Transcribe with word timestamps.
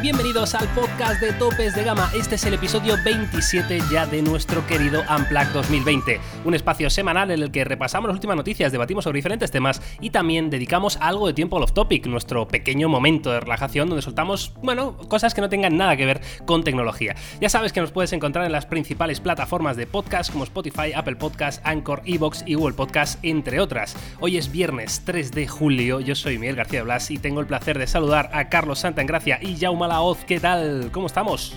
Bienvenidos 0.00 0.54
al 0.54 0.66
podcast 0.68 1.20
de 1.20 1.32
Topes 1.34 1.74
de 1.74 1.84
Gama. 1.84 2.10
Este 2.14 2.36
es 2.36 2.44
el 2.46 2.54
episodio 2.54 2.96
27 3.04 3.78
ya 3.90 4.06
de 4.06 4.22
nuestro 4.22 4.66
querido 4.66 5.02
Unplugged 5.02 5.52
2020, 5.52 6.18
un 6.44 6.54
espacio 6.54 6.88
semanal 6.88 7.30
en 7.30 7.42
el 7.42 7.50
que 7.52 7.62
repasamos 7.64 8.08
las 8.08 8.14
últimas 8.14 8.36
noticias, 8.36 8.72
debatimos 8.72 9.04
sobre 9.04 9.18
diferentes 9.18 9.50
temas 9.50 9.82
y 10.00 10.10
también 10.10 10.50
dedicamos 10.50 10.96
algo 11.00 11.26
de 11.26 11.34
tiempo 11.34 11.56
al 11.56 11.64
off-topic, 11.64 12.06
nuestro 12.06 12.48
pequeño 12.48 12.88
momento 12.88 13.30
de 13.30 13.40
relajación 13.40 13.88
donde 13.88 14.02
soltamos, 14.02 14.54
bueno, 14.62 14.96
cosas 14.96 15.34
que 15.34 15.42
no 15.42 15.50
tengan 15.50 15.76
nada 15.76 15.96
que 15.96 16.06
ver 16.06 16.22
con 16.46 16.64
tecnología. 16.64 17.14
Ya 17.40 17.50
sabes 17.50 17.72
que 17.72 17.80
nos 17.80 17.92
puedes 17.92 18.12
encontrar 18.12 18.46
en 18.46 18.52
las 18.52 18.66
principales 18.66 19.20
plataformas 19.20 19.76
de 19.76 19.86
podcast 19.86 20.32
como 20.32 20.44
Spotify, 20.44 20.92
Apple 20.94 21.16
Podcast, 21.16 21.64
Anchor, 21.66 22.02
Evox 22.06 22.44
y 22.46 22.54
Google 22.54 22.74
Podcast, 22.74 23.22
entre 23.22 23.60
otras. 23.60 23.94
Hoy 24.20 24.38
es 24.38 24.50
viernes 24.50 25.02
3 25.04 25.32
de 25.32 25.46
julio, 25.46 26.00
yo 26.00 26.14
soy 26.14 26.38
Miguel 26.38 26.56
García 26.56 26.82
Blas 26.82 27.10
y 27.10 27.18
tengo 27.18 27.40
el 27.40 27.46
placer 27.46 27.78
de 27.78 27.86
saludar 27.86 28.30
a 28.32 28.48
Carlos 28.48 28.80
Santa 28.80 29.02
Gracia 29.04 29.38
y 29.40 29.56
Jaume 29.56 29.81
Laoz. 29.88 30.24
¿Qué 30.24 30.40
tal? 30.40 30.90
¿Cómo 30.92 31.06
estamos? 31.06 31.54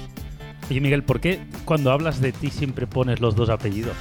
Oye, 0.69 0.81
Miguel, 0.81 1.03
¿por 1.03 1.19
qué 1.19 1.39
cuando 1.63 1.91
hablas 1.91 2.21
de 2.21 2.31
ti 2.31 2.49
siempre 2.49 2.87
pones 2.87 3.19
los 3.21 3.35
dos 3.35 3.49
apellidos? 3.49 3.95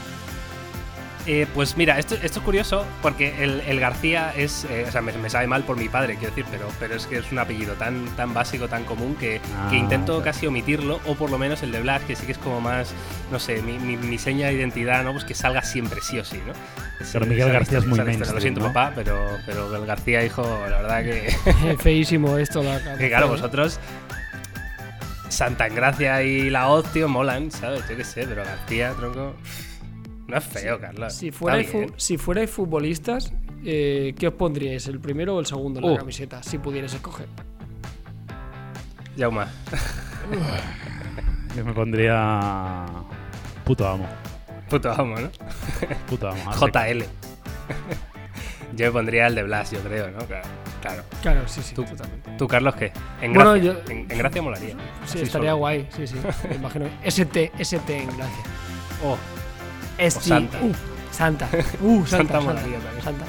Eh, 1.27 1.47
pues 1.55 1.77
mira, 1.79 1.99
esto, 1.99 2.17
esto, 2.17 2.39
es 2.41 2.45
curioso 2.45 2.85
porque 3.01 3.43
el, 3.43 3.81
García 3.81 4.33
es. 4.37 4.67
Eh, 4.69 4.85
o 4.87 4.93
sea, 4.93 5.01
me, 5.01 5.31
sabe 5.31 5.47
mal 5.47 5.63
por 5.65 5.77
mi 5.79 5.89
padre, 5.89 6.17
quiero 6.17 6.35
decir, 6.35 6.45
pero, 6.51 6.69
pero 6.79 6.95
es 6.97 7.07
que 7.07 7.17
es 7.17 7.33
un 7.33 7.39
apellido 7.39 7.75
tan, 7.75 8.05
tan 8.17 8.35
básico, 8.35 8.69
tan 8.69 8.85
común 8.85 9.17
que, 9.17 9.41
Ah, 9.57 9.71
intento 9.73 10.13
claro. 10.17 10.23
casi 10.25 10.47
omitirlo, 10.47 11.01
o 11.07 11.15
por 11.15 11.31
lo 11.31 11.39
menos 11.39 11.63
el 11.63 11.73
de 11.73 11.81
Blas, 11.81 12.03
que 12.03 12.15
sí 12.15 12.27
que 12.27 12.33
es 12.33 12.39
como 12.39 12.61
más. 12.61 12.93
No 13.33 13.39
sé, 13.39 13.63
mi, 13.63 13.79
mi- 13.79 13.97
mi 13.97 14.19
seña 14.19 14.49
de 14.49 14.53
identidad, 14.55 15.03
¿no? 15.03 15.13
Pues 15.13 15.25
que 15.25 15.35
salga 15.35 15.63
siempre, 15.63 16.01
sí 16.03 16.19
o 16.19 16.25
sí, 16.25 16.43
¿no? 16.47 16.53
Es- 17.01 17.11
Pero 17.13 17.25
Miguel 17.25 17.51
García 17.51 17.79
es 17.79 17.87
muy 17.87 17.99
historia. 17.99 18.13
Lo 18.13 18.19
mainstream, 18.19 18.41
siento, 18.43 18.61
¿no? 18.61 18.67
papá, 18.73 18.93
pero, 18.95 19.27
pero 19.47 19.75
el 19.75 19.87
García, 19.87 20.23
hijo, 20.25 20.43
la 20.69 20.83
verdad 20.83 21.03
que. 21.05 21.77
Feísimo 21.83 22.37
esto. 22.37 22.63
La, 22.63 22.79
Que 22.99 23.09
claro, 23.09 23.29
vosotros. 23.29 23.81
Santa 25.31 25.69
y 26.23 26.51
la 26.51 26.69
Oz, 26.69 26.85
tío, 26.93 27.09
molan, 27.09 27.51
¿sabes? 27.51 27.83
Yo 27.89 27.97
qué 27.97 28.05
sé, 28.05 28.27
pero 28.27 28.45
García, 28.45 28.93
tronco. 28.93 29.35
No 30.27 30.37
es 30.39 30.45
feo, 30.45 30.81
Carlos. 30.81 31.13
Si 31.13 31.31
fuerais, 31.31 31.71
si 31.97 32.17
fuerais 32.19 32.51
futbolistas, 32.51 33.33
eh, 33.65 34.15
¿qué 34.19 34.29
os 34.29 34.35
pondríais? 34.35 34.87
¿El 34.89 35.01
primero 35.01 35.37
o 35.37 35.41
el 35.41 35.47
segundo 35.47 35.81
en 35.81 35.87
Uh. 35.87 35.91
la 35.93 35.99
camiseta? 35.99 36.43
Si 36.43 36.59
pudierais 36.59 36.95
escoger. 36.95 37.27
Jauma. 39.19 39.49
Yo 41.57 41.65
me 41.65 41.73
pondría. 41.73 42.85
Puto 43.65 43.87
amo. 43.89 44.07
Puto 44.69 44.91
amo, 44.91 45.15
¿no? 45.19 45.31
Puto 46.09 46.29
amo. 46.29 46.53
JL. 46.53 47.05
Yo 48.75 48.87
me 48.87 48.91
pondría 48.93 49.29
el 49.29 49.35
de 49.37 49.43
Blas, 49.45 49.71
yo 49.71 49.79
creo, 49.81 50.11
¿no? 50.11 50.19
Claro. 50.27 50.49
claro. 50.83 51.03
Claro, 51.23 51.43
sí, 51.49 51.63
sí, 51.63 51.75
Tú, 51.77 51.85
totalmente. 51.85 52.31
¿Tú, 52.37 52.49
Carlos, 52.49 52.75
qué? 52.75 52.93
En 53.21 53.33
Bueno, 53.33 53.53
gracia. 53.53 53.73
yo- 53.73 53.91
en, 53.93 54.11
en 54.11 54.19
gracia 54.19 54.43
molaría. 54.43 54.75
Sí, 55.07 55.21
estaría 55.21 55.51
solo. 55.51 55.57
guay, 55.59 55.87
sí, 55.95 56.07
sí. 56.09 56.17
Me 56.49 56.57
imagino. 56.57 56.87
ST, 57.05 57.53
ST 57.59 57.97
en 57.99 58.07
Gracia. 58.17 58.43
Oh, 59.05 59.17
ST. 59.99 60.23
Santa. 60.23 60.59
Uh, 60.63 60.75
Santa. 61.11 61.49
Uh, 61.81 62.07
Santa 62.07 62.41
Santa. 62.41 62.63
Santa. 63.03 63.25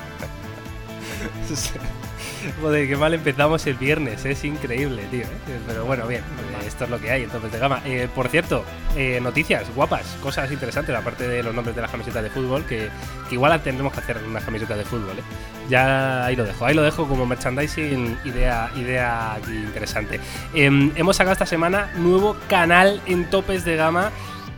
Joder, 2.61 2.87
qué 2.87 2.95
mal 2.95 3.13
empezamos 3.13 3.65
el 3.65 3.75
viernes, 3.75 4.23
es 4.25 4.43
increíble, 4.43 5.03
tío. 5.09 5.23
¿eh? 5.23 5.59
Pero 5.67 5.85
bueno, 5.85 6.05
bien, 6.07 6.21
eh, 6.21 6.67
esto 6.67 6.83
es 6.83 6.89
lo 6.89 6.99
que 6.99 7.11
hay, 7.11 7.23
entonces 7.23 7.51
de 7.51 7.59
gama. 7.59 7.81
Eh, 7.85 8.07
por 8.13 8.27
cierto, 8.29 8.63
eh, 8.95 9.19
noticias 9.21 9.63
guapas, 9.75 10.05
cosas 10.21 10.51
interesantes, 10.51 10.95
aparte 10.95 11.27
de 11.27 11.41
los 11.41 11.53
nombres 11.53 11.75
de 11.75 11.81
las 11.81 11.91
camisetas 11.91 12.23
de 12.23 12.29
fútbol, 12.29 12.63
que, 12.65 12.89
que 13.27 13.35
igual 13.35 13.59
tendremos 13.61 13.93
que 13.93 13.99
hacer 13.99 14.17
unas 14.27 14.43
camisetas 14.43 14.77
de 14.77 14.85
fútbol. 14.85 15.17
¿eh? 15.17 15.23
Ya 15.69 16.25
ahí 16.25 16.35
lo 16.35 16.43
dejo, 16.43 16.65
ahí 16.65 16.75
lo 16.75 16.83
dejo 16.83 17.07
como 17.07 17.25
merchandising, 17.25 18.19
idea, 18.25 18.69
idea 18.75 19.33
aquí 19.33 19.51
interesante. 19.51 20.19
Em, 20.53 20.91
hemos 20.95 21.15
sacado 21.15 21.33
esta 21.33 21.45
semana 21.45 21.91
nuevo 21.95 22.37
canal 22.47 23.01
en 23.05 23.29
topes 23.29 23.65
de 23.65 23.75
gama, 23.75 24.11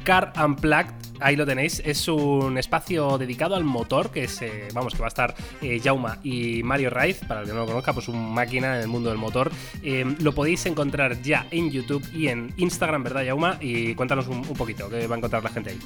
Car 0.03 0.34
Unplugged. 0.44 1.06
Ahí 1.19 1.35
lo 1.35 1.45
tenéis, 1.45 1.81
es 1.85 2.07
un 2.07 2.57
espacio 2.57 3.17
dedicado 3.17 3.55
al 3.55 3.63
motor, 3.63 4.11
que 4.11 4.25
es, 4.25 4.41
eh, 4.41 4.67
vamos, 4.73 4.94
que 4.94 5.00
va 5.00 5.07
a 5.07 5.09
estar 5.09 5.35
eh, 5.61 5.79
Jauma 5.83 6.19
y 6.23 6.63
Mario 6.63 6.89
Raiz, 6.89 7.19
para 7.28 7.41
el 7.41 7.47
que 7.47 7.53
no 7.53 7.59
lo 7.59 7.66
conozca, 7.66 7.94
pues 7.94 8.07
un 8.07 8.33
máquina 8.33 8.75
en 8.75 8.81
el 8.81 8.88
mundo 8.88 9.09
del 9.09 9.17
motor. 9.17 9.51
Eh, 9.83 10.06
lo 10.19 10.33
podéis 10.33 10.66
encontrar 10.66 11.22
ya 11.22 11.47
en 11.51 11.72
YouTube 11.72 12.03
y 12.13 12.27
en 12.27 12.53
Instagram, 12.57 13.03
¿verdad, 13.03 13.25
Jauma? 13.25 13.57
Y 13.61 13.95
cuéntanos 13.95 14.27
un, 14.27 14.38
un 14.38 14.56
poquito, 14.56 14.89
qué 14.89 15.07
va 15.07 15.16
a 15.16 15.17
encontrar 15.17 15.44
la 15.44 15.50
gente 15.50 15.72
ahí. 15.72 15.79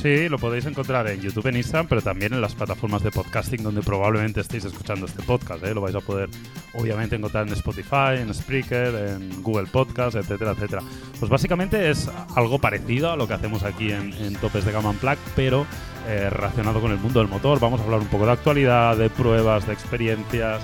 Sí, 0.00 0.28
lo 0.28 0.38
podéis 0.38 0.64
encontrar 0.64 1.08
en 1.08 1.20
YouTube, 1.20 1.48
en 1.48 1.56
Instagram, 1.56 1.88
pero 1.88 2.00
también 2.00 2.32
en 2.32 2.40
las 2.40 2.54
plataformas 2.54 3.02
de 3.02 3.10
podcasting 3.10 3.64
donde 3.64 3.82
probablemente 3.82 4.40
estéis 4.40 4.64
escuchando 4.64 5.06
este 5.06 5.24
podcast. 5.24 5.64
¿eh? 5.64 5.74
Lo 5.74 5.80
vais 5.80 5.96
a 5.96 6.00
poder, 6.00 6.28
obviamente, 6.72 7.16
encontrar 7.16 7.48
en 7.48 7.52
Spotify, 7.54 8.20
en 8.20 8.32
Spreaker, 8.32 8.94
en 8.94 9.42
Google 9.42 9.66
Podcast, 9.66 10.14
etcétera, 10.14 10.52
etcétera. 10.52 10.82
Pues 11.18 11.28
básicamente 11.28 11.90
es 11.90 12.08
algo 12.36 12.60
parecido 12.60 13.10
a 13.10 13.16
lo 13.16 13.26
que 13.26 13.34
hacemos 13.34 13.64
aquí 13.64 13.90
en, 13.90 14.36
Topes 14.36 14.64
de 14.64 14.70
Gama 14.70 14.90
Unplugged, 14.90 15.18
pero 15.34 15.66
eh, 16.06 16.30
relacionado 16.30 16.80
con 16.80 16.92
el 16.92 16.98
mundo 16.98 17.18
del 17.18 17.28
motor. 17.28 17.58
Vamos 17.58 17.80
a 17.80 17.84
hablar 17.84 17.98
un 17.98 18.06
poco 18.06 18.24
de 18.24 18.32
actualidad, 18.32 18.96
de 18.96 19.10
pruebas, 19.10 19.66
de 19.66 19.72
experiencias, 19.72 20.62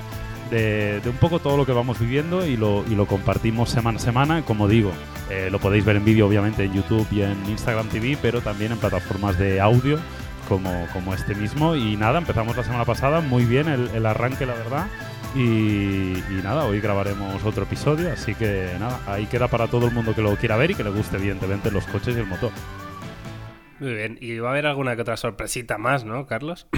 de, 0.50 1.00
un 1.06 1.16
poco 1.16 1.38
todo 1.38 1.56
lo 1.56 1.66
que 1.66 1.72
vamos 1.72 1.98
viviendo 1.98 2.46
y 2.46 2.56
lo, 2.56 2.84
y 2.88 2.94
lo 2.94 3.06
compartimos 3.06 3.70
semana 3.70 3.98
a 3.98 4.00
semana. 4.00 4.42
Como 4.42 4.68
digo, 4.68 4.92
eh, 5.30 5.48
lo 5.50 5.58
podéis 5.58 5.84
ver 5.84 5.96
en 5.96 6.04
vídeo 6.04 6.26
obviamente 6.26 6.64
en 6.64 6.72
YouTube 6.72 7.06
y 7.10 7.22
en 7.22 7.36
Instagram 7.48 7.88
TV, 7.88 8.18
pero 8.20 8.40
también 8.40 8.72
en 8.72 8.78
plataformas 8.78 9.38
de 9.38 9.60
audio 9.60 9.98
como, 10.48 10.86
como 10.92 11.14
este 11.14 11.34
mismo. 11.34 11.76
Y 11.76 11.96
nada, 11.96 12.18
empezamos 12.18 12.56
la 12.56 12.64
semana 12.64 12.84
pasada, 12.84 13.20
muy 13.20 13.44
bien 13.44 13.68
el, 13.68 13.88
el 13.94 14.06
arranque, 14.06 14.46
la 14.46 14.54
verdad. 14.54 14.86
Y, 15.34 16.12
y 16.16 16.40
nada, 16.44 16.64
hoy 16.64 16.80
grabaremos 16.80 17.42
otro 17.44 17.64
episodio, 17.64 18.12
así 18.12 18.36
que 18.36 18.70
nada, 18.78 19.00
ahí 19.08 19.26
queda 19.26 19.48
para 19.48 19.66
todo 19.66 19.86
el 19.86 19.92
mundo 19.92 20.14
que 20.14 20.22
lo 20.22 20.36
quiera 20.36 20.56
ver 20.56 20.70
y 20.70 20.74
que 20.76 20.84
le 20.84 20.90
guste 20.90 21.16
evidentemente 21.16 21.72
los 21.72 21.84
coches 21.86 22.16
y 22.16 22.20
el 22.20 22.26
motor. 22.26 22.52
Muy 23.80 23.94
bien, 23.94 24.16
y 24.20 24.38
va 24.38 24.50
a 24.50 24.52
haber 24.52 24.66
alguna 24.66 24.94
que 24.94 25.02
otra 25.02 25.16
sorpresita 25.16 25.76
más, 25.76 26.04
¿no, 26.04 26.26
Carlos? 26.26 26.68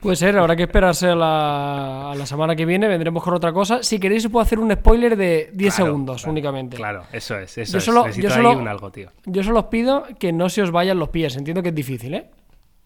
Puede 0.00 0.16
ser, 0.16 0.38
habrá 0.38 0.56
que 0.56 0.62
esperarse 0.62 1.08
a 1.08 1.14
la, 1.14 2.10
a 2.12 2.14
la 2.14 2.24
semana 2.24 2.56
que 2.56 2.64
viene. 2.64 2.88
Vendremos 2.88 3.22
con 3.22 3.34
otra 3.34 3.52
cosa. 3.52 3.82
Si 3.82 4.00
queréis, 4.00 4.24
os 4.24 4.32
puedo 4.32 4.42
hacer 4.42 4.58
un 4.58 4.72
spoiler 4.72 5.14
de 5.14 5.50
10 5.52 5.74
Claro, 5.74 5.86
segundos 5.90 6.16
claro, 6.22 6.32
únicamente. 6.32 6.76
Claro, 6.78 7.02
eso 7.12 7.38
es, 7.38 7.58
eso 7.58 7.72
Yo 7.72 7.78
es. 7.78 7.84
solo- 7.84 8.02
Necesito 8.06 8.28
yo 8.28 8.34
ahí 8.34 8.42
solo- 8.42 8.58
un 8.58 8.66
algo, 8.68 8.90
tío. 8.90 9.10
Yo 9.26 9.42
solo 9.42 9.60
os 9.60 9.66
pido 9.66 10.06
que 10.18 10.32
no 10.32 10.48
se 10.48 10.62
os 10.62 10.70
vayan 10.70 10.98
los 10.98 11.10
pies. 11.10 11.36
Entiendo 11.36 11.62
que 11.62 11.68
es 11.68 11.74
difícil, 11.74 12.14
¿eh? 12.14 12.30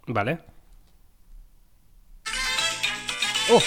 ¿Vale? 0.08 0.38
¡Oh! 3.52 3.60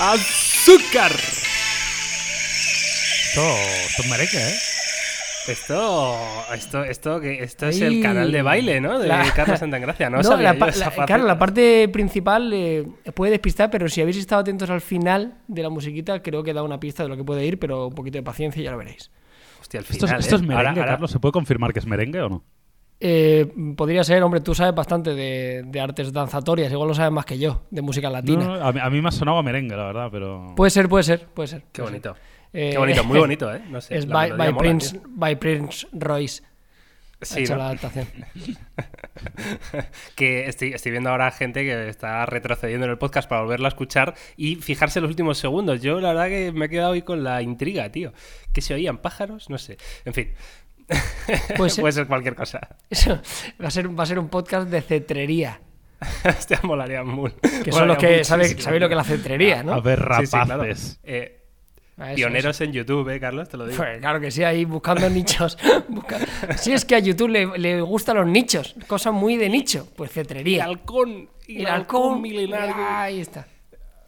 ¡Azúcar! 0.00 1.12
Esto, 3.28 3.40
esto 3.88 4.02
es 4.02 4.08
merengue, 4.10 4.38
¿eh? 4.50 4.54
Esto, 5.46 6.16
esto, 6.54 6.84
esto, 6.84 7.20
que 7.20 7.42
esto 7.42 7.66
es 7.68 7.80
Ahí. 7.82 7.96
el 7.98 8.02
canal 8.02 8.32
de 8.32 8.42
baile, 8.42 8.80
¿no? 8.80 8.98
De 8.98 9.08
La- 9.08 9.24
Carlos 9.34 9.58
Santagracia, 9.60 10.08
¿no? 10.08 10.18
No, 10.18 10.22
sabía 10.22 10.48
la 10.48 10.52
yo 10.54 10.58
pa- 10.60 10.68
esa 10.68 10.78
la- 10.80 10.84
faceta. 10.86 11.06
claro, 11.06 11.24
la 11.26 11.38
parte 11.38 11.88
principal 11.88 12.50
eh, 12.52 12.86
puede 13.14 13.32
despistar, 13.32 13.70
pero 13.70 13.88
si 13.88 14.00
habéis 14.00 14.16
estado 14.16 14.40
atentos 14.40 14.70
al 14.70 14.80
final 14.80 15.38
de 15.48 15.62
la 15.62 15.68
musiquita, 15.70 16.22
creo 16.22 16.42
que 16.42 16.52
da 16.54 16.62
una 16.62 16.80
pista 16.80 17.02
de 17.02 17.08
lo 17.10 17.16
que 17.16 17.24
puede 17.24 17.44
ir, 17.44 17.58
pero 17.58 17.88
un 17.88 17.94
poquito 17.94 18.18
de 18.18 18.22
paciencia 18.22 18.60
y 18.60 18.64
ya 18.64 18.70
lo 18.70 18.78
veréis. 18.78 19.10
Hostia, 19.60 19.80
al 19.80 19.84
¿Esto, 19.84 19.94
es- 20.06 20.10
final, 20.10 20.20
esto 20.20 20.36
es 20.36 20.42
¿eh? 20.42 20.44
merengue, 20.46 20.68
Ahora- 20.68 20.80
ahora- 20.80 20.92
Carlos? 20.92 21.10
¿Se 21.10 21.18
puede 21.20 21.32
confirmar 21.32 21.72
que 21.72 21.78
es 21.80 21.86
merengue 21.86 22.20
o 22.22 22.28
no? 22.28 22.44
Eh, 23.00 23.52
podría 23.76 24.02
ser, 24.04 24.22
hombre, 24.22 24.40
tú 24.40 24.54
sabes 24.54 24.74
bastante 24.74 25.14
de, 25.14 25.62
de 25.66 25.80
artes 25.80 26.12
danzatorias, 26.12 26.72
igual 26.72 26.88
lo 26.88 26.94
sabes 26.94 27.12
más 27.12 27.26
que 27.26 27.38
yo, 27.38 27.62
de 27.70 27.82
música 27.82 28.08
latina. 28.08 28.44
No, 28.44 28.56
no, 28.56 28.64
a, 28.66 28.72
mí, 28.72 28.80
a 28.80 28.88
mí 28.88 29.02
me 29.02 29.08
ha 29.08 29.12
sonado 29.12 29.38
a 29.38 29.42
merengue, 29.42 29.76
la 29.76 29.84
verdad, 29.86 30.08
pero... 30.10 30.54
Puede 30.56 30.70
ser, 30.70 30.88
puede 30.88 31.02
ser, 31.02 31.26
puede 31.26 31.48
ser. 31.48 31.64
Qué 31.72 31.82
puede 31.82 32.00
ser. 32.00 32.14
Eh, 32.54 32.70
Qué 32.72 32.78
bonito, 32.78 33.04
muy 33.04 33.18
bonito, 33.18 33.52
¿eh? 33.54 33.60
No 33.68 33.80
sé. 33.82 33.98
Es 33.98 34.06
by, 34.06 34.30
melodía 34.30 34.36
by 34.44 34.52
mola, 34.52 34.58
Prince, 34.62 35.00
by 35.04 35.36
Prince 35.36 35.86
Royce. 35.92 36.42
Ha 37.20 37.24
Sí, 37.26 37.40
hecho 37.40 37.52
¿no? 37.54 37.58
la 37.58 37.66
adaptación. 37.66 38.06
que 40.14 40.46
estoy, 40.46 40.72
estoy 40.72 40.92
viendo 40.92 41.10
ahora 41.10 41.30
gente 41.30 41.62
que 41.64 41.88
está 41.88 42.26
retrocediendo 42.26 42.84
en 42.86 42.90
el 42.92 42.98
podcast 42.98 43.28
para 43.28 43.42
volverlo 43.42 43.66
a 43.66 43.68
escuchar 43.68 44.14
y 44.36 44.56
fijarse 44.56 44.98
en 44.98 45.04
los 45.04 45.10
últimos 45.10 45.38
segundos. 45.38 45.80
Yo 45.82 46.00
la 46.00 46.08
verdad 46.08 46.28
que 46.28 46.52
me 46.52 46.66
he 46.66 46.68
quedado 46.68 46.92
hoy 46.92 47.02
con 47.02 47.24
la 47.24 47.40
intriga, 47.42 47.90
tío. 47.90 48.12
¿Que 48.52 48.60
se 48.60 48.74
oían 48.74 48.98
pájaros? 48.98 49.48
No 49.50 49.58
sé. 49.58 49.78
En 50.04 50.14
fin. 50.14 50.32
Puede 51.56 51.70
ser. 51.70 51.82
Puede 51.82 51.92
ser 51.92 52.06
cualquier 52.06 52.34
cosa. 52.34 52.60
Eso 52.90 53.20
va 53.62 53.68
a 53.68 53.70
ser, 53.70 53.98
va 53.98 54.02
a 54.02 54.06
ser 54.06 54.18
un 54.18 54.28
podcast 54.28 54.68
de 54.68 54.82
cetrería. 54.82 55.60
Hostia, 56.24 56.60
molaría 56.62 57.02
muy. 57.04 57.30
Que 57.64 57.72
son 57.72 57.88
los 57.88 57.96
que 57.96 58.22
sabéis 58.24 58.62
lo 58.66 58.88
que 58.88 58.94
es 58.94 58.96
la 58.96 59.04
cetrería, 59.04 59.62
¿no? 59.62 59.72
A 59.72 59.80
ver, 59.80 59.98
rapaces. 60.00 60.30
sí, 60.30 60.36
claro. 60.44 60.64
Eh, 61.04 61.40
eso, 61.96 62.14
pioneros 62.16 62.60
en 62.60 62.72
YouTube, 62.72 63.08
¿eh, 63.10 63.20
Carlos? 63.20 63.48
Te 63.48 63.56
lo 63.56 63.64
eso. 63.64 63.72
digo. 63.72 63.84
Pues 63.84 63.98
claro 64.00 64.20
que 64.20 64.30
sí, 64.30 64.42
ahí 64.42 64.64
buscando 64.64 65.08
nichos. 65.10 65.56
Si 66.56 66.72
es 66.72 66.84
que 66.84 66.96
a 66.96 66.98
YouTube 66.98 67.28
le, 67.28 67.58
le 67.58 67.80
gustan 67.80 68.16
los 68.16 68.26
nichos, 68.26 68.74
cosas 68.86 69.12
muy 69.12 69.36
de 69.36 69.48
nicho, 69.48 69.88
pues 69.96 70.10
El 70.10 70.14
cetrería. 70.14 70.64
halcón. 70.64 71.28
y 71.46 71.60
El 71.60 71.66
halcón 71.66 72.20
milenario. 72.22 72.74
Ahí 72.78 73.20
está. 73.20 73.46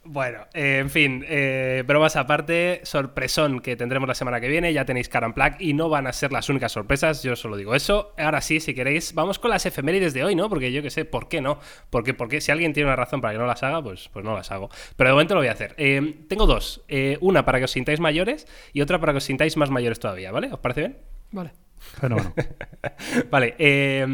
Bueno, 0.09 0.47
eh, 0.53 0.79
en 0.79 0.89
fin, 0.89 1.25
eh, 1.27 1.83
bromas 1.85 2.15
aparte, 2.15 2.79
sorpresón 2.83 3.59
que 3.59 3.75
tendremos 3.75 4.07
la 4.07 4.15
semana 4.15 4.39
que 4.39 4.47
viene, 4.47 4.71
ya 4.71 4.85
tenéis 4.85 5.09
Caran 5.09 5.33
Plaque 5.33 5.61
y 5.65 5.73
no 5.73 5.89
van 5.89 6.07
a 6.07 6.13
ser 6.13 6.31
las 6.31 6.47
únicas 6.47 6.71
sorpresas, 6.71 7.23
yo 7.23 7.35
solo 7.35 7.57
digo 7.57 7.75
eso. 7.75 8.13
Ahora 8.17 8.39
sí, 8.39 8.61
si 8.61 8.73
queréis, 8.73 9.13
vamos 9.13 9.37
con 9.37 9.51
las 9.51 9.65
efemérides 9.65 10.13
de 10.13 10.23
hoy, 10.23 10.33
¿no? 10.33 10.47
Porque 10.47 10.71
yo 10.71 10.81
que 10.81 10.91
sé, 10.91 11.03
¿por 11.03 11.27
qué 11.27 11.41
no? 11.41 11.59
Porque, 11.89 12.13
porque 12.13 12.39
si 12.39 12.53
alguien 12.53 12.71
tiene 12.71 12.87
una 12.87 12.95
razón 12.95 13.19
para 13.19 13.33
que 13.33 13.39
no 13.39 13.45
las 13.45 13.63
haga, 13.63 13.83
pues, 13.83 14.09
pues 14.13 14.23
no 14.23 14.33
las 14.33 14.49
hago. 14.49 14.69
Pero 14.95 15.09
de 15.09 15.13
momento 15.13 15.33
lo 15.33 15.41
voy 15.41 15.49
a 15.49 15.51
hacer. 15.51 15.75
Eh, 15.75 16.19
tengo 16.29 16.45
dos, 16.45 16.85
eh, 16.87 17.17
una 17.19 17.43
para 17.43 17.57
que 17.57 17.65
os 17.65 17.71
sintáis 17.71 17.99
mayores 17.99 18.47
y 18.71 18.79
otra 18.79 19.01
para 19.01 19.11
que 19.11 19.17
os 19.17 19.25
sintáis 19.25 19.57
más 19.57 19.69
mayores 19.69 19.99
todavía, 19.99 20.31
¿vale? 20.31 20.53
¿Os 20.53 20.59
parece 20.59 20.79
bien? 20.79 20.97
Vale. 21.31 21.66
Fenómeno. 21.77 22.33
Vale, 23.31 23.55
eh, 23.57 24.05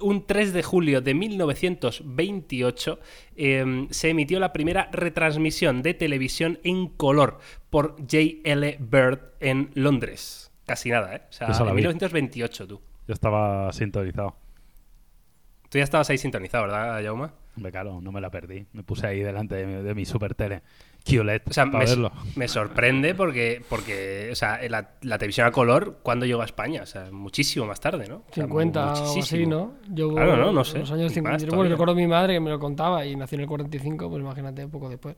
un 0.00 0.26
3 0.26 0.52
de 0.52 0.62
julio 0.62 1.00
de 1.00 1.14
1928 1.14 3.00
eh, 3.36 3.86
se 3.90 4.08
emitió 4.10 4.40
la 4.40 4.52
primera 4.52 4.88
retransmisión 4.92 5.82
de 5.82 5.94
televisión 5.94 6.58
en 6.64 6.88
color 6.88 7.38
por 7.70 7.96
J.L. 7.98 8.78
Bird 8.80 9.20
en 9.40 9.70
Londres. 9.74 10.52
Casi 10.66 10.90
nada, 10.90 11.14
¿eh? 11.14 11.22
O 11.28 11.32
sea, 11.32 11.48
en 11.48 11.66
vi. 11.66 11.82
1928 11.82 12.66
tú. 12.66 12.80
Yo 13.06 13.14
estaba 13.14 13.72
sintonizado. 13.72 14.36
Tú 15.68 15.78
ya 15.78 15.84
estabas 15.84 16.10
ahí 16.10 16.18
sintonizado, 16.18 16.64
¿verdad, 16.64 17.02
Jauma? 17.02 17.34
Hombre, 17.56 17.72
claro, 17.72 18.00
no 18.00 18.12
me 18.12 18.20
la 18.20 18.30
perdí. 18.30 18.66
Me 18.72 18.82
puse 18.82 19.06
ahí 19.06 19.20
delante 19.20 19.54
de 19.54 19.66
mi, 19.66 19.82
de 19.82 19.94
mi 19.94 20.04
super 20.04 20.34
tele. 20.34 20.62
QLED, 21.06 21.42
O 21.48 21.52
sea, 21.52 21.66
me, 21.66 21.78
verlo. 21.78 22.10
me 22.34 22.48
sorprende 22.48 23.14
porque, 23.14 23.62
porque 23.68 24.28
o 24.32 24.34
sea, 24.34 24.58
la, 24.68 24.90
la 25.02 25.18
televisión 25.18 25.46
a 25.46 25.52
color, 25.52 25.98
¿cuándo 26.02 26.26
llegó 26.26 26.42
a 26.42 26.44
España? 26.46 26.82
O 26.82 26.86
sea, 26.86 27.08
muchísimo 27.12 27.66
más 27.66 27.80
tarde, 27.80 28.08
¿no? 28.08 28.16
O 28.30 28.34
sea, 28.34 28.44
50 28.44 28.86
o 28.86 28.90
así, 28.90 29.02
muchísimo. 29.02 29.48
¿no? 29.48 29.94
Yo, 29.94 30.12
Claro, 30.14 30.36
no, 30.36 30.52
no 30.52 30.64
sé. 30.64 30.80
Los 30.80 30.90
años 30.90 31.10
Ni 31.10 31.14
50. 31.14 31.46
más 31.46 31.54
Yo 31.54 31.62
recuerdo 31.62 31.92
a 31.92 31.96
mi 31.96 32.06
madre 32.06 32.34
que 32.34 32.40
me 32.40 32.50
lo 32.50 32.58
contaba 32.58 33.06
y 33.06 33.14
nació 33.14 33.36
en 33.36 33.42
el 33.42 33.48
45, 33.48 34.10
pues 34.10 34.20
imagínate, 34.20 34.64
un 34.64 34.70
poco 34.70 34.88
después. 34.88 35.16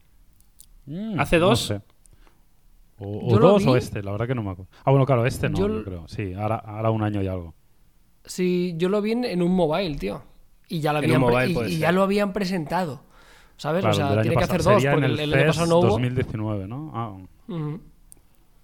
Mm, 0.86 1.20
¿Hace 1.20 1.38
no 1.40 1.48
dos? 1.48 1.60
sé. 1.68 1.82
O, 2.98 3.34
o 3.36 3.40
dos 3.40 3.66
o 3.66 3.76
este, 3.78 4.04
la 4.04 4.12
verdad 4.12 4.28
que 4.28 4.36
no 4.36 4.44
me 4.44 4.52
acuerdo. 4.52 4.72
Ah, 4.86 4.92
bueno, 4.92 5.06
claro, 5.06 5.26
este 5.26 5.50
no, 5.50 5.58
Yo 5.58 5.68
yo, 5.68 5.84
creo. 5.84 6.08
Sí, 6.08 6.34
ahora, 6.34 6.56
ahora 6.58 6.92
un 6.92 7.04
año 7.04 7.22
y 7.22 7.28
algo. 7.28 7.56
Sí, 8.26 8.76
yo 8.78 8.90
lo 8.90 9.02
vi 9.02 9.14
en, 9.14 9.26
en 9.26 9.42
un 9.42 9.56
mobile, 9.56 9.96
tío. 9.98 10.22
Y 10.68 10.80
ya 10.80 10.94
lo 10.94 11.00
habían, 11.00 11.22
y- 11.50 11.64
y 11.74 11.78
ya 11.80 11.92
lo 11.92 12.04
habían 12.04 12.32
presentado. 12.34 13.02
¿Sabes? 13.58 13.82
Claro, 13.82 13.96
o 13.96 13.98
sea, 13.98 14.22
tiene 14.22 14.38
que 14.38 14.44
hacer 14.44 14.64
dos, 14.64 14.84
porque 14.84 15.06
el, 15.06 15.20
el, 15.20 15.20
el 15.20 15.34
año 15.34 15.48
pasado 15.48 15.68
no 15.68 15.78
hubo. 15.80 15.88
2019, 15.90 16.68
¿no? 16.68 16.92
Ah, 16.94 17.18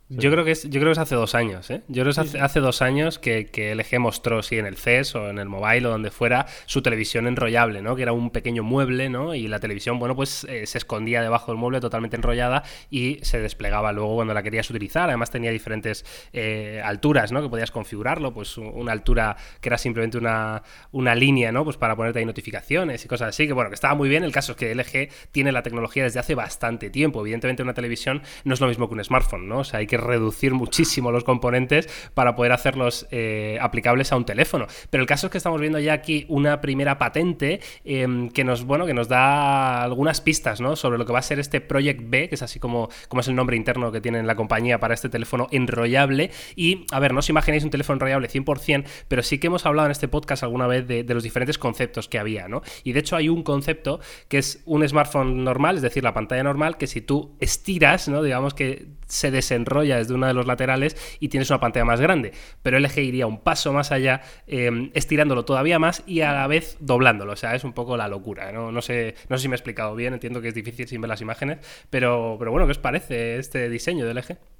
Yo 0.09 0.31
creo 0.31 0.45
que 0.45 0.51
es, 0.51 0.63
yo 0.63 0.79
creo 0.79 0.85
que 0.85 0.91
es 0.93 0.97
hace 0.99 1.15
dos 1.15 1.35
años, 1.35 1.69
¿eh? 1.69 1.81
Yo 1.89 2.03
creo 2.03 2.05
que 2.05 2.09
es 2.11 2.17
hace, 2.17 2.39
hace 2.39 2.59
dos 2.61 2.81
años 2.81 3.19
que, 3.19 3.47
que 3.47 3.75
LG 3.75 3.99
mostró, 3.99 4.41
sí, 4.41 4.57
en 4.57 4.65
el 4.65 4.77
CES 4.77 5.15
o 5.15 5.29
en 5.29 5.37
el 5.37 5.49
mobile 5.49 5.85
o 5.85 5.89
donde 5.89 6.11
fuera, 6.11 6.45
su 6.65 6.81
televisión 6.81 7.27
enrollable, 7.27 7.81
¿no? 7.81 7.97
Que 7.97 8.03
era 8.03 8.13
un 8.13 8.29
pequeño 8.29 8.63
mueble, 8.63 9.09
¿no? 9.09 9.35
Y 9.35 9.49
la 9.49 9.59
televisión, 9.59 9.99
bueno, 9.99 10.15
pues 10.15 10.45
eh, 10.45 10.65
se 10.65 10.77
escondía 10.77 11.21
debajo 11.21 11.51
del 11.51 11.59
mueble 11.59 11.81
totalmente 11.81 12.15
enrollada 12.15 12.63
y 12.89 13.19
se 13.23 13.41
desplegaba 13.41 13.91
luego 13.91 14.15
cuando 14.15 14.33
la 14.33 14.43
querías 14.43 14.69
utilizar. 14.69 15.09
Además 15.09 15.29
tenía 15.29 15.51
diferentes 15.51 16.05
eh, 16.31 16.81
alturas, 16.85 17.33
¿no? 17.33 17.41
Que 17.41 17.49
podías 17.49 17.71
configurarlo, 17.71 18.33
pues 18.33 18.57
una 18.57 18.93
altura 18.93 19.35
que 19.59 19.67
era 19.67 19.77
simplemente 19.77 20.17
una, 20.17 20.63
una 20.93 21.15
línea, 21.15 21.51
¿no? 21.51 21.65
Pues 21.65 21.75
para 21.75 21.97
ponerte 21.97 22.19
ahí 22.19 22.25
notificaciones 22.25 23.03
y 23.03 23.09
cosas 23.09 23.29
así, 23.29 23.45
que 23.45 23.51
bueno, 23.51 23.69
que 23.69 23.75
estaba 23.75 23.93
muy 23.93 24.07
bien. 24.07 24.23
El 24.23 24.31
caso 24.31 24.53
es 24.53 24.57
que 24.57 24.73
LG 24.73 25.09
tiene 25.33 25.51
la 25.51 25.63
tecnología 25.63 26.03
desde 26.03 26.21
hace 26.21 26.33
bastante 26.33 26.89
tiempo. 26.89 27.19
Evidentemente 27.19 27.61
una 27.61 27.73
televisión 27.73 28.21
no 28.45 28.53
es 28.53 28.61
lo 28.61 28.67
mismo 28.67 28.87
que 28.87 28.95
un 28.95 29.03
smartphone, 29.03 29.49
¿no? 29.49 29.59
O 29.59 29.63
sea, 29.65 29.79
hay 29.79 29.87
que 29.87 29.96
reducir 29.97 30.53
muchísimo 30.53 31.11
los 31.11 31.23
componentes 31.23 31.89
para 32.13 32.35
poder 32.35 32.51
hacerlos 32.51 33.07
eh, 33.11 33.57
aplicables 33.61 34.11
a 34.11 34.17
un 34.17 34.25
teléfono. 34.25 34.67
Pero 34.89 35.01
el 35.01 35.07
caso 35.07 35.27
es 35.27 35.31
que 35.31 35.37
estamos 35.37 35.59
viendo 35.59 35.79
ya 35.79 35.93
aquí 35.93 36.25
una 36.29 36.61
primera 36.61 36.97
patente 36.97 37.59
eh, 37.85 38.29
que 38.33 38.43
nos, 38.43 38.63
bueno, 38.63 38.85
que 38.85 38.93
nos 38.93 39.07
da 39.07 39.83
algunas 39.83 40.21
pistas. 40.21 40.59
Sobre 40.75 40.97
lo 40.97 41.05
que 41.05 41.13
va 41.13 41.19
a 41.19 41.23
ser 41.23 41.39
este 41.39 41.61
Project 41.61 42.01
B, 42.05 42.29
que 42.29 42.35
es 42.35 42.41
así 42.41 42.59
como, 42.59 42.89
como 43.09 43.21
es 43.21 43.27
el 43.27 43.35
nombre 43.35 43.55
interno 43.57 43.91
que 43.91 44.01
tiene 44.01 44.23
la 44.23 44.35
compañía 44.35 44.79
para 44.79 44.93
este 44.93 45.09
teléfono 45.09 45.47
enrollable. 45.51 46.31
Y, 46.55 46.85
a 46.91 46.99
ver, 46.99 47.13
no 47.13 47.19
os 47.19 47.29
imaginéis 47.29 47.63
un 47.63 47.69
teléfono 47.69 47.95
enrollable 47.95 48.29
100%, 48.29 48.85
pero 49.07 49.23
sí 49.23 49.39
que 49.39 49.47
hemos 49.47 49.65
hablado 49.65 49.87
en 49.87 49.91
este 49.91 50.07
podcast 50.07 50.43
alguna 50.43 50.67
vez 50.67 50.87
de, 50.87 51.03
de 51.03 51.13
los 51.13 51.23
diferentes 51.23 51.57
conceptos 51.57 52.07
que 52.07 52.19
había, 52.19 52.47
¿no? 52.47 52.61
Y 52.83 52.93
de 52.93 52.99
hecho 52.99 53.15
hay 53.15 53.29
un 53.29 53.43
concepto 53.43 53.99
que 54.27 54.37
es 54.37 54.61
un 54.65 54.87
smartphone 54.87 55.43
normal, 55.43 55.75
es 55.75 55.81
decir, 55.81 56.03
la 56.03 56.13
pantalla 56.13 56.43
normal, 56.43 56.77
que 56.77 56.87
si 56.87 57.01
tú 57.01 57.35
estiras, 57.39 58.07
¿no? 58.07 58.23
Digamos 58.23 58.53
que 58.53 58.87
se 59.07 59.31
desenrolla 59.31 59.86
desde 59.95 60.13
uno 60.13 60.27
de 60.27 60.33
los 60.33 60.45
laterales 60.45 60.97
y 61.21 61.29
tienes 61.29 61.49
una 61.49 61.61
pantalla 61.61 61.85
más 61.85 62.01
grande. 62.01 62.33
Pero 62.61 62.77
LG 62.77 62.97
iría 62.99 63.27
un 63.27 63.39
paso 63.39 63.71
más 63.71 63.93
allá, 63.93 64.21
eh, 64.47 64.91
estirándolo 64.93 65.45
todavía 65.45 65.79
más 65.79 66.03
y 66.05 66.21
a 66.21 66.33
la 66.33 66.47
vez 66.47 66.75
doblándolo. 66.81 67.33
O 67.33 67.37
sea, 67.37 67.55
es 67.55 67.63
un 67.63 67.73
poco 67.73 67.95
la 67.95 68.07
locura. 68.09 68.51
¿no? 68.51 68.71
No, 68.71 68.81
sé, 68.81 69.15
no 69.29 69.37
sé 69.37 69.43
si 69.43 69.47
me 69.47 69.55
he 69.55 69.57
explicado 69.57 69.95
bien, 69.95 70.13
entiendo 70.13 70.41
que 70.41 70.49
es 70.49 70.53
difícil 70.53 70.87
sin 70.87 70.99
ver 71.01 71.09
las 71.09 71.21
imágenes, 71.21 71.59
pero, 71.89 72.35
pero 72.39 72.51
bueno, 72.51 72.67
¿qué 72.67 72.71
os 72.71 72.79
parece 72.79 73.37
este 73.37 73.69
diseño 73.69 74.05
de 74.05 74.13
LG? 74.13 74.56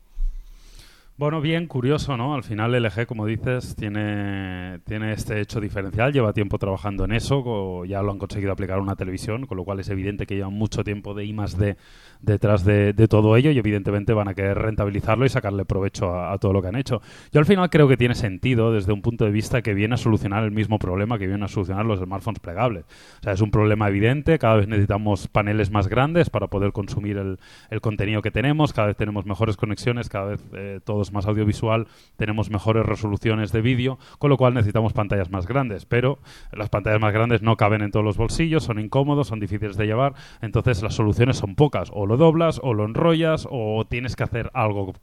Bueno, 1.20 1.42
bien 1.42 1.66
curioso, 1.66 2.16
¿no? 2.16 2.36
Al 2.36 2.44
final 2.44 2.74
LG, 2.80 3.08
como 3.08 3.26
dices, 3.26 3.76
tiene, 3.76 4.78
tiene 4.86 5.14
este 5.14 5.42
hecho 5.42 5.60
diferencial, 5.60 6.14
lleva 6.14 6.32
tiempo 6.32 6.60
trabajando 6.60 7.06
en 7.06 7.12
eso, 7.12 7.86
ya 7.86 8.04
lo 8.04 8.12
han 8.12 8.20
conseguido 8.20 8.52
aplicar 8.52 8.78
a 8.78 8.82
una 8.84 8.96
televisión, 8.96 9.48
con 9.48 9.58
lo 9.58 9.64
cual 9.66 9.80
es 9.80 9.90
evidente 9.90 10.28
que 10.28 10.36
llevan 10.36 10.54
mucho 10.54 10.84
tiempo 10.84 11.16
de 11.16 11.26
I 11.26 11.34
más 11.34 11.58
D 11.58 11.76
detrás 12.22 12.64
de, 12.66 12.94
todo 13.10 13.36
ello 13.36 13.50
y 13.50 13.58
evidentemente 13.58 14.14
van 14.14 14.28
a 14.28 14.36
querer 14.36 14.60
rentabilizarlo 14.60 15.26
y 15.26 15.30
sacarle 15.30 15.66
provecho 15.66 16.14
a, 16.14 16.38
todo 16.38 16.54
lo 16.54 16.62
que 16.62 16.68
han 16.68 16.76
hecho. 16.76 17.02
Yo 17.32 17.40
al 17.40 17.48
final 17.48 17.72
creo 17.72 17.88
que 17.88 17.98
tiene 17.98 18.14
sentido 18.14 18.72
desde 18.72 18.94
un 18.94 19.02
punto 19.02 19.26
de 19.26 19.32
vista 19.32 19.64
que 19.64 19.74
viene 19.74 19.96
a 19.96 19.98
solucionar 19.98 20.44
el 20.44 20.52
mismo 20.52 20.78
problema 20.78 21.18
que 21.18 21.26
vienen 21.26 21.44
a 21.44 21.48
solucionar 21.48 21.88
los 21.88 22.00
smartphones 22.00 22.42
plegables. 22.42 22.86
O 23.22 23.24
sea, 23.24 23.34
es 23.34 23.42
un 23.42 23.50
problema 23.50 23.88
evidente, 23.88 24.38
cada 24.38 24.58
vez 24.58 24.68
necesitamos 24.68 25.28
paneles 25.28 25.72
más 25.72 25.88
grandes 25.88 26.30
para 26.30 26.46
poder 26.46 26.74
consumir 26.74 27.18
el, 27.18 27.40
contenido 27.82 28.22
que 28.22 28.30
tenemos, 28.30 28.72
cada 28.72 28.90
vez 28.90 28.98
tenemos 28.98 29.26
mejores 29.26 29.58
conexiones, 29.58 30.10
cada 30.10 30.26
vez 30.26 30.44
eh, 30.54 30.80
todo 30.84 31.02
más 31.12 31.26
audiovisual, 31.26 31.88
tenemos 32.16 32.50
mejores 32.50 32.86
resoluciones 32.86 33.52
de 33.52 33.62
vídeo, 33.62 34.00
con 34.20 34.30
lo 34.30 34.38
cual 34.38 34.54
necesitamos 34.54 34.94
pantallas 34.94 35.32
más 35.32 35.48
grandes, 35.48 35.86
pero 35.86 36.20
las 36.52 36.70
pantallas 36.70 37.00
más 37.00 37.14
grandes 37.14 37.42
no 37.42 37.58
caben 37.58 37.82
en 37.82 37.92
todos 37.92 38.06
los 38.06 38.18
bolsillos, 38.18 38.64
son 38.64 38.80
incómodos, 38.80 39.28
son 39.28 39.40
difíciles 39.40 39.78
de 39.78 39.86
llevar, 39.86 40.14
entonces 40.42 40.82
las 40.84 40.96
soluciones 40.96 41.38
son 41.38 41.56
pocas, 41.56 41.90
o 41.94 42.06
lo 42.06 42.18
doblas, 42.18 42.60
o 42.64 42.74
lo 42.74 42.86
enrollas, 42.86 43.48
o 43.50 43.86
tienes 43.90 44.16
que 44.16 44.24
hacer 44.24 44.52
algo 44.54 44.94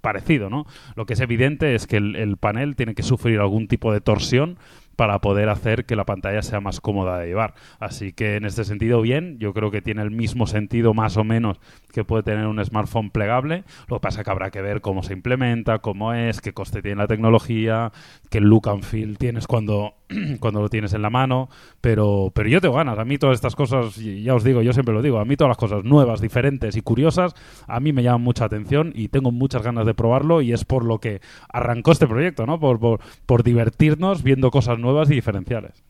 parecido, 0.00 0.50
¿no? 0.50 0.66
Lo 0.96 1.06
que 1.06 1.14
es 1.14 1.20
evidente 1.20 1.74
es 1.74 1.86
que 1.86 1.96
el 1.96 2.36
panel 2.38 2.76
tiene 2.76 2.94
que 2.94 3.02
sufrir 3.02 3.40
algún 3.40 3.68
tipo 3.68 3.92
de 3.92 4.00
torsión 4.00 4.58
para 4.98 5.20
poder 5.20 5.48
hacer 5.48 5.84
que 5.84 5.94
la 5.94 6.04
pantalla 6.04 6.42
sea 6.42 6.58
más 6.58 6.80
cómoda 6.80 7.20
de 7.20 7.28
llevar. 7.28 7.54
Así 7.78 8.12
que 8.12 8.34
en 8.34 8.44
este 8.44 8.64
sentido, 8.64 9.00
bien, 9.00 9.38
yo 9.38 9.54
creo 9.54 9.70
que 9.70 9.80
tiene 9.80 10.02
el 10.02 10.10
mismo 10.10 10.48
sentido 10.48 10.92
más 10.92 11.16
o 11.16 11.22
menos 11.22 11.60
que 11.92 12.02
puede 12.02 12.24
tener 12.24 12.48
un 12.48 12.62
smartphone 12.64 13.10
plegable. 13.10 13.62
Lo 13.86 13.98
que 13.98 14.00
pasa 14.00 14.20
es 14.20 14.24
que 14.24 14.30
habrá 14.32 14.50
que 14.50 14.60
ver 14.60 14.80
cómo 14.80 15.04
se 15.04 15.12
implementa, 15.12 15.78
cómo 15.78 16.14
es, 16.14 16.40
qué 16.40 16.52
coste 16.52 16.82
tiene 16.82 16.96
la 16.96 17.06
tecnología, 17.06 17.92
qué 18.30 18.40
look 18.40 18.68
and 18.68 18.82
feel 18.82 19.18
tienes 19.18 19.46
cuando, 19.46 19.94
cuando 20.40 20.60
lo 20.60 20.68
tienes 20.68 20.92
en 20.92 21.02
la 21.02 21.10
mano. 21.10 21.48
Pero, 21.80 22.30
pero 22.34 22.48
yo 22.48 22.60
tengo 22.60 22.76
ganas. 22.76 22.98
A 22.98 23.04
mí 23.04 23.18
todas 23.18 23.34
estas 23.34 23.54
cosas, 23.54 23.96
ya 23.96 24.34
os 24.34 24.44
digo, 24.44 24.62
yo 24.62 24.72
siempre 24.72 24.94
lo 24.94 25.02
digo, 25.02 25.18
a 25.18 25.24
mí 25.24 25.36
todas 25.36 25.50
las 25.50 25.56
cosas 25.56 25.84
nuevas, 25.84 26.20
diferentes 26.20 26.76
y 26.76 26.82
curiosas, 26.82 27.34
a 27.66 27.80
mí 27.80 27.92
me 27.92 28.02
llaman 28.02 28.22
mucha 28.22 28.44
atención 28.44 28.92
y 28.94 29.08
tengo 29.08 29.30
muchas 29.30 29.62
ganas 29.62 29.86
de 29.86 29.94
probarlo 29.94 30.42
y 30.42 30.52
es 30.52 30.64
por 30.64 30.84
lo 30.84 30.98
que 30.98 31.20
arrancó 31.48 31.92
este 31.92 32.06
proyecto, 32.06 32.46
¿no? 32.46 32.58
Por, 32.58 32.78
por, 32.78 33.00
por 33.26 33.42
divertirnos 33.42 34.22
viendo 34.22 34.50
cosas 34.50 34.78
nuevas 34.78 35.10
y 35.10 35.14
diferenciales. 35.14 35.87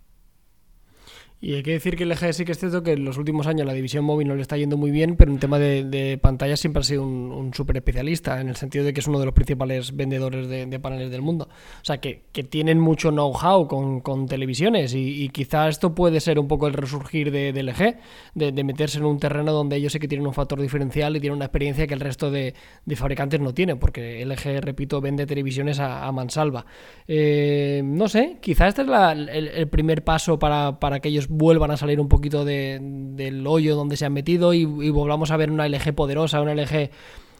Y 1.40 1.54
hay 1.54 1.62
que 1.62 1.70
decir 1.70 1.96
que 1.96 2.02
el 2.02 2.10
LG 2.10 2.32
sí 2.32 2.44
que 2.44 2.50
es 2.50 2.58
cierto 2.58 2.82
que 2.82 2.92
en 2.92 3.04
los 3.04 3.16
últimos 3.16 3.46
años 3.46 3.64
la 3.64 3.72
división 3.72 4.04
móvil 4.04 4.26
no 4.26 4.34
le 4.34 4.42
está 4.42 4.56
yendo 4.56 4.76
muy 4.76 4.90
bien, 4.90 5.14
pero 5.14 5.30
en 5.30 5.38
tema 5.38 5.60
de, 5.60 5.84
de 5.84 6.18
pantallas 6.18 6.58
siempre 6.58 6.80
ha 6.80 6.82
sido 6.82 7.04
un, 7.04 7.30
un 7.30 7.54
súper 7.54 7.76
especialista, 7.76 8.40
en 8.40 8.48
el 8.48 8.56
sentido 8.56 8.84
de 8.84 8.92
que 8.92 8.98
es 8.98 9.06
uno 9.06 9.20
de 9.20 9.26
los 9.26 9.34
principales 9.34 9.94
vendedores 9.94 10.48
de, 10.48 10.80
paneles 10.80 11.10
del 11.12 11.22
mundo. 11.22 11.48
O 11.48 11.84
sea, 11.84 11.98
que, 11.98 12.24
tienen 12.50 12.80
mucho 12.80 13.10
know-how 13.10 13.68
con, 13.68 14.26
televisiones 14.26 14.94
y, 14.94 15.24
y, 15.24 15.28
quizá 15.28 15.68
esto 15.68 15.94
puede 15.94 16.20
ser 16.20 16.38
un 16.38 16.48
poco 16.48 16.66
el 16.66 16.72
resurgir 16.72 17.30
de, 17.30 17.52
de 17.52 17.62
LG, 17.62 17.96
de, 18.34 18.64
meterse 18.64 18.98
en 18.98 19.04
un 19.04 19.18
terreno 19.18 19.52
donde 19.52 19.76
ellos 19.76 19.92
sí 19.92 19.98
que 19.98 20.08
tienen 20.08 20.26
un 20.26 20.34
factor 20.34 20.60
diferencial 20.60 21.16
y 21.16 21.20
tienen 21.20 21.36
una 21.36 21.46
experiencia 21.46 21.86
que 21.86 21.94
el 21.94 22.00
resto 22.00 22.30
de, 22.30 22.54
fabricantes 22.96 23.40
no 23.40 23.54
tienen, 23.54 23.78
porque 23.78 24.24
LG, 24.24 24.60
repito, 24.60 25.00
vende 25.00 25.26
televisiones 25.26 25.78
a, 25.78 26.10
mansalva. 26.10 26.66
Eh, 27.06 27.82
no 27.84 28.08
sé, 28.08 28.38
quizá 28.40 28.66
este 28.66 28.82
es 28.82 28.88
el, 28.88 29.68
primer 29.68 30.02
paso 30.02 30.38
para, 30.38 30.80
para 30.80 31.00
que 31.00 31.08
ellos 31.08 31.27
vuelvan 31.28 31.70
a 31.70 31.76
salir 31.76 32.00
un 32.00 32.08
poquito 32.08 32.44
del 32.44 33.46
hoyo 33.46 33.76
donde 33.76 33.96
se 33.96 34.06
han 34.06 34.12
metido 34.12 34.54
y, 34.54 34.64
volvamos 34.64 35.30
a 35.30 35.36
ver 35.36 35.50
una 35.50 35.68
LG 35.68 35.94
poderosa, 35.94 36.40
una 36.40 36.54
LG 36.54 36.90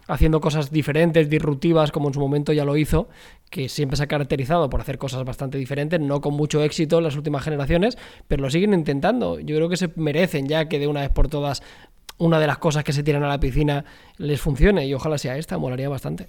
haciendo 0.07 0.41
cosas 0.41 0.71
diferentes, 0.71 1.29
disruptivas, 1.29 1.93
como 1.93 2.09
en 2.09 2.15
su 2.15 2.21
momento 2.21 2.53
ya 2.53 2.65
lo 2.65 2.77
hizo, 2.77 3.09
que 3.51 3.69
siempre 3.69 3.97
se 3.97 4.05
ha 4.05 4.07
caracterizado 4.07 4.71
por 4.71 4.81
hacer 4.81 4.97
cosas 4.97 5.25
bastante 5.25 5.59
diferentes, 5.59 6.01
no 6.01 6.21
con 6.21 6.35
mucho 6.35 6.63
éxito 6.63 6.99
en 6.99 7.05
las 7.05 7.17
últimas 7.17 7.45
generaciones, 7.45 7.99
pero 8.27 8.43
lo 8.43 8.51
siguen 8.51 8.73
intentando. 8.73 9.39
Yo 9.39 9.57
creo 9.57 9.69
que 9.69 9.77
se 9.77 9.91
merecen 9.97 10.49
ya 10.49 10.67
que 10.67 10.79
de 10.79 10.87
una 10.87 11.03
vez 11.03 11.11
por 11.11 11.29
todas 11.29 11.63
una 12.17 12.41
de 12.41 12.47
las 12.47 12.59
cosas 12.59 12.85
que 12.85 12.93
se 12.93 13.03
tiran 13.03 13.23
a 13.23 13.29
la 13.29 13.39
piscina 13.39 13.85
les 14.17 14.41
funcione 14.41 14.87
y 14.87 14.95
ojalá 14.95 15.19
sea 15.19 15.37
esta, 15.37 15.59
molaría 15.59 15.89
bastante. 15.89 16.29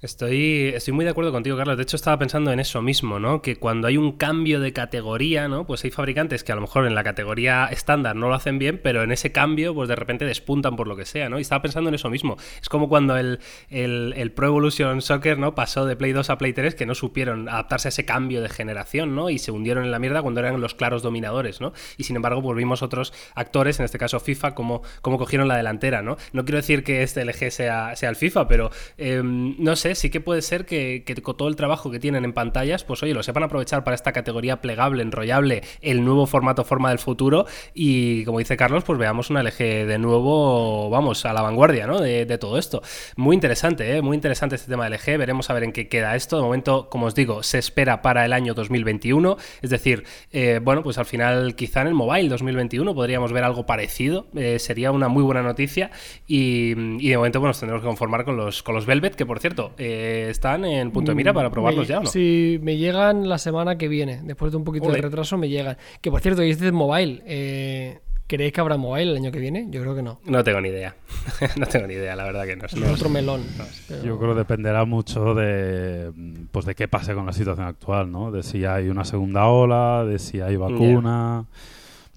Estoy, 0.00 0.68
estoy 0.76 0.94
muy 0.94 1.04
de 1.04 1.10
acuerdo 1.10 1.32
contigo, 1.32 1.56
Carlos. 1.56 1.76
De 1.76 1.82
hecho, 1.82 1.96
estaba 1.96 2.20
pensando 2.20 2.52
en 2.52 2.60
eso 2.60 2.80
mismo, 2.80 3.18
¿no? 3.18 3.42
Que 3.42 3.56
cuando 3.56 3.88
hay 3.88 3.96
un 3.96 4.12
cambio 4.12 4.60
de 4.60 4.72
categoría, 4.72 5.48
¿no? 5.48 5.66
Pues 5.66 5.82
hay 5.82 5.90
fabricantes 5.90 6.44
que 6.44 6.52
a 6.52 6.54
lo 6.54 6.60
mejor 6.60 6.86
en 6.86 6.94
la 6.94 7.02
categoría 7.02 7.66
estándar 7.66 8.14
no 8.14 8.28
lo 8.28 8.34
hacen 8.34 8.60
bien, 8.60 8.80
pero 8.80 9.02
en 9.02 9.10
ese 9.10 9.32
cambio, 9.32 9.74
pues 9.74 9.88
de 9.88 9.96
repente 9.96 10.24
despuntan 10.24 10.76
por 10.76 10.86
lo 10.86 10.94
que 10.94 11.04
sea, 11.04 11.28
¿no? 11.28 11.38
Y 11.38 11.42
estaba 11.42 11.62
pensando 11.62 11.88
en 11.88 11.96
eso 11.96 12.10
mismo. 12.10 12.36
Es 12.62 12.68
como 12.68 12.88
cuando 12.88 13.16
el, 13.16 13.40
el, 13.70 14.30
Pro 14.30 14.46
Evolution 14.46 15.02
Soccer, 15.02 15.36
¿no? 15.36 15.56
Pasó 15.56 15.84
de 15.84 15.96
Play 15.96 16.12
2 16.12 16.30
a 16.30 16.38
Play 16.38 16.52
3, 16.52 16.76
que 16.76 16.86
no 16.86 16.94
supieron 16.94 17.48
adaptarse 17.48 17.88
a 17.88 17.90
ese 17.90 18.04
cambio 18.04 18.40
de 18.40 18.50
generación, 18.50 19.16
¿no? 19.16 19.30
Y 19.30 19.40
se 19.40 19.50
hundieron 19.50 19.84
en 19.84 19.90
la 19.90 19.98
mierda 19.98 20.22
cuando 20.22 20.38
eran 20.38 20.60
los 20.60 20.76
claros 20.76 21.02
dominadores, 21.02 21.60
¿no? 21.60 21.72
Y 21.96 22.04
sin 22.04 22.14
embargo, 22.14 22.40
volvimos 22.40 22.82
otros 22.84 23.12
actores, 23.34 23.80
en 23.80 23.84
este 23.84 23.98
caso 23.98 24.20
FIFA, 24.20 24.54
como, 24.54 24.82
como 25.02 25.18
cogieron 25.18 25.48
la 25.48 25.56
delantera, 25.56 26.02
¿no? 26.02 26.18
No 26.32 26.44
quiero 26.44 26.58
decir 26.58 26.84
que 26.84 27.02
este 27.02 27.24
LG 27.24 27.50
sea, 27.50 27.96
sea 27.96 28.10
el 28.10 28.14
FIFA, 28.14 28.46
pero 28.46 28.70
em, 28.96 29.56
no 29.58 29.74
sé 29.74 29.87
sí 29.94 30.10
que 30.10 30.20
puede 30.20 30.42
ser 30.42 30.66
que, 30.66 31.04
con 31.22 31.36
todo 31.36 31.48
el 31.48 31.56
trabajo 31.56 31.90
que 31.90 31.98
tienen 31.98 32.24
en 32.24 32.32
pantallas, 32.32 32.84
pues 32.84 33.02
oye, 33.02 33.14
lo 33.14 33.22
sepan 33.22 33.42
aprovechar 33.42 33.84
para 33.84 33.94
esta 33.94 34.12
categoría 34.12 34.60
plegable, 34.60 35.02
enrollable, 35.02 35.62
el 35.80 36.04
nuevo 36.04 36.26
formato 36.26 36.64
forma 36.64 36.90
del 36.90 36.98
futuro 36.98 37.46
y 37.74 38.24
como 38.24 38.38
dice 38.38 38.56
Carlos, 38.56 38.84
pues 38.84 38.98
veamos 38.98 39.30
una 39.30 39.42
LG 39.42 39.58
de 39.58 39.98
nuevo, 39.98 40.90
vamos, 40.90 41.24
a 41.24 41.32
la 41.32 41.42
vanguardia, 41.42 41.86
¿no? 41.86 42.00
De, 42.00 42.38
todo 42.38 42.58
esto. 42.58 42.82
Muy 43.16 43.34
interesante, 43.34 43.96
¿eh? 43.96 44.02
Muy 44.02 44.14
interesante 44.14 44.54
este 44.54 44.70
tema 44.70 44.88
de 44.88 44.96
LG, 44.96 45.18
veremos 45.18 45.50
a 45.50 45.54
ver 45.54 45.64
en 45.64 45.72
qué 45.72 45.88
queda 45.88 46.14
esto. 46.14 46.36
De 46.36 46.42
momento, 46.42 46.88
como 46.88 47.06
os 47.06 47.14
digo, 47.14 47.42
se 47.42 47.58
espera 47.58 48.00
para 48.00 48.24
el 48.24 48.32
año 48.32 48.54
2021, 48.54 49.36
es 49.60 49.70
decir, 49.70 50.04
eh, 50.30 50.60
bueno, 50.62 50.82
pues 50.82 50.98
al 50.98 51.06
final 51.06 51.56
quizá 51.56 51.80
en 51.80 51.88
el 51.88 51.94
mobile 51.94 52.28
2021 52.28 52.94
podríamos 52.94 53.32
ver 53.32 53.44
algo 53.44 53.66
parecido, 53.66 54.28
eh, 54.36 54.58
sería 54.58 54.92
una 54.92 55.08
muy 55.08 55.22
buena 55.22 55.42
noticia 55.42 55.90
y, 56.26 56.74
de 56.74 57.16
momento, 57.16 57.40
bueno, 57.40 57.50
nos 57.50 57.60
tendremos 57.60 57.82
que 57.82 57.88
conformar 57.88 58.24
con 58.24 58.36
los, 58.36 58.62
con 58.62 58.74
los 58.74 58.86
Velvet, 58.86 59.14
que 59.14 59.26
por 59.26 59.40
cierto, 59.40 59.72
están 59.78 60.64
en 60.64 60.90
punto 60.90 61.12
de 61.12 61.14
mira 61.14 61.32
para 61.32 61.50
probarlos 61.50 61.86
ya, 61.86 62.00
¿no? 62.00 62.06
Sí, 62.06 62.58
me 62.62 62.76
llegan 62.76 63.28
la 63.28 63.38
semana 63.38 63.78
que 63.78 63.88
viene. 63.88 64.20
Después 64.22 64.52
de 64.52 64.58
un 64.58 64.64
poquito 64.64 64.90
de 64.90 65.00
retraso 65.00 65.38
me 65.38 65.48
llegan. 65.48 65.76
Que 66.00 66.10
por 66.10 66.20
cierto, 66.20 66.42
y 66.42 66.50
este 66.50 66.66
es 66.66 66.72
mobile. 66.72 67.22
Eh, 67.26 68.00
¿Creéis 68.28 68.52
que 68.52 68.60
habrá 68.60 68.76
mobile 68.76 69.10
el 69.12 69.16
año 69.16 69.32
que 69.32 69.38
viene? 69.38 69.68
Yo 69.70 69.80
creo 69.80 69.94
que 69.94 70.02
no. 70.02 70.20
No 70.26 70.44
tengo 70.44 70.60
ni 70.60 70.68
idea. 70.68 70.94
no 71.56 71.64
tengo 71.66 71.86
ni 71.86 71.94
idea, 71.94 72.14
la 72.14 72.24
verdad 72.24 72.44
que 72.44 72.56
no. 72.56 72.66
Es 72.66 72.74
otro 72.74 73.08
melón. 73.08 73.42
Yo 74.04 74.18
creo 74.18 74.34
que 74.34 74.38
dependerá 74.40 74.84
mucho 74.84 75.34
de 75.34 76.12
pues 76.52 76.66
de 76.66 76.74
qué 76.74 76.88
pase 76.88 77.14
con 77.14 77.24
la 77.24 77.32
situación 77.32 77.66
actual, 77.66 78.12
¿no? 78.12 78.30
De 78.30 78.42
si 78.42 78.66
hay 78.66 78.90
una 78.90 79.04
segunda 79.04 79.46
ola, 79.46 80.04
de 80.04 80.18
si 80.18 80.42
hay 80.42 80.56
vacuna. 80.56 81.46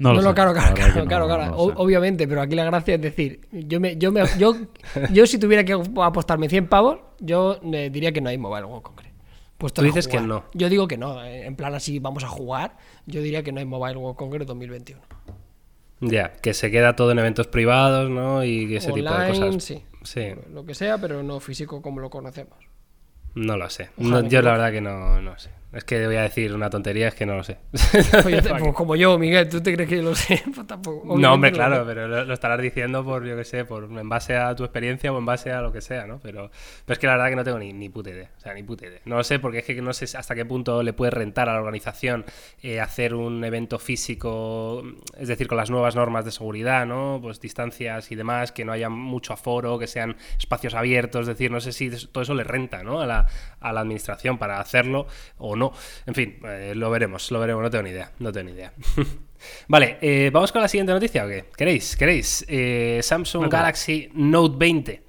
No, 0.02 0.20
no, 0.20 0.34
claro, 0.34 0.52
claro, 0.54 0.74
claro, 1.06 1.28
claro, 1.28 1.56
Obviamente, 1.56 2.28
pero 2.28 2.42
aquí 2.42 2.56
la 2.56 2.66
gracia 2.66 2.96
es 2.96 3.02
decir, 3.02 3.42
yo 3.52 3.80
me, 3.80 3.98
yo 3.98 4.12
me, 4.12 4.24
yo, 4.40 4.56
yo 5.12 5.28
si 5.28 5.38
tuviera 5.38 5.64
que 5.64 5.74
apostarme 5.74 6.50
100 6.50 6.68
pavos, 6.68 7.00
yo 7.20 7.60
eh, 7.72 7.92
diría 7.92 8.12
que 8.12 8.20
no 8.20 8.30
hay 8.30 8.38
Mobile 8.40 8.66
World 8.66 8.82
Congress. 8.82 9.12
Tú 9.60 9.84
dices 9.84 10.08
que 10.08 10.20
no. 10.20 10.46
Yo 10.56 10.70
digo 10.70 10.88
que 10.88 10.98
no, 10.98 11.24
eh, 11.24 11.46
en 11.46 11.56
plan 11.56 11.76
así 11.76 12.00
vamos 12.00 12.24
a 12.24 12.28
jugar, 12.28 12.78
yo 13.06 13.22
diría 13.22 13.44
que 13.44 13.52
no 13.52 13.60
hay 13.60 13.66
Mobile 13.66 13.98
World 13.98 14.18
Congress 14.18 14.48
2021. 14.48 15.00
Ya, 16.00 16.34
que 16.34 16.56
se 16.56 16.72
queda 16.72 16.96
todo 16.96 17.12
en 17.12 17.20
eventos 17.20 17.46
privados, 17.46 18.10
¿no? 18.10 18.44
Y 18.44 18.76
ese 18.76 18.92
tipo 18.92 19.14
de 19.14 19.28
cosas. 19.28 19.64
Sí. 19.64 19.84
sí. 20.02 20.30
Lo 20.52 20.66
que 20.66 20.74
sea, 20.74 20.98
pero 20.98 21.22
no 21.22 21.40
físico 21.40 21.80
como 21.84 22.00
lo 22.00 22.10
conocemos. 22.10 22.58
No 23.36 23.56
lo 23.56 23.70
sé. 23.70 23.92
yo 23.98 24.42
la 24.42 24.52
verdad 24.54 24.72
que 24.72 24.82
no, 24.82 25.22
no 25.22 25.38
sé. 25.38 25.61
Es 25.74 25.86
que 25.86 26.06
voy 26.06 26.18
a 26.18 26.24
decir 26.24 26.54
una 26.54 26.70
tontería, 26.70 27.08
es 27.08 27.16
que 27.16 27.26
no 27.26 27.36
lo 27.38 27.44
sé. 27.44 27.58
Pues 28.24 28.46
como 28.76 28.98
yo, 28.98 29.18
Miguel, 29.18 29.48
¿tú 29.48 29.62
te 29.62 29.74
crees 29.74 29.90
que 29.90 29.98
yo 29.98 30.04
lo 30.04 30.16
sé? 30.16 30.44
Pues 30.84 31.20
no, 31.20 31.34
hombre, 31.34 31.52
claro, 31.52 31.84
pero 31.86 32.08
lo, 32.08 32.34
estarás 32.34 32.60
diciendo 32.60 33.04
por, 33.04 33.26
yo 33.26 33.36
qué 33.36 33.44
sé, 33.44 33.66
por 33.66 33.84
en 33.84 34.10
base 34.10 34.36
a 34.36 34.56
tu 34.56 34.64
experiencia 34.64 35.12
o 35.12 35.18
en 35.18 35.26
base 35.26 35.52
a 35.52 35.62
lo 35.62 35.72
que 35.72 35.82
sea, 35.82 36.08
¿no? 36.08 36.20
Pero, 36.22 36.50
pero 36.86 36.94
es 36.94 37.00
que 37.00 37.08
la 37.08 37.14
verdad 37.14 37.30
que 37.30 37.36
no 37.36 37.44
tengo 37.44 37.60
ni, 37.60 37.74
ni 37.74 37.90
puta 37.90 38.10
idea. 38.10 38.30
O 38.38 38.40
sea, 38.40 38.54
ni 38.54 38.64
puta 38.64 38.86
idea. 38.86 39.00
No 39.06 39.18
lo 39.18 39.24
sé 39.24 39.40
porque 39.40 39.60
es 39.60 39.66
que 39.66 39.82
no 39.82 39.94
sé 39.94 40.06
hasta 40.18 40.36
qué 40.36 40.46
punto 40.46 40.82
le 40.84 40.94
puede 40.94 41.12
rentar 41.12 41.50
a 41.50 41.54
la 41.54 41.60
organización 41.60 42.26
eh, 42.62 42.80
hacer 42.80 43.14
un 43.14 43.44
evento 43.44 43.80
físico, 43.80 44.84
es 45.18 45.28
decir, 45.28 45.48
con 45.48 45.58
las 45.58 45.70
nuevas 45.70 45.96
normas 45.96 46.26
de 46.26 46.32
seguridad, 46.32 46.86
¿no? 46.86 47.20
Pues 47.22 47.40
distancias 47.40 48.12
y 48.12 48.16
demás, 48.16 48.52
que 48.52 48.66
no 48.66 48.72
haya 48.72 48.90
mucho 48.90 49.34
aforo, 49.34 49.78
que 49.78 49.88
sean 49.88 50.18
espacios 50.38 50.74
abiertos, 50.74 51.22
es 51.22 51.28
decir, 51.28 51.52
no 51.52 51.60
sé 51.60 51.72
si 51.72 51.90
todo 52.08 52.24
eso 52.24 52.34
le 52.34 52.44
renta, 52.44 52.84
¿no? 52.84 53.02
A 53.02 53.06
la, 53.06 53.28
a 53.60 53.74
la 53.74 53.82
administración 53.82 54.38
para 54.38 54.60
hacerlo 54.60 55.08
o 55.38 55.56
no 55.56 55.61
no. 55.62 55.74
En 56.06 56.14
fin, 56.14 56.40
eh, 56.44 56.74
lo 56.76 56.90
veremos, 56.90 57.32
lo 57.32 57.40
veremos, 57.40 57.64
no 57.64 57.70
tengo 57.70 57.84
ni 57.84 57.92
idea, 57.92 58.12
no 58.20 58.32
tengo 58.32 58.50
ni 58.50 58.56
idea. 58.56 58.74
vale, 59.68 59.98
eh, 60.02 60.30
vamos 60.34 60.52
con 60.52 60.62
la 60.62 60.68
siguiente 60.68 60.92
noticia, 60.92 61.26
¿o 61.26 61.28
qué? 61.28 61.46
¿Queréis? 61.56 61.96
¿Queréis? 61.96 62.46
Eh, 62.48 63.00
Samsung 63.04 63.50
Galaxy 63.50 64.10
Note 64.14 64.56
20. 64.58 65.04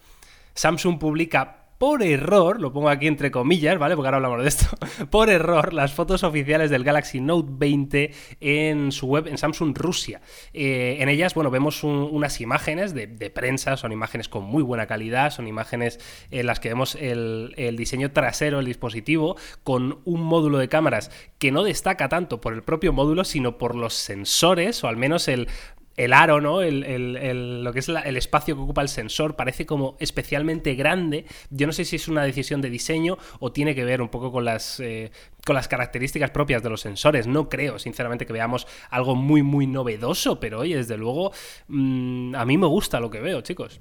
Samsung 0.55 0.99
publica 0.99 1.62
por 1.83 2.05
error, 2.05 2.61
lo 2.61 2.73
pongo 2.73 2.89
aquí 2.89 3.09
entre 3.09 3.33
comillas, 3.33 3.77
¿vale? 3.77 3.97
Porque 3.97 4.07
ahora 4.07 4.19
hablamos 4.19 4.41
de 4.41 4.49
esto, 4.49 4.67
por 5.11 5.29
error 5.29 5.73
las 5.73 5.93
fotos 5.93 6.23
oficiales 6.23 6.71
del 6.71 6.85
Galaxy 6.85 7.21
Note 7.21 7.49
20 7.55 8.15
en 8.39 8.93
su 8.93 9.09
web 9.09 9.27
en 9.27 9.37
Samsung 9.37 9.77
Rusia. 9.77 10.21
Eh, 10.53 10.99
en 11.01 11.09
ellas, 11.09 11.35
bueno, 11.35 11.51
vemos 11.51 11.83
unas 11.83 12.41
imágenes 12.41 12.95
de, 12.95 13.09
prensa, 13.31 13.77
son 13.77 13.91
imágenes 13.91 14.29
con 14.29 14.45
muy 14.45 14.63
buena 14.63 14.87
calidad, 14.87 15.33
son 15.33 15.49
imágenes 15.49 15.99
en 16.31 16.47
las 16.47 16.61
que 16.61 16.69
vemos 16.69 16.95
el, 16.95 17.53
el 17.57 17.77
diseño 17.77 18.13
trasero 18.13 18.59
del 18.59 18.67
dispositivo 18.67 19.35
con 19.65 20.03
un 20.05 20.23
módulo 20.23 20.59
de 20.59 20.69
cámaras 20.69 21.11
que 21.41 21.51
no 21.51 21.65
destaca 21.65 22.09
tanto 22.09 22.41
por 22.41 22.53
el 22.53 22.63
propio 22.63 22.93
módulo, 22.93 23.25
sino 23.25 23.59
por 23.59 23.75
los 23.75 23.95
sensores, 23.95 24.85
o 24.85 24.87
al 24.87 24.97
menos 24.97 25.27
el 25.27 25.49
el 25.97 26.13
aro, 26.13 26.41
¿no? 26.41 26.63
El, 26.63 27.63
lo 27.63 27.73
que 27.73 27.81
es 27.81 27.89
el 27.89 28.17
espacio 28.17 28.57
que 28.57 28.63
ocupa 28.63 28.83
el 28.83 28.89
sensor 28.89 29.37
parece 29.37 29.67
como 29.67 29.97
especialmente 30.01 30.75
grande. 30.75 31.27
Yo 31.51 31.67
no 31.67 31.73
sé 31.73 31.85
si 31.85 31.97
es 31.97 32.09
una 32.09 32.23
decisión 32.23 32.61
de 32.61 32.71
diseño 32.71 33.19
o 33.41 33.53
tiene 33.53 33.75
que 33.75 33.85
ver 33.85 34.01
un 34.01 34.09
poco 34.09 34.33
con 34.33 34.45
las, 34.45 34.81
eh, 34.81 35.11
con 35.45 35.55
las 35.55 35.69
características 35.69 36.31
propias 36.31 36.63
de 36.63 36.71
los 36.71 36.81
sensores. 36.81 37.27
No 37.27 37.49
creo, 37.49 37.79
sinceramente, 37.79 38.27
que 38.27 38.33
veamos 38.33 38.67
algo 38.91 39.15
muy, 39.15 39.43
muy 39.43 39.67
novedoso, 39.67 40.41
pero 40.41 40.61
oye, 40.61 40.77
desde 40.77 40.97
luego, 40.97 41.33
mm, 41.69 42.35
a 42.35 42.45
mí 42.45 42.59
me 42.59 42.67
gusta 42.67 43.01
lo 43.01 43.11
que 43.11 43.21
veo, 43.21 43.41
chicos. 43.43 43.81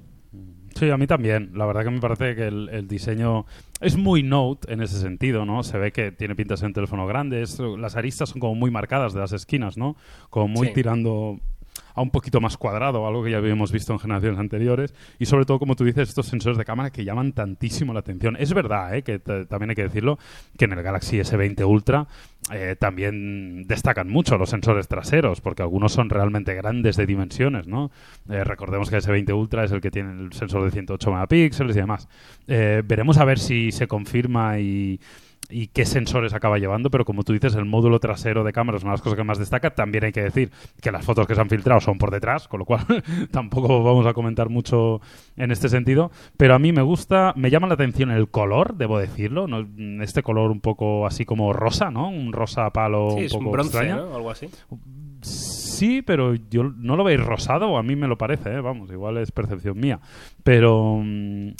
Sí, 0.74 0.90
a 0.90 0.96
mí 0.96 1.06
también. 1.06 1.50
La 1.54 1.66
verdad 1.66 1.84
que 1.84 1.90
me 1.90 2.00
parece 2.00 2.34
que 2.34 2.46
el, 2.46 2.88
diseño 2.88 3.44
es 3.80 3.96
muy 3.96 4.22
Note 4.22 4.72
en 4.72 4.80
ese 4.80 4.98
sentido, 4.98 5.44
¿no? 5.44 5.62
Se 5.62 5.78
ve 5.78 5.92
que 5.92 6.12
tiene 6.12 6.34
pintas 6.34 6.62
en 6.62 6.72
teléfono 6.72 7.06
grande. 7.06 7.44
las 7.78 7.96
aristas 7.96 8.30
son 8.30 8.40
como 8.40 8.54
muy 8.54 8.70
marcadas 8.70 9.12
de 9.12 9.20
las 9.20 9.32
esquinas, 9.32 9.76
¿no? 9.76 9.96
Como 10.30 10.48
muy 10.48 10.72
tirando 10.72 11.40
a 11.94 12.02
un 12.02 12.10
poquito 12.10 12.40
más 12.40 12.56
cuadrado, 12.56 13.06
algo 13.06 13.22
que 13.22 13.30
ya 13.30 13.38
habíamos 13.38 13.72
visto 13.72 13.92
en 13.92 13.98
generaciones 13.98 14.38
anteriores. 14.38 14.94
Y 15.18 15.26
sobre 15.26 15.44
todo, 15.44 15.58
como 15.58 15.76
tú 15.76 15.84
dices, 15.84 16.08
estos 16.08 16.26
sensores 16.26 16.58
de 16.58 16.64
cámara 16.64 16.90
que 16.90 17.04
llaman 17.04 17.32
tantísimo 17.32 17.92
la 17.92 18.00
atención. 18.00 18.36
Es 18.38 18.52
verdad, 18.54 18.94
¿eh? 18.94 19.02
que 19.02 19.18
también 19.18 19.70
hay 19.70 19.76
que 19.76 19.82
decirlo, 19.82 20.18
que 20.56 20.64
en 20.64 20.72
el 20.72 20.82
Galaxy 20.82 21.18
S20 21.18 21.66
Ultra 21.66 22.06
eh, 22.52 22.76
también 22.78 23.64
destacan 23.66 24.08
mucho 24.08 24.38
los 24.38 24.50
sensores 24.50 24.88
traseros, 24.88 25.40
porque 25.40 25.62
algunos 25.62 25.92
son 25.92 26.10
realmente 26.10 26.54
grandes 26.54 26.96
de 26.96 27.06
dimensiones, 27.06 27.66
¿no? 27.66 27.90
Eh, 28.28 28.42
recordemos 28.44 28.90
que 28.90 28.96
el 28.96 29.02
S20 29.02 29.34
Ultra 29.34 29.64
es 29.64 29.72
el 29.72 29.80
que 29.80 29.90
tiene 29.90 30.12
el 30.12 30.32
sensor 30.32 30.64
de 30.64 30.70
108 30.70 31.10
megapíxeles 31.12 31.76
y 31.76 31.80
demás. 31.80 32.08
veremos 32.46 33.18
a 33.18 33.24
ver 33.24 33.38
si 33.38 33.72
se 33.72 33.86
confirma 33.86 34.58
y 34.58 35.00
y 35.52 35.68
qué 35.68 35.84
sensores 35.84 36.32
acaba 36.34 36.58
llevando, 36.58 36.90
pero 36.90 37.04
como 37.04 37.22
tú 37.22 37.32
dices, 37.32 37.54
el 37.54 37.64
módulo 37.64 38.00
trasero 38.00 38.42
de 38.42 38.52
cámara 38.52 38.78
es 38.78 38.84
una 38.84 38.92
de 38.92 38.94
las 38.94 39.02
cosas 39.02 39.16
que 39.16 39.24
más 39.24 39.38
destaca. 39.38 39.70
También 39.70 40.04
hay 40.04 40.12
que 40.12 40.22
decir 40.22 40.50
que 40.80 40.90
las 40.90 41.04
fotos 41.04 41.26
que 41.26 41.34
se 41.34 41.40
han 41.40 41.48
filtrado 41.48 41.80
son 41.80 41.98
por 41.98 42.10
detrás, 42.10 42.48
con 42.48 42.60
lo 42.60 42.64
cual 42.64 42.84
tampoco 43.30 43.82
vamos 43.82 44.06
a 44.06 44.14
comentar 44.14 44.48
mucho 44.48 45.00
en 45.36 45.52
este 45.52 45.68
sentido. 45.68 46.10
Pero 46.36 46.54
a 46.54 46.58
mí 46.58 46.72
me 46.72 46.82
gusta, 46.82 47.34
me 47.36 47.50
llama 47.50 47.66
la 47.66 47.74
atención 47.74 48.10
el 48.10 48.28
color, 48.28 48.76
debo 48.76 48.98
decirlo, 48.98 49.46
este 50.00 50.22
color 50.22 50.50
un 50.50 50.60
poco 50.60 51.06
así 51.06 51.24
como 51.24 51.52
rosa, 51.52 51.90
¿no? 51.90 52.08
Un 52.08 52.32
rosa 52.32 52.70
palo 52.70 53.14
un 53.14 53.28
poco 53.28 53.44
un 53.44 53.52
bronce, 53.52 53.88
¿no? 53.88 54.14
Algo 54.14 54.30
así. 54.30 54.48
Sí, 55.20 56.02
pero 56.02 56.34
yo 56.34 56.64
no 56.64 56.96
lo 56.96 57.04
veis 57.04 57.20
rosado, 57.20 57.76
a 57.76 57.82
mí 57.82 57.96
me 57.96 58.08
lo 58.08 58.18
parece, 58.18 58.54
¿eh? 58.54 58.60
vamos, 58.60 58.90
igual 58.90 59.18
es 59.18 59.30
percepción 59.32 59.78
mía. 59.78 60.00
Pero... 60.42 61.00
Mm, 61.02 61.50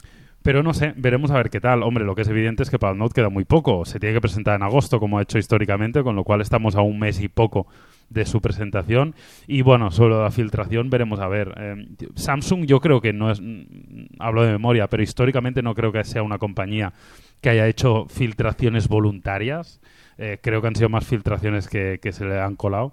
pero 0.43 0.63
no 0.63 0.75
sé, 0.75 0.93
veremos 0.97 1.31
a 1.31 1.37
ver 1.37 1.51
qué 1.51 1.61
tal. 1.61 1.83
Hombre, 1.83 2.05
lo 2.05 2.15
que 2.15 2.23
es 2.23 2.29
evidente 2.29 2.63
es 2.63 2.71
que 2.71 2.79
para 2.79 2.93
el 2.93 2.99
Note 2.99 3.15
queda 3.15 3.29
muy 3.29 3.45
poco. 3.45 3.85
Se 3.85 4.01
tiene 4.01 4.15
que 4.15 4.21
presentar 4.21 4.57
en 4.57 4.63
agosto, 4.63 4.99
como 4.99 5.19
ha 5.19 5.23
hecho 5.23 5.39
históricamente, 5.39 6.03
con 6.03 6.17
lo 6.17 6.25
cual 6.25 6.41
estamos 6.41 6.75
a 6.75 6.81
un 6.81 6.99
mes 6.99 7.21
y 7.21 7.29
poco 7.29 7.67
de 8.11 8.27
su 8.27 8.41
presentación. 8.41 9.15
Y 9.47 9.63
bueno, 9.63 9.91
sobre 9.91 10.17
la 10.17 10.31
filtración 10.31 10.91
veremos 10.91 11.21
a 11.21 11.29
ver. 11.29 11.55
Eh, 11.57 11.87
Samsung 12.17 12.67
yo 12.67 12.81
creo 12.81 13.01
que 13.01 13.13
no 13.13 13.31
es, 13.31 13.41
mm, 13.41 14.17
hablo 14.19 14.45
de 14.45 14.53
memoria, 14.53 14.89
pero 14.89 15.03
históricamente 15.03 15.63
no 15.63 15.75
creo 15.75 15.93
que 15.93 16.05
sea 16.05 16.23
una 16.23 16.39
compañía 16.39 16.93
que 17.41 17.51
haya 17.51 17.69
hecho 17.69 18.07
filtraciones 18.09 18.89
voluntarias. 18.89 19.81
Eh, 20.19 20.39
creo 20.43 20.61
que 20.61 20.69
han 20.69 20.77
sido 20.77 20.89
más 20.89 21.07
filtraciones 21.07 21.69
que, 21.69 22.01
que 22.03 22.13
se 22.13 22.25
le 22.25 22.41
han 22.41 22.57
colado. 22.57 22.93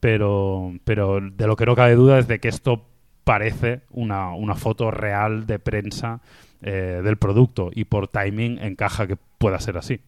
Pero, 0.00 0.72
pero 0.84 1.20
de 1.20 1.46
lo 1.46 1.56
que 1.56 1.66
no 1.66 1.74
cabe 1.74 1.94
duda 1.94 2.18
es 2.18 2.28
de 2.28 2.38
que 2.38 2.48
esto 2.48 2.86
parece 3.24 3.80
una, 3.90 4.34
una 4.34 4.54
foto 4.54 4.90
real 4.90 5.46
de 5.46 5.58
prensa 5.58 6.20
eh, 6.62 7.00
del 7.04 7.16
producto 7.16 7.70
y 7.74 7.84
por 7.84 8.08
timing 8.08 8.58
encaja 8.58 9.06
que 9.06 9.16
pueda 9.38 9.60
ser 9.60 9.76
así. 9.78 10.00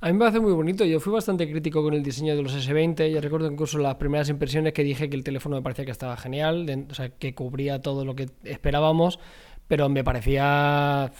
A 0.00 0.06
mí 0.06 0.12
me 0.12 0.20
parece 0.20 0.38
muy 0.38 0.52
bonito. 0.52 0.84
Yo 0.84 1.00
fui 1.00 1.12
bastante 1.12 1.50
crítico 1.50 1.82
con 1.82 1.92
el 1.92 2.04
diseño 2.04 2.36
de 2.36 2.42
los 2.42 2.54
S20. 2.54 3.10
Yo 3.10 3.20
recuerdo 3.20 3.50
incluso 3.50 3.78
las 3.78 3.96
primeras 3.96 4.28
impresiones 4.28 4.72
que 4.72 4.84
dije 4.84 5.10
que 5.10 5.16
el 5.16 5.24
teléfono 5.24 5.56
me 5.56 5.62
parecía 5.62 5.84
que 5.84 5.90
estaba 5.90 6.16
genial, 6.16 6.86
o 6.88 6.94
sea, 6.94 7.08
que 7.08 7.34
cubría 7.34 7.82
todo 7.82 8.04
lo 8.04 8.14
que 8.14 8.28
esperábamos, 8.44 9.18
pero 9.66 9.88
me 9.88 10.04
parecía, 10.04 11.10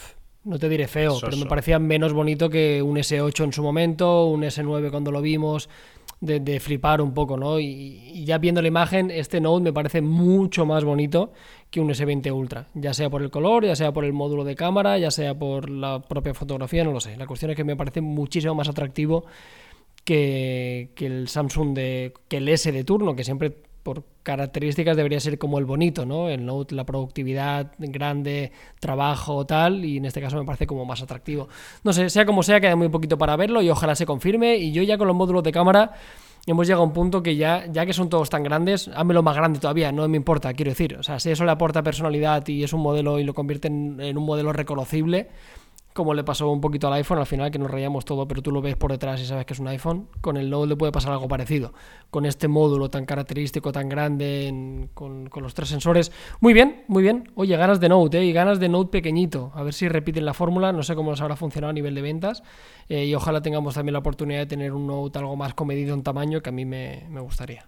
no 0.45 0.59
te 0.61 0.69
diré 0.69 0.87
feo, 0.87 1.19
pero 1.21 1.37
me 1.37 1.47
parecía 1.47 1.81
menos 1.81 2.13
bonito 2.13 2.49
que 2.49 2.81
un 2.81 2.99
S8 2.99 3.45
en 3.45 3.53
su 3.53 3.65
momento, 3.65 4.27
un 4.27 4.43
S9 4.43 4.91
cuando 4.91 5.11
lo 5.11 5.23
vimos 5.23 5.69
de, 6.21 6.61
flipar 6.61 7.01
un 7.01 7.15
poco, 7.15 7.37
¿no? 7.37 7.61
Y, 7.61 8.25
ya 8.25 8.39
viendo 8.39 8.61
la 8.61 8.69
imagen, 8.69 9.11
este 9.11 9.41
Note 9.41 9.63
me 9.63 9.73
parece 9.73 10.01
mucho 10.01 10.67
más 10.67 10.85
bonito 10.85 11.33
que 11.71 11.81
un 11.81 11.89
S20 11.89 12.33
Ultra, 12.33 12.67
ya 12.75 12.95
sea 12.95 13.11
por 13.11 13.23
el 13.23 13.31
color, 13.31 13.65
ya 13.65 13.77
sea 13.77 13.93
por 13.93 14.05
el 14.05 14.13
módulo 14.13 14.45
de 14.45 14.55
cámara, 14.55 14.99
ya 14.99 15.11
sea 15.11 15.39
por 15.39 15.71
la 15.71 16.01
propia 16.01 16.35
fotografía, 16.35 16.85
no 16.85 16.93
lo 16.93 17.01
sé. 17.01 17.17
La 17.17 17.27
cuestión 17.27 17.51
es 17.51 17.57
que 17.57 17.65
me 17.65 17.77
parece 17.77 18.01
muchísimo 18.01 18.55
más 18.55 18.69
atractivo 18.69 19.27
que, 20.05 20.91
que 20.95 21.07
el 21.07 21.29
Samsung 21.29 21.75
de 21.75 22.15
que 22.29 22.39
el 22.39 22.49
S 22.49 22.71
de 22.73 22.85
turno, 22.85 23.15
que 23.15 23.25
siempre 23.25 23.68
por 23.89 24.05
características 24.23 24.99
debería 24.99 25.19
ser 25.19 25.39
como 25.39 25.59
el 25.59 25.65
bonito, 25.65 26.05
¿no? 26.05 26.29
El 26.29 26.45
Note, 26.45 26.75
la 26.75 26.85
productividad 26.85 27.73
grande, 27.79 28.53
trabajo, 28.81 29.47
tal, 29.47 29.83
y 29.83 29.97
en 29.97 30.05
este 30.05 30.21
caso 30.21 30.37
me 30.37 30.45
parece 30.45 30.67
como 30.67 30.85
más 30.85 31.01
atractivo. 31.01 31.49
No 31.85 31.95
sé, 31.95 32.11
sea 32.11 32.27
como 32.27 32.43
sea, 32.43 32.61
queda 32.61 32.77
muy 32.77 32.91
poquito 32.91 33.17
para 33.17 33.35
verlo 33.37 33.63
y 33.63 33.71
ojalá 33.71 33.95
se 33.95 34.05
confirme. 34.05 34.59
Y 34.59 34.73
yo 34.73 34.83
ya 34.83 34.99
con 34.99 35.07
los 35.07 35.17
módulos 35.17 35.43
de 35.43 35.53
cámara 35.53 35.93
hemos 36.47 36.67
llegado 36.67 36.83
a 36.83 36.87
un 36.87 36.93
punto 36.93 37.23
que 37.23 37.37
ya, 37.37 37.65
ya 37.73 37.87
que 37.87 37.95
son 37.95 38.11
todos 38.11 38.29
tan 38.29 38.43
grandes, 38.43 38.89
lo 38.89 39.23
más 39.23 39.35
grande 39.35 39.59
todavía, 39.59 39.91
no 39.91 40.07
me 40.07 40.19
importa, 40.19 40.53
quiero 40.53 40.71
decir. 40.71 40.97
O 40.97 41.03
sea, 41.03 41.19
si 41.19 41.31
eso 41.31 41.47
le 41.47 41.51
aporta 41.51 41.83
personalidad 41.83 42.47
y 42.47 42.65
es 42.65 42.75
un 42.75 42.83
modelo 42.83 43.19
y 43.19 43.25
lo 43.25 43.33
convierte 43.33 43.69
en 43.69 44.19
un 44.19 44.27
modelo 44.27 44.53
reconocible, 44.53 45.29
como 45.99 46.15
le 46.15 46.23
pasó 46.23 46.49
un 46.49 46.61
poquito 46.61 46.87
al 46.87 46.93
iPhone 46.93 47.19
al 47.19 47.27
final, 47.27 47.51
que 47.51 47.59
nos 47.59 47.69
reíamos 47.69 48.05
todo, 48.05 48.29
pero 48.29 48.41
tú 48.41 48.53
lo 48.53 48.63
ves 48.63 48.77
por 48.77 48.93
detrás 48.93 49.21
y 49.21 49.27
sabes 49.27 49.45
que 49.45 49.55
es 49.55 49.59
un 49.59 49.67
iPhone, 49.67 50.07
con 50.21 50.37
el 50.37 50.49
Note 50.49 50.69
le 50.69 50.77
puede 50.77 50.93
pasar 50.93 51.11
algo 51.11 51.27
parecido. 51.27 51.75
Con 52.09 52.25
este 52.25 52.47
módulo 52.47 52.89
tan 52.89 53.05
característico, 53.05 53.73
tan 53.73 53.89
grande, 53.89 54.89
con, 54.95 55.29
los 55.35 55.55
tres 55.55 55.71
sensores. 55.71 56.13
Muy 56.39 56.55
bien, 56.55 56.85
muy 56.87 57.03
bien. 57.03 57.33
Oye, 57.35 57.57
ganas 57.57 57.81
de 57.81 57.89
Note, 57.89 58.21
¿eh? 58.21 58.27
Y 58.27 58.33
ganas 58.33 58.61
de 58.61 58.69
Note 58.69 58.93
pequeñito. 58.93 59.51
A 59.57 59.65
ver 59.65 59.75
si 59.75 59.89
repiten 59.89 60.25
la 60.25 60.35
fórmula, 60.35 60.73
no 60.73 60.85
sé 60.85 60.95
cómo 60.95 61.11
les 61.11 61.21
habrá 61.21 61.35
funcionado 61.35 61.71
a 61.71 61.75
nivel 61.75 61.97
de 61.97 62.03
ventas. 62.03 62.45
Eh, 62.89 63.07
y 63.07 63.15
ojalá 63.17 63.43
tengamos 63.43 63.75
también 63.75 63.95
la 63.95 63.99
oportunidad 63.99 64.39
de 64.39 64.47
tener 64.47 64.75
un 64.75 64.87
Note 64.87 65.19
algo 65.19 65.35
más 65.35 65.53
comedido 65.55 65.95
en 65.95 66.05
tamaño, 66.05 66.41
que 66.43 66.51
a 66.51 66.53
mí 66.53 66.65
me 66.65 67.21
gustaría. 67.21 67.67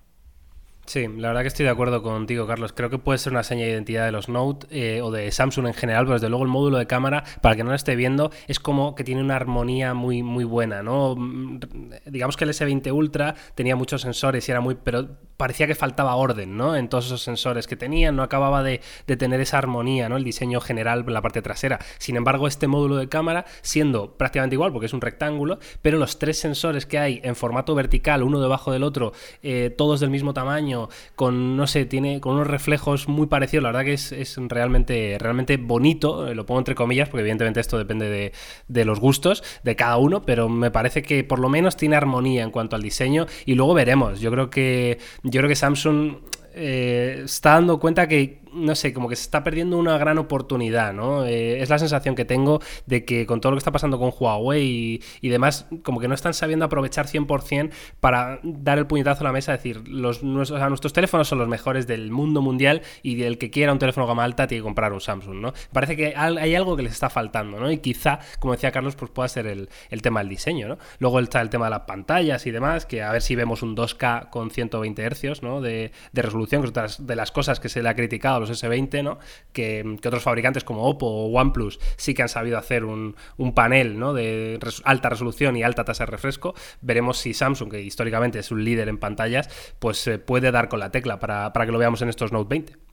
Sí, 0.90 1.06
la 1.06 1.28
verdad 1.28 1.42
que 1.42 1.46
estoy 1.46 1.66
de 1.66 1.70
acuerdo 1.70 2.02
contigo, 2.02 2.48
Carlos. 2.48 2.72
Creo 2.72 2.90
que 2.90 2.98
puede 2.98 3.16
ser 3.16 3.32
una 3.32 3.44
seña 3.44 3.64
de 3.64 3.70
identidad 3.70 4.06
de 4.06 4.10
los 4.10 4.28
Note 4.28 4.66
eh, 4.72 5.02
o 5.02 5.12
de 5.12 5.30
Samsung 5.30 5.68
en 5.68 5.74
general, 5.74 6.04
pero 6.04 6.14
desde 6.14 6.28
luego 6.28 6.42
el 6.42 6.50
módulo 6.50 6.78
de 6.78 6.88
cámara, 6.88 7.22
para 7.40 7.54
que 7.54 7.62
no 7.62 7.70
lo 7.70 7.76
esté 7.76 7.94
viendo, 7.94 8.32
es 8.48 8.58
como 8.58 8.96
que 8.96 9.04
tiene 9.04 9.20
una 9.20 9.36
armonía 9.36 9.94
muy, 9.94 10.24
muy 10.24 10.42
buena, 10.42 10.82
¿no? 10.82 11.14
Mm, 11.14 11.60
digamos 12.06 12.36
que 12.36 12.42
el 12.42 12.50
S20 12.50 12.92
Ultra 12.92 13.36
tenía 13.54 13.76
muchos 13.76 14.02
sensores 14.02 14.48
y 14.48 14.50
era 14.50 14.60
muy. 14.60 14.78
pero 14.82 15.10
parecía 15.40 15.66
que 15.66 15.74
faltaba 15.74 16.16
orden, 16.16 16.58
¿no? 16.58 16.76
En 16.76 16.90
todos 16.90 17.06
esos 17.06 17.22
sensores 17.22 17.66
que 17.66 17.74
tenían, 17.74 18.14
no 18.14 18.22
acababa 18.22 18.62
de, 18.62 18.82
tener 19.06 19.40
esa 19.40 19.56
armonía, 19.56 20.06
¿no? 20.10 20.18
El 20.18 20.22
diseño 20.22 20.60
general 20.60 21.02
en 21.06 21.14
la 21.14 21.22
parte 21.22 21.40
trasera. 21.40 21.78
Sin 21.96 22.16
embargo, 22.16 22.46
este 22.46 22.66
módulo 22.68 22.96
de 22.96 23.08
cámara, 23.08 23.46
siendo 23.62 24.18
prácticamente 24.18 24.56
igual, 24.56 24.70
porque 24.70 24.84
es 24.84 24.92
un 24.92 25.00
rectángulo, 25.00 25.58
pero 25.80 25.96
los 25.96 26.18
tres 26.18 26.38
sensores 26.38 26.84
que 26.84 26.98
hay 26.98 27.22
en 27.24 27.36
formato 27.36 27.74
vertical, 27.74 28.22
uno 28.22 28.38
debajo 28.38 28.70
del 28.70 28.82
otro, 28.82 29.14
eh, 29.42 29.74
todos 29.74 30.00
del 30.00 30.10
mismo 30.10 30.34
tamaño, 30.34 30.90
con, 31.16 31.56
no 31.56 31.66
sé, 31.66 31.86
tiene 31.86 32.20
con 32.20 32.34
unos 32.34 32.46
reflejos 32.46 33.08
muy 33.08 33.26
parecidos, 33.26 33.62
la 33.62 33.70
verdad 33.70 33.86
que 33.86 33.94
es, 33.94 34.36
realmente, 34.36 35.16
realmente 35.18 35.56
bonito, 35.56 36.28
eh, 36.28 36.34
lo 36.34 36.44
pongo 36.44 36.60
entre 36.60 36.74
comillas, 36.74 37.08
porque 37.08 37.22
evidentemente 37.22 37.60
esto 37.60 37.78
depende 37.78 38.10
de, 38.10 38.32
de 38.68 38.84
los 38.84 39.00
gustos 39.00 39.42
de 39.62 39.74
cada 39.74 39.96
uno, 39.96 40.20
pero 40.20 40.50
me 40.50 40.70
parece 40.70 41.00
que 41.00 41.24
por 41.24 41.38
lo 41.38 41.48
menos 41.48 41.78
tiene 41.78 41.96
armonía 41.96 42.42
en 42.42 42.50
cuanto 42.50 42.76
al 42.76 42.82
diseño 42.82 43.26
y 43.46 43.54
luego 43.54 43.72
veremos. 43.72 44.20
Yo 44.20 44.30
creo 44.30 44.50
que 44.50 44.98
yo 45.30 45.40
creo 45.40 45.48
que 45.48 45.56
Samsung 45.56 46.16
eh, 46.54 47.22
está 47.24 47.54
dando 47.54 47.78
cuenta 47.78 48.08
que 48.08 48.39
no 48.52 48.74
sé, 48.74 48.92
como 48.92 49.08
que 49.08 49.16
se 49.16 49.22
está 49.22 49.44
perdiendo 49.44 49.78
una 49.78 49.98
gran 49.98 50.18
oportunidad, 50.18 50.92
¿no? 50.92 51.24
Eh, 51.24 51.60
es 51.60 51.70
la 51.70 51.78
sensación 51.78 52.14
que 52.14 52.24
tengo 52.24 52.60
de 52.86 53.04
que 53.04 53.26
con 53.26 53.40
todo 53.40 53.52
lo 53.52 53.56
que 53.56 53.60
está 53.60 53.72
pasando 53.72 53.98
con 53.98 54.12
Huawei 54.18 55.00
y, 55.20 55.28
demás, 55.28 55.66
como 55.82 56.00
que 56.00 56.08
no 56.08 56.14
están 56.14 56.34
sabiendo 56.34 56.64
aprovechar 56.64 57.06
100% 57.06 57.70
para 58.00 58.40
dar 58.42 58.78
el 58.78 58.86
puñetazo 58.86 59.22
a 59.22 59.24
la 59.24 59.32
mesa, 59.32 59.52
decir, 59.52 59.86
los, 59.88 60.22
nuestros, 60.22 60.60
nuestros 60.68 60.92
teléfonos 60.92 61.28
son 61.28 61.38
los 61.38 61.48
mejores 61.48 61.86
del 61.86 62.10
mundo 62.10 62.42
mundial 62.42 62.82
y 63.02 63.22
el 63.22 63.38
que 63.38 63.50
quiera 63.50 63.72
un 63.72 63.78
teléfono 63.78 64.06
gama 64.06 64.24
alta 64.24 64.46
tiene 64.46 64.60
que 64.60 64.64
comprar 64.64 64.92
un 64.92 65.00
Samsung, 65.00 65.36
¿no? 65.36 65.52
Parece 65.72 65.96
que 65.96 66.14
hay 66.16 66.54
algo 66.54 66.76
que 66.76 66.82
les 66.82 66.92
está 66.92 67.10
faltando, 67.10 67.58
¿no? 67.58 67.70
Y 67.70 67.78
quizá, 67.78 68.20
como 68.38 68.54
decía 68.54 68.70
Carlos, 68.72 68.96
pues 68.96 69.10
pueda 69.10 69.28
ser 69.28 69.46
el, 69.46 69.68
tema 70.02 70.20
del 70.20 70.28
diseño, 70.28 70.68
¿no? 70.68 70.78
Luego 70.98 71.20
está 71.20 71.40
el 71.40 71.50
tema 71.50 71.66
de 71.66 71.70
las 71.70 71.80
pantallas 71.80 72.46
y 72.46 72.50
demás, 72.50 72.86
que 72.86 73.02
a 73.02 73.12
ver 73.12 73.22
si 73.22 73.34
vemos 73.34 73.62
un 73.62 73.76
2K 73.76 74.30
con 74.30 74.50
120 74.50 75.10
Hz, 75.10 75.42
¿no? 75.42 75.60
De, 75.60 75.92
de 76.12 76.22
resolución, 76.22 76.62
que 76.62 76.66
es 76.66 76.70
otra 76.70 76.86
de 76.98 77.16
las 77.16 77.30
cosas 77.30 77.60
que 77.60 77.68
se 77.68 77.82
le 77.82 77.88
ha 77.88 77.94
criticado 77.94 78.39
los 78.40 78.50
S20, 78.50 79.02
¿no? 79.02 79.18
Que, 79.52 79.84
otros 79.98 80.22
fabricantes 80.22 80.64
como 80.64 80.88
Oppo 80.88 81.06
o 81.06 81.30
OnePlus 81.32 81.78
sí 81.96 82.14
que 82.14 82.22
han 82.22 82.28
sabido 82.28 82.58
hacer 82.58 82.84
un, 82.84 83.14
panel 83.54 83.98
¿no? 83.98 84.14
de 84.14 84.58
alta 84.84 85.08
resolución 85.08 85.56
y 85.56 85.62
alta 85.62 85.84
tasa 85.84 86.04
de 86.04 86.10
refresco. 86.10 86.54
Veremos 86.80 87.18
si 87.18 87.34
Samsung, 87.34 87.70
que 87.70 87.82
históricamente 87.82 88.38
es 88.38 88.50
un 88.50 88.64
líder 88.64 88.88
en 88.88 88.98
pantallas, 88.98 89.48
pues 89.78 90.06
eh, 90.06 90.18
puede 90.18 90.50
dar 90.50 90.68
con 90.68 90.80
la 90.80 90.90
tecla 90.90 91.18
para, 91.18 91.52
para 91.52 91.66
que 91.66 91.72
lo 91.72 91.78
veamos 91.78 92.02
en 92.02 92.08
estos 92.08 92.32
Note 92.32 92.48
20. 92.48 92.90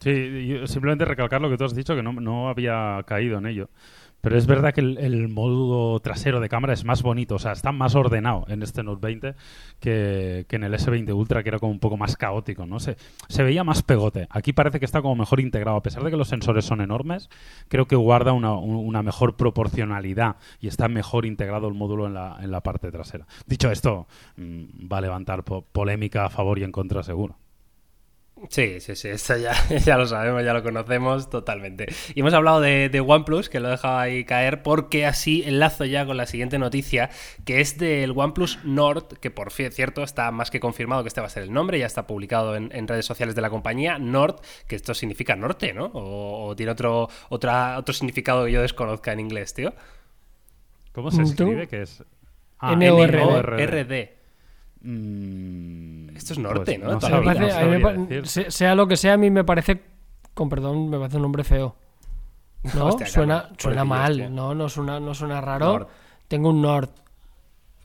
Sí, 0.00 0.66
simplemente 0.66 1.04
recalcar 1.04 1.40
lo 1.40 1.50
que 1.50 1.58
tú 1.58 1.64
has 1.64 1.74
dicho, 1.74 1.94
que 1.94 2.02
no, 2.02 2.12
no 2.12 2.48
había 2.48 3.02
caído 3.06 3.38
en 3.38 3.46
ello. 3.46 3.68
Pero 4.20 4.36
es 4.36 4.46
verdad 4.46 4.74
que 4.74 4.80
el, 4.80 5.28
módulo 5.28 6.00
trasero 6.00 6.40
de 6.40 6.48
cámara 6.48 6.72
es 6.72 6.84
más 6.84 7.02
bonito, 7.02 7.36
o 7.36 7.38
sea, 7.38 7.52
está 7.52 7.70
más 7.70 7.94
ordenado 7.94 8.44
en 8.48 8.62
este 8.62 8.82
Note 8.82 9.00
20 9.00 9.34
que, 9.78 10.46
en 10.48 10.64
el 10.64 10.74
S20 10.74 11.14
Ultra, 11.14 11.42
que 11.42 11.50
era 11.50 11.58
como 11.58 11.72
un 11.72 11.78
poco 11.78 11.96
más 11.96 12.16
caótico, 12.16 12.66
¿no? 12.66 12.80
Se, 12.80 12.96
se 13.28 13.42
veía 13.42 13.62
más 13.62 13.82
pegote. 13.82 14.26
Aquí 14.30 14.52
parece 14.52 14.80
que 14.80 14.84
está 14.84 15.02
como 15.02 15.14
mejor 15.14 15.40
integrado. 15.40 15.76
A 15.76 15.82
pesar 15.82 16.02
de 16.02 16.10
que 16.10 16.16
los 16.16 16.28
sensores 16.28 16.64
son 16.64 16.80
enormes, 16.80 17.30
creo 17.68 17.86
que 17.86 17.96
guarda 17.96 18.32
una, 18.32 19.02
mejor 19.02 19.36
proporcionalidad 19.36 20.36
y 20.60 20.66
está 20.66 20.88
mejor 20.88 21.24
integrado 21.24 21.68
el 21.68 21.74
módulo 21.74 22.06
en 22.06 22.14
la, 22.14 22.38
en 22.40 22.50
la 22.50 22.60
parte 22.60 22.90
trasera. 22.90 23.26
Dicho 23.46 23.70
esto, 23.70 24.08
mm, 24.36 24.90
va 24.92 24.98
a 24.98 25.02
levantar 25.02 25.44
polémica 25.44 26.24
a 26.24 26.30
favor 26.30 26.58
y 26.58 26.64
en 26.64 26.72
contra 26.72 27.02
seguro. 27.02 27.36
Sí, 28.50 28.80
sí, 28.80 28.94
sí, 28.94 29.08
esto 29.08 29.36
ya, 29.36 29.52
ya 29.84 29.98
lo 29.98 30.06
sabemos, 30.06 30.44
ya 30.44 30.52
lo 30.52 30.62
conocemos 30.62 31.28
totalmente. 31.28 31.86
Y 32.14 32.20
hemos 32.20 32.32
hablado 32.34 32.60
de, 32.60 32.88
de 32.88 33.00
OnePlus, 33.00 33.48
que 33.48 33.60
lo 33.60 33.68
he 33.68 33.72
dejado 33.72 33.98
ahí 33.98 34.24
caer, 34.24 34.62
porque 34.62 35.06
así 35.06 35.42
enlazo 35.44 35.84
ya 35.84 36.06
con 36.06 36.16
la 36.16 36.26
siguiente 36.26 36.58
noticia, 36.58 37.10
que 37.44 37.60
es 37.60 37.78
del 37.78 38.12
OnePlus 38.16 38.60
Nord, 38.64 39.18
que 39.20 39.30
por 39.30 39.52
cierto 39.52 40.02
está 40.02 40.30
más 40.30 40.50
que 40.50 40.60
confirmado 40.60 41.02
que 41.02 41.08
este 41.08 41.20
va 41.20 41.26
a 41.26 41.30
ser 41.30 41.42
el 41.42 41.52
nombre, 41.52 41.78
ya 41.78 41.86
está 41.86 42.06
publicado 42.06 42.54
en, 42.56 42.70
en 42.72 42.86
redes 42.86 43.06
sociales 43.06 43.34
de 43.34 43.42
la 43.42 43.50
compañía, 43.50 43.98
Nord, 43.98 44.36
que 44.66 44.76
esto 44.76 44.94
significa 44.94 45.36
norte, 45.36 45.72
¿no? 45.72 45.86
O, 45.86 46.48
o 46.48 46.56
tiene 46.56 46.72
otro, 46.72 47.08
otra, 47.28 47.78
otro 47.78 47.92
significado 47.92 48.44
que 48.44 48.52
yo 48.52 48.62
desconozca 48.62 49.12
en 49.12 49.20
inglés, 49.20 49.54
tío. 49.54 49.74
¿Cómo 50.92 51.10
se 51.10 51.22
escribe? 51.22 51.68
Que 51.68 51.82
es 51.82 52.02
Ah, 52.60 52.72
N-O-R-D. 52.72 54.17
Mm, 54.80 56.10
Esto 56.16 56.32
es 56.34 56.38
norte, 56.38 56.78
pues 56.78 57.02
¿no? 57.02 57.20
Me 57.20 57.24
parece- 57.24 57.64
me 57.66 57.80
pa- 57.80 58.24
sea 58.50 58.74
lo 58.74 58.86
que 58.86 58.96
sea, 58.96 59.14
a 59.14 59.16
mí 59.16 59.30
me 59.30 59.44
parece, 59.44 59.82
con 60.34 60.48
perdón, 60.48 60.88
me 60.88 60.98
parece 60.98 61.16
un 61.16 61.22
nombre 61.22 61.44
feo. 61.44 61.74
¿No? 62.74 62.86
Hostia, 62.86 63.06
suena 63.06 63.50
suena 63.58 63.84
mal. 63.84 64.34
¿no? 64.34 64.54
No 64.54 64.68
suena, 64.68 65.00
no 65.00 65.14
suena 65.14 65.40
raro. 65.40 65.66
Nord. 65.66 65.86
Tengo 66.28 66.50
un 66.50 66.60
Nord. 66.62 66.90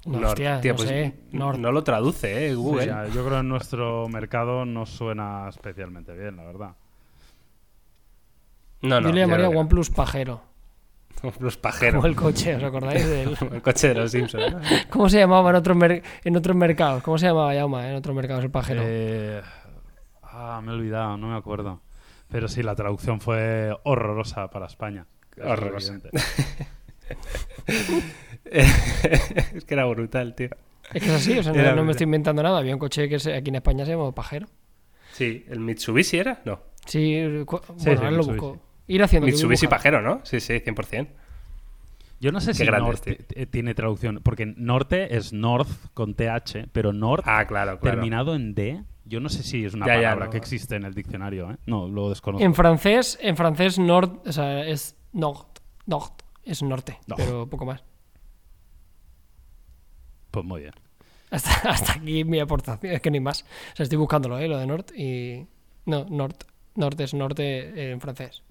No, 0.05 0.13
Nord, 0.19 0.25
hostia, 0.31 0.59
tío, 0.61 0.73
no 0.73 0.77
pues, 0.77 0.89
sé. 0.89 1.13
Nord. 1.31 1.57
No 1.59 1.71
lo 1.71 1.83
traduce, 1.83 2.47
¿eh? 2.47 2.55
Google. 2.55 2.87
yo 2.87 3.21
creo 3.23 3.29
que 3.29 3.37
en 3.37 3.47
nuestro 3.49 4.07
mercado 4.09 4.65
no 4.65 4.85
suena 4.85 5.47
especialmente 5.47 6.13
bien, 6.13 6.35
la 6.35 6.43
verdad. 6.43 6.75
No, 8.81 8.99
no. 8.99 9.07
Yo 9.07 9.13
le 9.15 9.21
llamaría. 9.21 9.47
OnePlus 9.49 9.89
pajero. 9.91 10.41
Los 11.39 11.57
pajeros. 11.57 11.95
Como 11.95 12.07
el 12.07 12.15
coche, 12.15 12.55
¿os 12.55 12.63
acordáis 12.63 13.05
de 13.07 13.23
él? 13.23 13.37
el 13.53 13.61
coche 13.61 13.89
de 13.89 13.93
los 13.95 14.11
Simpsons. 14.11 14.55
¿Cómo 14.89 15.09
se 15.09 15.19
llamaba 15.19 15.49
en 15.51 15.55
otros, 15.55 15.77
mer- 15.77 16.03
en 16.23 16.35
otros 16.37 16.55
mercados? 16.55 17.01
¿Cómo 17.03 17.17
se 17.17 17.27
llamaba 17.27 17.53
Yauma 17.55 17.89
en 17.89 17.95
otros 17.95 18.15
mercados 18.15 18.43
el 18.43 18.51
pajero? 18.51 18.81
Eh, 18.85 19.41
ah, 20.23 20.61
me 20.63 20.71
he 20.71 20.75
olvidado, 20.75 21.17
no 21.17 21.27
me 21.29 21.37
acuerdo. 21.37 21.81
Pero 22.29 22.47
sí, 22.47 22.63
la 22.63 22.75
traducción 22.75 23.21
fue 23.21 23.71
horrorosa 23.83 24.49
para 24.49 24.65
España. 24.65 25.05
Es 25.37 25.45
Horrorosa. 25.45 25.99
es 28.45 29.65
que 29.65 29.73
era 29.73 29.85
brutal, 29.85 30.35
tío. 30.35 30.49
Es 30.93 31.01
que 31.03 31.09
es 31.09 31.15
así, 31.15 31.37
o 31.39 31.43
sea, 31.43 31.53
no, 31.53 31.75
no 31.75 31.83
me 31.83 31.91
estoy 31.91 32.05
inventando 32.05 32.43
nada. 32.43 32.57
Había 32.59 32.73
un 32.73 32.79
coche 32.79 33.07
que 33.07 33.15
aquí 33.15 33.49
en 33.49 33.55
España 33.55 33.85
se 33.85 33.91
llamaba 33.91 34.11
pajero. 34.13 34.47
Sí, 35.13 35.45
¿el 35.49 35.59
Mitsubishi 35.59 36.17
era? 36.17 36.41
No. 36.45 36.59
Sí, 36.85 37.21
bueno, 37.45 37.61
Sí, 37.77 37.83
sí, 37.83 37.89
ahora 37.91 38.11
lo 38.11 38.23
busco. 38.23 38.59
Ir 38.87 39.01
haciendo. 39.03 39.27
Mitsubishi 39.27 39.67
pajero, 39.67 40.01
¿no? 40.01 40.21
Sí, 40.23 40.39
sí, 40.39 40.53
100%. 40.53 41.07
Yo 42.19 42.31
no 42.31 42.39
sé 42.39 42.51
Qué 42.51 42.65
si 42.65 42.65
norte 42.65 43.17
este. 43.19 43.45
tiene 43.47 43.73
traducción, 43.75 44.21
porque 44.23 44.45
norte 44.45 45.15
es 45.17 45.33
north 45.33 45.67
con 45.93 46.13
TH, 46.15 46.67
pero 46.71 46.93
north 46.93 47.23
Ah, 47.27 47.45
claro, 47.45 47.79
claro. 47.79 47.97
terminado 47.97 48.33
en 48.35 48.55
D, 48.55 48.81
yo 49.03 49.19
no 49.19 49.27
sé 49.27 49.43
si 49.43 49.65
es 49.65 49.73
una 49.73 49.85
Ya, 49.87 49.95
ya, 49.95 50.01
palabra 50.03 50.25
no. 50.25 50.31
que 50.31 50.37
existe 50.37 50.75
en 50.77 50.85
el 50.85 50.93
diccionario, 50.93 51.51
¿eh? 51.51 51.57
No, 51.65 51.87
lo 51.89 52.09
desconozco. 52.09 52.45
En 52.45 52.53
francés, 52.55 53.17
en 53.21 53.35
francés, 53.35 53.77
nord, 53.77 54.21
o 54.25 54.31
sea, 54.31 54.65
es 54.65 54.95
nord, 55.11 55.47
nord, 55.85 56.11
es 56.45 56.63
norte, 56.63 56.97
No. 57.07 57.17
pero 57.17 57.49
poco 57.49 57.65
más. 57.65 57.83
Pues 60.31 60.45
muy 60.45 60.61
bien. 60.61 60.73
Hasta, 61.29 61.51
hasta 61.69 61.93
aquí 61.93 62.23
mi 62.23 62.39
aportación, 62.39 62.93
es 62.93 63.01
que 63.01 63.09
no 63.11 63.15
hay 63.15 63.19
más. 63.21 63.43
O 63.73 63.75
sea, 63.75 63.83
estoy 63.83 63.97
buscándolo, 63.97 64.39
¿eh? 64.39 64.47
Lo 64.47 64.57
de 64.57 64.67
nord 64.67 64.85
y... 64.95 65.45
No, 65.85 66.05
nord, 66.09 66.35
norte 66.75 67.03
es 67.03 67.13
norte 67.13 67.91
en 67.91 67.99
francés, 67.99 68.41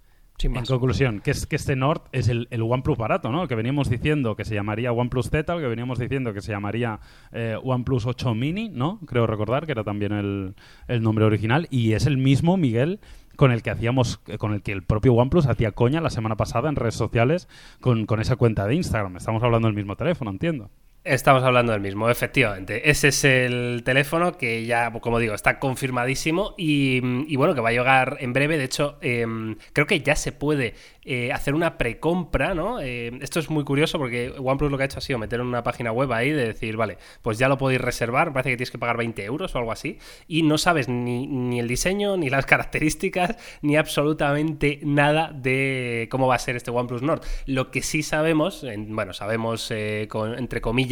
sin 0.42 0.56
En 0.56 0.64
conclusión, 0.64 1.20
que, 1.20 1.30
es, 1.30 1.46
que 1.46 1.54
este 1.54 1.76
Nord 1.76 2.02
es 2.10 2.28
el, 2.28 2.48
el 2.50 2.62
OnePlus 2.62 2.98
barato, 2.98 3.30
¿no? 3.30 3.42
El 3.42 3.48
que 3.48 3.54
veníamos 3.54 3.88
diciendo 3.88 4.34
que 4.34 4.44
se 4.44 4.54
llamaría 4.54 4.92
OnePlus 4.92 5.30
Z, 5.30 5.54
el 5.54 5.60
que 5.60 5.68
veníamos 5.68 6.00
diciendo 6.00 6.34
que 6.34 6.40
se 6.40 6.50
llamaría 6.50 6.98
eh, 7.30 7.56
OnePlus 7.62 8.06
8 8.06 8.34
Mini, 8.34 8.68
¿no? 8.68 8.98
Creo 9.06 9.28
recordar 9.28 9.66
que 9.66 9.72
era 9.72 9.84
también 9.84 10.12
el, 10.12 10.54
el 10.88 11.02
nombre 11.02 11.24
original. 11.24 11.68
Y 11.70 11.92
es 11.92 12.06
el 12.06 12.18
mismo, 12.18 12.56
Miguel, 12.56 12.98
con 13.36 13.52
el 13.52 13.62
que 13.62 13.70
hacíamos, 13.70 14.20
eh, 14.26 14.36
con 14.36 14.52
el 14.52 14.62
que 14.62 14.72
el 14.72 14.82
propio 14.82 15.14
OnePlus 15.14 15.46
hacía 15.46 15.70
coña 15.70 16.00
la 16.00 16.10
semana 16.10 16.36
pasada 16.36 16.68
en 16.68 16.74
redes 16.74 16.96
sociales 16.96 17.48
con, 17.80 18.06
con 18.06 18.20
esa 18.20 18.34
cuenta 18.34 18.66
de 18.66 18.74
Instagram. 18.74 19.16
Estamos 19.16 19.44
hablando 19.44 19.68
del 19.68 19.76
mismo 19.76 19.94
teléfono, 19.94 20.32
entiendo. 20.32 20.70
Estamos 21.04 21.42
hablando 21.42 21.72
del 21.72 21.80
mismo, 21.80 22.08
efectivamente. 22.08 22.88
Ese 22.88 23.08
es 23.08 23.24
el 23.24 23.82
teléfono 23.84 24.38
que 24.38 24.64
ya, 24.66 24.92
como 25.00 25.18
digo, 25.18 25.34
está 25.34 25.58
confirmadísimo 25.58 26.54
y, 26.56 27.00
bueno, 27.34 27.56
que 27.56 27.60
va 27.60 27.70
a 27.70 27.72
llegar 27.72 28.18
en 28.20 28.32
breve. 28.32 28.56
De 28.56 28.62
hecho, 28.62 28.98
em, 29.00 29.56
creo 29.72 29.88
que 29.88 30.00
ya 30.00 30.14
se 30.14 30.30
puede 30.30 30.74
eh, 31.04 31.32
hacer 31.32 31.54
una 31.54 31.76
precompra, 31.76 32.54
¿no? 32.54 32.78
Eh, 32.80 33.10
esto 33.20 33.40
es 33.40 33.50
muy 33.50 33.64
curioso 33.64 33.98
porque 33.98 34.32
OnePlus 34.38 34.70
lo 34.70 34.76
que 34.76 34.84
ha 34.84 34.86
hecho 34.86 34.98
ha 34.98 35.00
sido 35.00 35.18
meter 35.18 35.40
en 35.40 35.46
una 35.46 35.64
página 35.64 35.90
web 35.90 36.12
ahí 36.12 36.30
de 36.30 36.46
decir, 36.46 36.76
vale, 36.76 36.98
pues 37.22 37.36
ya 37.36 37.48
lo 37.48 37.58
podéis 37.58 37.80
reservar. 37.80 38.32
Parece 38.32 38.50
que 38.50 38.56
tienes 38.58 38.70
que 38.70 38.78
pagar 38.78 38.96
20 38.96 39.24
euros 39.24 39.52
o 39.56 39.58
algo 39.58 39.72
así. 39.72 39.98
Y 40.28 40.44
no 40.44 40.56
sabes 40.56 40.88
ni, 40.88 41.26
ni 41.26 41.58
el 41.58 41.66
diseño, 41.66 42.16
ni 42.16 42.30
las 42.30 42.46
características, 42.86 43.34
ni 43.62 43.76
absolutamente 43.76 44.78
nada 44.84 45.32
de 45.34 46.06
cómo 46.12 46.28
va 46.28 46.36
a 46.36 46.38
ser 46.38 46.54
este 46.54 46.70
OnePlus 46.70 47.02
Nord. 47.02 47.22
Lo 47.46 47.72
que 47.72 47.82
sí 47.82 48.04
sabemos, 48.04 48.62
en- 48.62 48.94
bueno, 48.94 49.12
sabemos 49.12 49.68
eh, 49.72 50.06
con- 50.08 50.38
entre 50.38 50.60
comillas, 50.60 50.91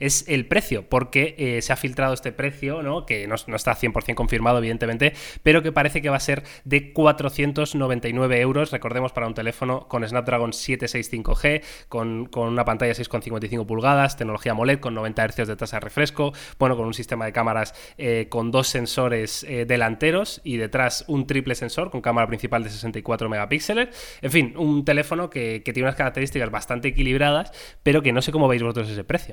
Es 0.00 0.24
el 0.28 0.46
precio, 0.46 0.88
porque 0.88 1.34
eh, 1.38 1.62
se 1.62 1.72
ha 1.72 1.76
filtrado 1.76 2.14
este 2.14 2.32
precio, 2.32 2.82
¿no? 2.82 3.06
Que 3.06 3.26
no, 3.26 3.34
no 3.46 3.56
está 3.56 3.74
100% 3.76 4.14
confirmado, 4.14 4.58
evidentemente, 4.58 5.14
pero 5.42 5.62
que 5.62 5.72
parece 5.72 6.02
que 6.02 6.08
va 6.08 6.16
a 6.16 6.20
ser 6.20 6.44
de 6.64 6.92
499 6.92 8.40
euros. 8.40 8.70
Recordemos 8.70 9.12
para 9.12 9.26
un 9.26 9.34
teléfono 9.34 9.88
con 9.88 10.06
Snapdragon 10.06 10.52
765G, 10.52 11.62
con, 11.88 12.26
con 12.26 12.48
una 12.48 12.64
pantalla 12.64 12.92
6,55 12.92 13.66
pulgadas, 13.66 14.16
tecnología 14.16 14.52
AMOLED 14.52 14.80
con 14.80 14.94
90 14.94 15.28
Hz 15.28 15.48
de 15.48 15.56
tasa 15.56 15.76
de 15.76 15.80
refresco, 15.80 16.32
bueno, 16.58 16.76
con 16.76 16.86
un 16.86 16.94
sistema 16.94 17.24
de 17.24 17.32
cámaras 17.32 17.74
eh, 17.98 18.26
con 18.28 18.50
dos 18.50 18.68
sensores 18.68 19.44
eh, 19.44 19.64
delanteros 19.66 20.40
y 20.44 20.56
detrás 20.56 21.04
un 21.08 21.26
triple 21.26 21.54
sensor 21.54 21.90
con 21.90 22.00
cámara 22.00 22.26
principal 22.26 22.62
de 22.62 22.70
64 22.70 23.28
megapíxeles. 23.28 24.18
En 24.22 24.30
fin, 24.30 24.54
un 24.56 24.84
teléfono 24.84 25.30
que 25.30 25.60
tiene 25.64 25.82
unas 25.82 25.96
características 25.96 26.50
bastante 26.50 26.88
equilibradas, 26.88 27.52
pero 27.82 28.02
que 28.02 28.12
no 28.12 28.22
sé 28.22 28.32
cómo 28.32 28.48
veis 28.48 28.62
vosotros 28.62 28.90
ese 28.90 29.04
precio. 29.04 29.23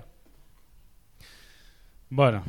Bueno, 2.13 2.43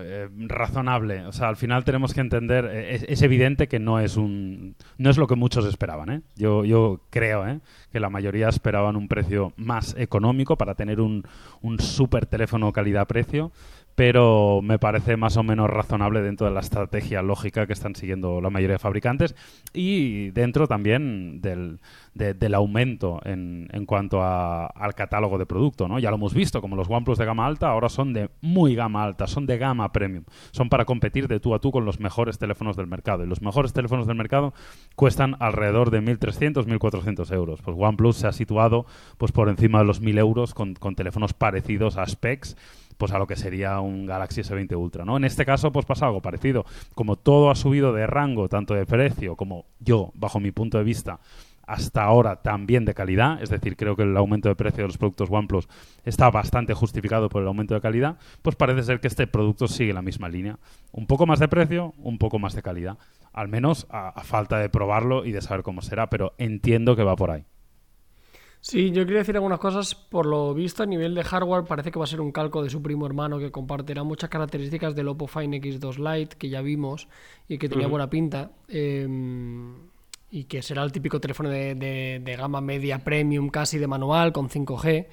eh, 0.00 0.28
razonable. 0.48 1.24
O 1.24 1.32
sea, 1.32 1.48
al 1.48 1.56
final 1.56 1.82
tenemos 1.82 2.12
que 2.12 2.20
entender, 2.20 2.66
eh, 2.66 2.94
es, 2.94 3.06
es 3.08 3.22
evidente 3.22 3.66
que 3.66 3.78
no 3.78 3.98
es 3.98 4.18
un, 4.18 4.76
no 4.98 5.08
es 5.08 5.16
lo 5.16 5.26
que 5.26 5.34
muchos 5.34 5.64
esperaban. 5.64 6.10
¿eh? 6.10 6.20
Yo, 6.36 6.62
yo 6.66 7.00
creo 7.08 7.48
¿eh? 7.48 7.60
que 7.90 8.00
la 8.00 8.10
mayoría 8.10 8.50
esperaban 8.50 8.96
un 8.96 9.08
precio 9.08 9.54
más 9.56 9.96
económico 9.96 10.58
para 10.58 10.74
tener 10.74 11.00
un, 11.00 11.24
un 11.62 11.78
super 11.80 12.26
teléfono 12.26 12.70
calidad-precio, 12.70 13.50
pero 13.94 14.60
me 14.62 14.78
parece 14.78 15.16
más 15.16 15.36
o 15.36 15.42
menos 15.42 15.68
razonable 15.68 16.22
dentro 16.22 16.46
de 16.46 16.52
la 16.54 16.60
estrategia 16.60 17.22
lógica 17.22 17.66
que 17.66 17.72
están 17.74 17.94
siguiendo 17.94 18.40
la 18.40 18.50
mayoría 18.50 18.74
de 18.74 18.78
fabricantes 18.78 19.34
y 19.74 20.30
dentro 20.30 20.66
también 20.66 21.40
del, 21.42 21.78
de- 22.14 22.34
del 22.34 22.54
aumento 22.54 23.20
en, 23.24 23.68
en 23.72 23.84
cuanto 23.86 24.22
a- 24.22 24.66
al 24.66 24.94
catálogo 24.94 25.38
de 25.38 25.46
producto. 25.46 25.88
¿no? 25.88 25.98
Ya 25.98 26.10
lo 26.10 26.16
hemos 26.16 26.32
visto, 26.34 26.60
como 26.60 26.76
los 26.76 26.88
OnePlus 26.88 27.18
de 27.18 27.24
gama 27.26 27.46
alta 27.46 27.68
ahora 27.68 27.88
son 27.88 28.12
de 28.12 28.30
muy 28.40 28.74
gama 28.74 29.04
alta, 29.04 29.26
son 29.26 29.46
de 29.46 29.58
gama 29.58 29.92
premium, 29.92 30.24
son 30.52 30.68
para 30.68 30.84
competir 30.84 31.28
de 31.28 31.38
tú 31.40 31.54
a 31.54 31.58
tú 31.60 31.70
con 31.70 31.84
los 31.84 32.00
mejores 32.00 32.38
teléfonos 32.38 32.76
del 32.76 32.86
mercado. 32.86 33.24
Y 33.24 33.26
los 33.26 33.42
mejores 33.42 33.72
teléfonos 33.72 34.06
del 34.06 34.16
mercado 34.16 34.54
cuestan 34.96 35.36
alrededor 35.38 35.90
de 35.90 36.00
1.300, 36.02 36.66
1.400 36.66 37.32
euros. 37.34 37.60
Pues 37.62 37.76
OnePlus 37.78 38.16
se 38.16 38.26
ha 38.26 38.32
situado 38.32 38.86
pues, 39.18 39.32
por 39.32 39.48
encima 39.48 39.80
de 39.80 39.84
los 39.84 40.02
1.000 40.02 40.18
euros 40.18 40.54
con, 40.54 40.74
con 40.74 40.94
teléfonos 40.94 41.34
parecidos 41.34 41.96
a 41.98 42.06
specs 42.06 42.56
pues 42.96 43.12
a 43.12 43.18
lo 43.18 43.26
que 43.26 43.36
sería 43.36 43.80
un 43.80 44.06
Galaxy 44.06 44.42
S20 44.42 44.76
Ultra, 44.76 45.04
¿no? 45.04 45.16
En 45.16 45.24
este 45.24 45.44
caso, 45.44 45.72
pues 45.72 45.86
pasa 45.86 46.06
algo 46.06 46.22
parecido. 46.22 46.64
Como 46.94 47.16
todo 47.16 47.50
ha 47.50 47.54
subido 47.54 47.92
de 47.92 48.06
rango, 48.06 48.48
tanto 48.48 48.74
de 48.74 48.86
precio 48.86 49.36
como 49.36 49.66
yo, 49.80 50.10
bajo 50.14 50.40
mi 50.40 50.50
punto 50.50 50.78
de 50.78 50.84
vista, 50.84 51.20
hasta 51.66 52.02
ahora 52.02 52.42
también 52.42 52.84
de 52.84 52.94
calidad, 52.94 53.42
es 53.42 53.50
decir, 53.50 53.76
creo 53.76 53.96
que 53.96 54.02
el 54.02 54.16
aumento 54.16 54.48
de 54.48 54.56
precio 54.56 54.82
de 54.82 54.88
los 54.88 54.98
productos 54.98 55.30
OnePlus 55.30 55.68
está 56.04 56.30
bastante 56.30 56.74
justificado 56.74 57.28
por 57.28 57.42
el 57.42 57.48
aumento 57.48 57.74
de 57.74 57.80
calidad, 57.80 58.18
pues 58.42 58.56
parece 58.56 58.82
ser 58.82 59.00
que 59.00 59.08
este 59.08 59.26
producto 59.26 59.68
sigue 59.68 59.92
la 59.92 60.02
misma 60.02 60.28
línea. 60.28 60.58
Un 60.90 61.06
poco 61.06 61.26
más 61.26 61.38
de 61.38 61.48
precio, 61.48 61.94
un 61.98 62.18
poco 62.18 62.38
más 62.38 62.54
de 62.54 62.62
calidad. 62.62 62.98
Al 63.32 63.48
menos 63.48 63.86
a, 63.90 64.08
a 64.08 64.22
falta 64.24 64.58
de 64.58 64.68
probarlo 64.68 65.24
y 65.24 65.32
de 65.32 65.40
saber 65.40 65.62
cómo 65.62 65.82
será, 65.82 66.10
pero 66.10 66.34
entiendo 66.36 66.96
que 66.96 67.04
va 67.04 67.16
por 67.16 67.30
ahí. 67.30 67.44
Sí, 68.64 68.92
yo 68.92 69.02
quería 69.04 69.18
decir 69.18 69.34
algunas 69.34 69.58
cosas. 69.58 69.94
Por 69.96 70.24
lo 70.26 70.54
visto, 70.54 70.84
a 70.84 70.86
nivel 70.86 71.14
de 71.16 71.24
hardware, 71.24 71.64
parece 71.64 71.90
que 71.90 71.98
va 71.98 72.04
a 72.04 72.08
ser 72.08 72.20
un 72.20 72.30
calco 72.30 72.62
de 72.62 72.70
su 72.70 72.80
primo 72.80 73.06
hermano 73.06 73.38
que 73.40 73.50
compartirá 73.50 74.04
muchas 74.04 74.30
características 74.30 74.94
del 74.94 75.08
Oppo 75.08 75.26
Find 75.26 75.54
X2 75.54 75.98
Lite 75.98 76.36
que 76.36 76.48
ya 76.48 76.62
vimos 76.62 77.08
y 77.48 77.58
que 77.58 77.68
tenía 77.68 77.88
buena 77.88 78.08
pinta. 78.08 78.52
eh, 78.68 79.06
y 80.34 80.44
que 80.44 80.62
será 80.62 80.82
el 80.82 80.92
típico 80.92 81.20
teléfono 81.20 81.50
de, 81.50 81.74
de- 81.74 82.20
de 82.24 82.36
gama 82.36 82.60
media 82.62 83.04
premium, 83.04 83.50
casi 83.50 83.76
de 83.78 83.86
manual, 83.86 84.32
con 84.32 84.48
5G. 84.48 85.08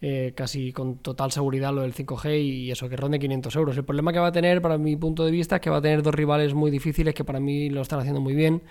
eh, 0.00 0.32
casi 0.36 0.72
con 0.72 0.98
total 0.98 1.30
seguridad 1.32 1.72
lo 1.72 1.82
del 1.82 1.94
5G 1.94 2.38
y 2.42 2.70
eso, 2.70 2.88
que 2.88 2.96
ronde 2.96 3.18
500 3.20 3.54
euros. 3.56 3.76
El 3.76 3.84
problema 3.84 4.12
que 4.12 4.18
va 4.18 4.26
a 4.28 4.32
tener, 4.32 4.60
para 4.60 4.76
mi 4.78 4.96
punto 4.96 5.24
de 5.24 5.30
vista, 5.30 5.56
es 5.56 5.62
que 5.62 5.70
va 5.70 5.76
a 5.78 5.82
tener 5.82 6.02
dos 6.02 6.14
rivales 6.14 6.52
muy 6.54 6.70
difíciles 6.70 7.14
que 7.14 7.24
para 7.24 7.38
mí 7.40 7.70
lo 7.70 7.80
están 7.82 8.00
haciendo 8.00 8.20
muy 8.20 8.34
bien. 8.34 8.62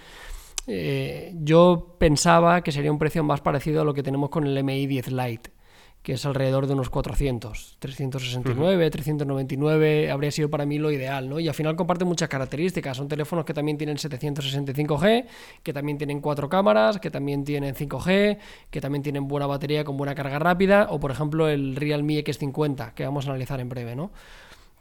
Eh, 0.67 1.33
yo 1.41 1.95
pensaba 1.99 2.61
que 2.61 2.71
sería 2.71 2.91
un 2.91 2.99
precio 2.99 3.23
más 3.23 3.41
parecido 3.41 3.81
a 3.81 3.85
lo 3.85 3.93
que 3.93 4.03
tenemos 4.03 4.29
con 4.29 4.47
el 4.47 4.57
MI 4.63 4.87
10 4.87 5.11
Lite, 5.11 5.51
que 6.01 6.13
es 6.13 6.25
alrededor 6.25 6.67
de 6.67 6.73
unos 6.73 6.89
400. 6.89 7.77
369, 7.79 8.89
399 8.89 10.11
habría 10.11 10.31
sido 10.31 10.49
para 10.49 10.65
mí 10.65 10.79
lo 10.79 10.91
ideal, 10.91 11.29
¿no? 11.29 11.39
Y 11.39 11.47
al 11.47 11.53
final 11.53 11.75
comparte 11.75 12.05
muchas 12.05 12.29
características. 12.29 12.97
Son 12.97 13.07
teléfonos 13.07 13.45
que 13.45 13.53
también 13.53 13.77
tienen 13.77 13.97
765G, 13.97 15.25
que 15.63 15.73
también 15.73 15.97
tienen 15.97 16.21
cuatro 16.21 16.47
cámaras, 16.47 16.99
que 16.99 17.11
también 17.11 17.43
tienen 17.43 17.75
5G, 17.75 18.37
que 18.69 18.81
también 18.81 19.03
tienen 19.03 19.27
buena 19.27 19.47
batería 19.47 19.83
con 19.83 19.97
buena 19.97 20.15
carga 20.15 20.39
rápida, 20.39 20.87
o 20.89 20.99
por 20.99 21.11
ejemplo 21.11 21.49
el 21.49 21.75
Realme 21.75 22.23
X50, 22.23 22.93
que 22.93 23.05
vamos 23.05 23.27
a 23.27 23.29
analizar 23.29 23.59
en 23.59 23.69
breve, 23.69 23.95
¿no? 23.95 24.11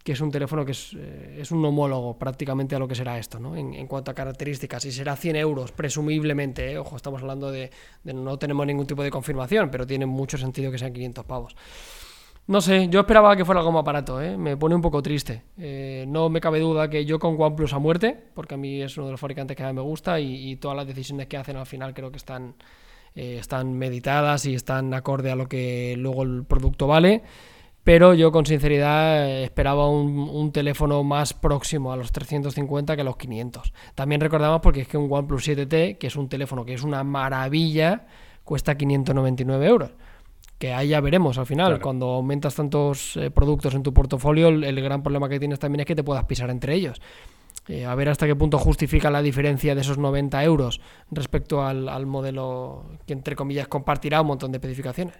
Que 0.02 0.12
es 0.12 0.20
un 0.20 0.30
teléfono 0.30 0.64
que 0.64 0.72
es, 0.72 0.94
eh, 0.98 1.38
es, 1.40 1.52
un 1.52 1.64
homólogo 1.64 2.18
prácticamente 2.18 2.74
a 2.74 2.78
lo 2.78 2.88
que 2.88 2.94
será 2.94 3.18
esto, 3.18 3.38
¿no? 3.38 3.56
En, 3.56 3.86
cuanto 3.86 4.10
a 4.10 4.14
características. 4.14 4.84
Y 4.84 4.92
será 4.92 5.14
100 5.14 5.36
euros, 5.36 5.70
presumiblemente, 5.72 6.72
¿eh? 6.72 6.78
ojo, 6.78 6.96
estamos 6.96 7.22
hablando 7.22 7.50
de, 7.50 7.70
No 8.04 8.36
tenemos 8.38 8.66
ningún 8.66 8.86
tipo 8.86 9.02
de 9.02 9.10
confirmación, 9.10 9.70
pero 9.70 9.86
tiene 9.86 10.06
mucho 10.06 10.36
sentido 10.38 10.72
que 10.72 10.78
sean 10.78 10.92
500 10.92 11.24
pavos. 11.24 11.56
No 12.48 12.60
sé, 12.60 12.88
yo 12.88 13.00
esperaba 13.00 13.36
que 13.36 13.44
fuera 13.44 13.60
algo 13.60 13.70
más 13.70 13.84
barato, 13.84 14.20
¿eh? 14.20 14.36
me 14.36 14.56
pone 14.56 14.74
un 14.74 14.82
poco 14.82 15.00
triste. 15.00 15.44
Eh, 15.56 16.04
no 16.08 16.28
me 16.28 16.40
cabe 16.40 16.58
duda 16.58 16.90
que 16.90 17.04
yo 17.04 17.20
con 17.20 17.40
OnePlus 17.40 17.72
a 17.72 17.78
muerte, 17.78 18.18
porque 18.34 18.54
a 18.54 18.56
mí 18.56 18.82
es 18.82 18.96
uno 18.96 19.06
de 19.06 19.12
los 19.12 19.20
fabricantes 19.20 19.56
que 19.56 19.62
más 19.62 19.72
me 19.72 19.80
gusta 19.80 20.18
y, 20.18 20.50
y 20.50 20.56
todas 20.56 20.76
las 20.76 20.86
decisiones 20.88 21.28
que 21.28 21.36
hacen 21.36 21.56
al 21.56 21.66
final 21.66 21.94
creo 21.94 22.10
que 22.10 22.16
están, 22.16 22.56
están 23.14 23.74
meditadas 23.74 24.46
y 24.46 24.54
están 24.54 24.92
acorde 24.92 25.30
a 25.30 25.36
lo 25.36 25.48
que 25.48 25.94
luego 25.96 26.24
el 26.24 26.44
producto 26.44 26.88
vale 26.88 27.22
pero 27.84 28.14
yo 28.14 28.30
con 28.30 28.46
sinceridad 28.46 29.28
esperaba 29.42 29.88
un, 29.88 30.52
teléfono 30.52 31.02
más 31.02 31.34
próximo 31.34 31.92
a 31.92 31.96
los 31.96 32.12
350 32.12 32.94
que 32.94 33.00
a 33.00 33.04
los 33.04 33.16
500. 33.16 33.72
También 33.94 34.20
recordamos 34.20 34.60
porque 34.60 34.82
es 34.82 34.88
que 34.88 34.96
un 34.96 35.12
OnePlus 35.12 35.48
7T, 35.48 35.98
que 35.98 36.06
es 36.06 36.16
un 36.16 36.28
teléfono 36.28 36.64
que 36.64 36.74
es 36.74 36.84
una 36.84 37.02
maravilla, 37.02 38.06
cuesta 38.44 38.76
599 38.76 39.66
euros. 39.66 39.90
Que 40.58 40.72
ahí 40.72 40.88
ya 40.88 41.00
veremos 41.00 41.38
al 41.38 41.46
final, 41.46 41.80
cuando 41.80 42.10
aumentas 42.10 42.54
tantos 42.54 43.16
eh, 43.16 43.32
productos 43.32 43.74
en 43.74 43.82
tu 43.82 43.92
portafolio, 43.92 44.48
el, 44.48 44.80
gran 44.80 45.02
problema 45.02 45.28
que 45.28 45.40
tienes 45.40 45.58
también 45.58 45.80
es 45.80 45.86
que 45.86 45.96
te 45.96 46.04
puedas 46.04 46.24
pisar 46.24 46.50
entre 46.50 46.74
ellos. 46.74 47.00
Eh, 47.66 47.84
a 47.84 47.94
ver 47.96 48.08
hasta 48.08 48.26
qué 48.26 48.36
punto 48.36 48.58
justifica 48.58 49.10
la 49.10 49.22
diferencia 49.22 49.74
de 49.74 49.80
esos 49.80 49.98
90 49.98 50.42
euros 50.44 50.80
respecto 51.10 51.64
al, 51.64 51.88
al 51.88 52.06
modelo 52.06 52.84
que 53.06 53.12
entre 53.12 53.34
comillas 53.34 53.66
compartirá 53.66 54.20
un 54.20 54.28
montón 54.28 54.52
de 54.52 54.58
especificaciones. 54.58 55.16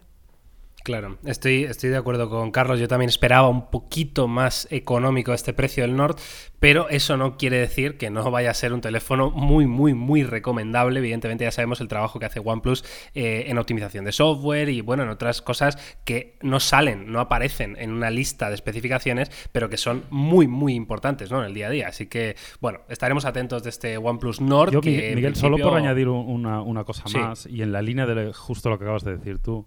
Claro, 0.85 1.19
estoy, 1.25 1.65
estoy 1.65 1.91
de 1.91 1.97
acuerdo 1.97 2.29
con 2.29 2.51
Carlos. 2.51 2.81
Yo 2.81 2.89
también 2.89 3.09
esperaba 3.09 3.49
un 3.49 3.71
poquito 3.71 4.27
más 4.27 4.67
económico 4.71 5.33
este 5.33 5.53
precio 5.53 5.85
del 5.85 5.95
Nord, 5.95 6.17
pero 6.59 6.89
eso 6.89 7.17
no 7.17 7.37
quiere 7.37 7.59
decir 7.59 7.97
que 7.99 8.11
no 8.11 8.31
vaya 8.31 8.51
a 8.51 8.55
ser 8.55 8.73
un 8.73 8.81
teléfono 8.81 9.31
muy, 9.31 9.67
muy, 9.67 9.95
muy 9.95 10.25
recomendable. 10.25 10.99
Evidentemente, 10.99 11.45
ya 11.45 11.53
sabemos 11.53 11.81
el 11.81 11.89
trabajo 11.89 12.19
que 12.19 12.27
hace 12.27 12.41
OnePlus 12.41 12.85
eh, 13.15 13.45
en 13.47 13.59
optimización 13.59 14.05
de 14.05 14.13
software 14.13 14.69
y, 14.71 14.81
bueno, 14.81 15.05
en 15.05 15.11
otras 15.11 15.41
cosas 15.41 15.79
que 16.05 16.37
no 16.43 16.59
salen, 16.59 17.13
no 17.13 17.21
aparecen 17.21 17.77
en 17.79 17.93
una 17.93 18.11
lista 18.11 18.49
de 18.49 18.57
especificaciones, 18.57 19.31
pero 19.53 19.69
que 19.69 19.77
son 19.77 20.05
muy, 20.11 20.49
muy 20.49 20.75
importantes 20.75 21.31
¿no? 21.31 21.41
en 21.41 21.47
el 21.47 21.55
día 21.55 21.69
a 21.69 21.71
día. 21.71 21.89
Así 21.89 22.07
que, 22.07 22.37
bueno, 22.61 22.81
estaremos 22.89 23.25
atentos 23.25 23.63
de 23.63 23.71
este 23.71 23.99
OnePlus 23.99 24.41
Nord. 24.41 24.85
Miguel, 24.85 25.37
solo 25.37 25.59
por 25.59 25.75
añadir 25.75 26.09
una, 26.09 26.85
cosa 26.85 27.05
más, 27.13 27.47
y 27.47 27.63
en 27.63 27.71
la 27.71 27.83
línea 27.83 28.07
de 28.07 28.33
justo 28.33 28.69
lo 28.69 28.79
que 28.79 28.85
acabas 28.85 29.05
de 29.05 29.17
decir 29.17 29.39
tú. 29.39 29.67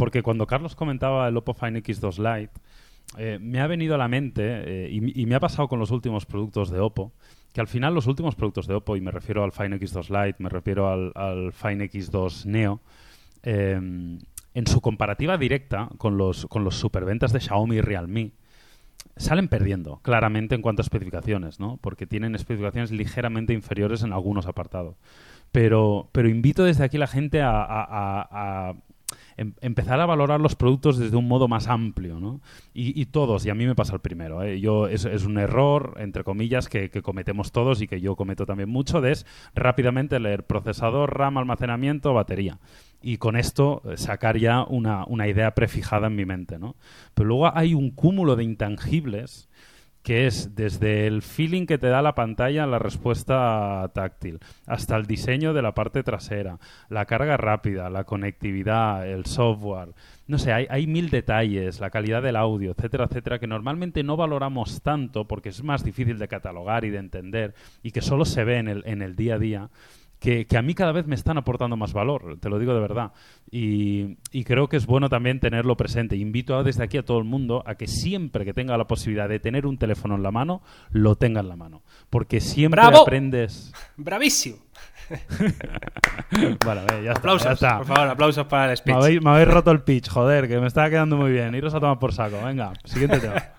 Porque 0.00 0.22
cuando 0.22 0.46
Carlos 0.46 0.74
comentaba 0.74 1.28
el 1.28 1.36
Oppo 1.36 1.52
Find 1.52 1.76
X2 1.76 2.16
Lite, 2.16 2.54
eh, 3.18 3.38
me 3.38 3.60
ha 3.60 3.66
venido 3.66 3.94
a 3.94 3.98
la 3.98 4.08
mente, 4.08 4.42
eh, 4.46 4.88
y, 4.90 5.26
me 5.26 5.34
ha 5.34 5.40
pasado 5.40 5.68
con 5.68 5.78
los 5.78 5.90
últimos 5.90 6.24
productos 6.24 6.70
de 6.70 6.80
Oppo, 6.80 7.12
que 7.52 7.60
al 7.60 7.66
final 7.66 7.92
los 7.92 8.06
últimos 8.06 8.34
productos 8.34 8.66
de 8.66 8.72
Oppo, 8.72 8.96
y 8.96 9.02
me 9.02 9.10
refiero 9.10 9.44
al 9.44 9.52
Find 9.52 9.74
X2 9.74 10.08
Lite, 10.08 10.42
me 10.42 10.48
refiero 10.48 10.88
al, 10.88 11.12
al 11.14 11.52
Find 11.52 11.82
X2 11.82 12.46
Neo, 12.46 12.80
eh, 13.42 13.74
en 13.74 14.66
su 14.66 14.80
comparativa 14.80 15.36
directa 15.36 15.90
con 15.98 16.16
los, 16.16 16.46
con 16.46 16.64
los 16.64 16.76
superventas 16.76 17.34
de 17.34 17.40
Xiaomi 17.40 17.76
y 17.76 17.80
Realme, 17.82 18.32
salen 19.18 19.48
perdiendo 19.48 19.98
claramente 19.98 20.54
en 20.54 20.62
cuanto 20.62 20.80
a 20.80 20.84
especificaciones, 20.84 21.60
¿no? 21.60 21.76
Porque 21.76 22.06
tienen 22.06 22.34
especificaciones 22.34 22.90
ligeramente 22.90 23.52
inferiores 23.52 24.02
en 24.02 24.14
algunos 24.14 24.46
apartados. 24.46 24.96
Pero, 25.52 26.08
pero 26.12 26.30
invito 26.30 26.64
desde 26.64 26.84
aquí 26.84 26.96
a 26.96 27.00
la 27.00 27.06
gente 27.06 27.42
a 27.42 28.74
Em, 29.36 29.54
empezar 29.60 30.00
a 30.00 30.06
valorar 30.06 30.40
los 30.40 30.54
productos 30.54 30.98
desde 30.98 31.16
un 31.16 31.26
modo 31.26 31.48
más 31.48 31.68
amplio, 31.68 32.20
¿no? 32.20 32.40
Y, 32.74 33.06
todos, 33.06 33.44
y 33.44 33.50
a 33.50 33.54
mí 33.54 33.66
me 33.66 33.74
pasa 33.74 33.94
el 33.94 34.00
primero, 34.00 34.42
¿eh? 34.42 34.60
yo 34.60 34.86
es, 34.86 35.04
un 35.04 35.38
error, 35.38 35.94
entre 35.98 36.24
comillas, 36.24 36.68
que, 36.68 36.90
cometemos 37.02 37.52
todos 37.52 37.82
y 37.82 37.88
que 37.88 38.00
yo 38.00 38.16
cometo 38.16 38.46
también 38.46 38.68
mucho, 38.68 39.00
de 39.00 39.12
es 39.12 39.26
rápidamente 39.54 40.20
leer 40.20 40.44
procesador, 40.46 41.16
RAM, 41.16 41.38
almacenamiento, 41.38 42.14
batería 42.14 42.58
y 43.02 43.16
con 43.16 43.36
esto 43.36 43.82
eh, 43.84 43.96
sacar 43.96 44.36
ya 44.38 44.62
una, 44.64 45.04
una, 45.06 45.26
idea 45.26 45.54
prefijada 45.54 46.08
en 46.08 46.16
mi 46.16 46.26
mente, 46.26 46.58
¿no? 46.58 46.76
Pero 47.14 47.28
luego 47.28 47.56
hay 47.56 47.74
un 47.74 47.90
cúmulo 47.90 48.36
de 48.36 48.44
intangibles 48.44 49.48
que 50.02 50.26
es 50.26 50.54
desde 50.54 51.06
el 51.06 51.22
feeling 51.22 51.66
que 51.66 51.78
te 51.78 51.88
da 51.88 52.00
la 52.02 52.14
pantalla 52.14 52.64
en 52.64 52.70
la 52.70 52.78
respuesta 52.78 53.90
táctil, 53.94 54.38
hasta 54.66 54.96
el 54.96 55.06
diseño 55.06 55.52
de 55.52 55.62
la 55.62 55.74
parte 55.74 56.02
trasera, 56.02 56.58
la 56.88 57.04
carga 57.06 57.36
rápida, 57.36 57.90
la 57.90 58.04
conectividad, 58.04 59.06
el 59.06 59.26
software. 59.26 59.94
No 60.26 60.38
sé, 60.38 60.52
hay, 60.52 60.66
hay 60.70 60.86
mil 60.86 61.10
detalles, 61.10 61.80
la 61.80 61.90
calidad 61.90 62.22
del 62.22 62.36
audio, 62.36 62.72
etcétera, 62.72 63.04
etcétera, 63.04 63.38
que 63.38 63.46
normalmente 63.46 64.02
no 64.02 64.16
valoramos 64.16 64.80
tanto 64.80 65.26
porque 65.26 65.50
es 65.50 65.62
más 65.62 65.84
difícil 65.84 66.18
de 66.18 66.28
catalogar 66.28 66.84
y 66.84 66.90
de 66.90 66.98
entender 66.98 67.54
y 67.82 67.90
que 67.90 68.00
solo 68.00 68.24
se 68.24 68.44
ve 68.44 68.58
en 68.58 68.68
el, 68.68 68.82
en 68.86 69.02
el 69.02 69.16
día 69.16 69.34
a 69.34 69.38
día 69.38 69.70
que, 70.20 70.46
a 70.56 70.62
mí 70.62 70.74
cada 70.74 70.92
vez 70.92 71.06
me 71.06 71.14
están 71.14 71.38
aportando 71.38 71.76
más 71.76 71.94
valor, 71.94 72.38
te 72.38 72.50
lo 72.50 72.58
digo 72.58 72.74
de 72.74 72.80
verdad. 72.80 73.12
Y, 73.50 74.16
creo 74.44 74.68
que 74.68 74.76
es 74.76 74.86
bueno 74.86 75.08
también 75.08 75.40
tenerlo 75.40 75.76
presente. 75.76 76.16
Invito 76.16 76.62
desde 76.62 76.84
aquí 76.84 76.98
a 76.98 77.04
todo 77.04 77.18
el 77.18 77.24
mundo 77.24 77.62
a 77.66 77.74
que 77.74 77.86
siempre 77.86 78.44
que 78.44 78.52
tenga 78.52 78.76
la 78.76 78.86
posibilidad 78.86 79.28
de 79.28 79.40
tener 79.40 79.66
un 79.66 79.78
teléfono 79.78 80.16
en 80.16 80.22
la 80.22 80.30
mano, 80.30 80.62
lo 80.90 81.16
tenga 81.16 81.40
en 81.40 81.48
la 81.48 81.56
mano. 81.56 81.82
Porque 82.10 82.40
siempre 82.40 82.82
aprendes. 82.82 83.72
¡Bravísimo! 83.96 84.58
vale, 86.64 87.02
ya 87.02 87.12
aplausos, 87.12 87.50
está, 87.50 87.78
por 87.78 87.86
favor, 87.86 88.08
aplausos 88.08 88.46
para 88.46 88.70
el 88.70 88.76
speech. 88.76 89.20
Me 89.22 89.30
habéis, 89.30 89.48
roto 89.48 89.70
el 89.72 89.82
pitch, 89.82 90.08
joder, 90.08 90.46
que 90.46 90.60
me 90.60 90.66
estaba 90.66 90.88
quedando 90.90 91.16
muy 91.16 91.32
bien. 91.32 91.54
Iros 91.54 91.74
a 91.74 91.80
tomar 91.80 91.98
por 91.98 92.12
saco. 92.12 92.36
Venga, 92.44 92.72
siguiente 92.84 93.18
tema. 93.18 93.42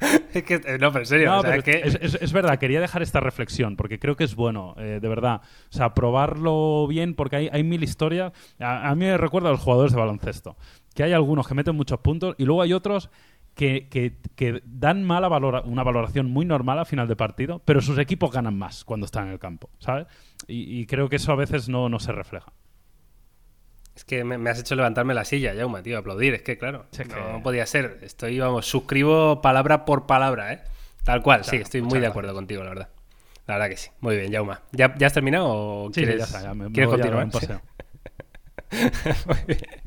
es 0.34 0.42
que, 0.42 0.54
eh, 0.54 0.78
no, 0.78 0.92
pero 0.92 1.00
en 1.00 1.06
serio. 1.06 1.42
es, 1.44 2.32
verdad, 2.32 2.58
quería 2.58 2.80
dejar 2.80 3.02
esta 3.02 3.20
reflexión 3.20 3.76
porque 3.76 3.98
creo 3.98 4.16
que 4.16 4.24
es 4.24 4.34
bueno, 4.34 4.74
eh, 4.78 4.98
de 5.00 5.08
verdad. 5.08 5.42
O 5.70 5.76
sea, 5.76 5.94
probarlo 5.94 6.86
bien 6.86 7.14
porque 7.14 7.36
hay, 7.36 7.48
hay 7.52 7.62
mil 7.62 7.82
historias. 7.82 8.32
A, 8.58 8.94
mí 8.94 9.06
me 9.06 9.16
recuerda 9.16 9.48
a 9.48 9.52
los 9.52 9.60
jugadores 9.60 9.92
de 9.92 9.98
baloncesto, 9.98 10.56
que 10.94 11.02
hay 11.02 11.12
algunos 11.12 11.48
que 11.48 11.54
meten 11.54 11.76
muchos 11.76 12.00
puntos 12.00 12.34
y 12.38 12.44
luego 12.44 12.62
hay 12.62 12.72
otros 12.72 13.10
que, 13.54 13.88
que, 13.88 14.62
dan 14.66 15.02
mala 15.02 15.28
valora, 15.28 15.62
una 15.62 15.82
valoración 15.82 16.30
muy 16.30 16.44
normal 16.44 16.78
a 16.78 16.84
final 16.84 17.08
de 17.08 17.16
partido, 17.16 17.62
pero 17.64 17.80
sus 17.80 17.98
equipos 17.98 18.30
ganan 18.30 18.56
más 18.56 18.84
cuando 18.84 19.06
están 19.06 19.28
en 19.28 19.32
el 19.32 19.38
campo, 19.38 19.70
¿sabes? 19.78 20.06
Y, 20.46 20.84
creo 20.86 21.08
que 21.08 21.16
eso 21.16 21.32
a 21.32 21.36
veces 21.36 21.68
no, 21.68 21.88
no 21.88 21.98
se 21.98 22.12
refleja. 22.12 22.52
Es 23.96 24.04
que 24.04 24.22
me, 24.24 24.50
has 24.50 24.60
hecho 24.60 24.74
levantarme 24.74 25.14
la 25.14 25.24
silla, 25.24 25.54
Jauma, 25.56 25.82
tío, 25.82 25.96
aplaudir. 25.96 26.34
Es 26.34 26.42
que, 26.42 26.58
claro, 26.58 26.84
no, 27.32 27.42
podía 27.42 27.64
ser. 27.64 27.98
Estoy, 28.02 28.38
vamos, 28.38 28.66
suscribo 28.66 29.40
palabra 29.40 29.86
por 29.86 30.06
palabra, 30.06 30.52
¿eh? 30.52 30.60
Tal 31.02 31.22
cual, 31.22 31.44
sí, 31.44 31.56
estoy 31.56 31.80
muy 31.80 31.98
de 31.98 32.06
acuerdo 32.06 32.34
contigo, 32.34 32.62
la 32.62 32.68
verdad. 32.68 32.88
La 33.46 33.54
verdad 33.54 33.70
que 33.70 33.78
sí. 33.78 33.90
Muy 34.00 34.16
bien, 34.16 34.30
Jauma. 34.30 34.60
¿Ya, 34.72 34.94
has 35.02 35.12
terminado 35.14 35.48
o 35.48 35.90
quieres, 35.90 36.30
ya 36.30 36.52
me, 36.52 36.70
¿quieres 36.72 36.90
continuar? 36.90 37.28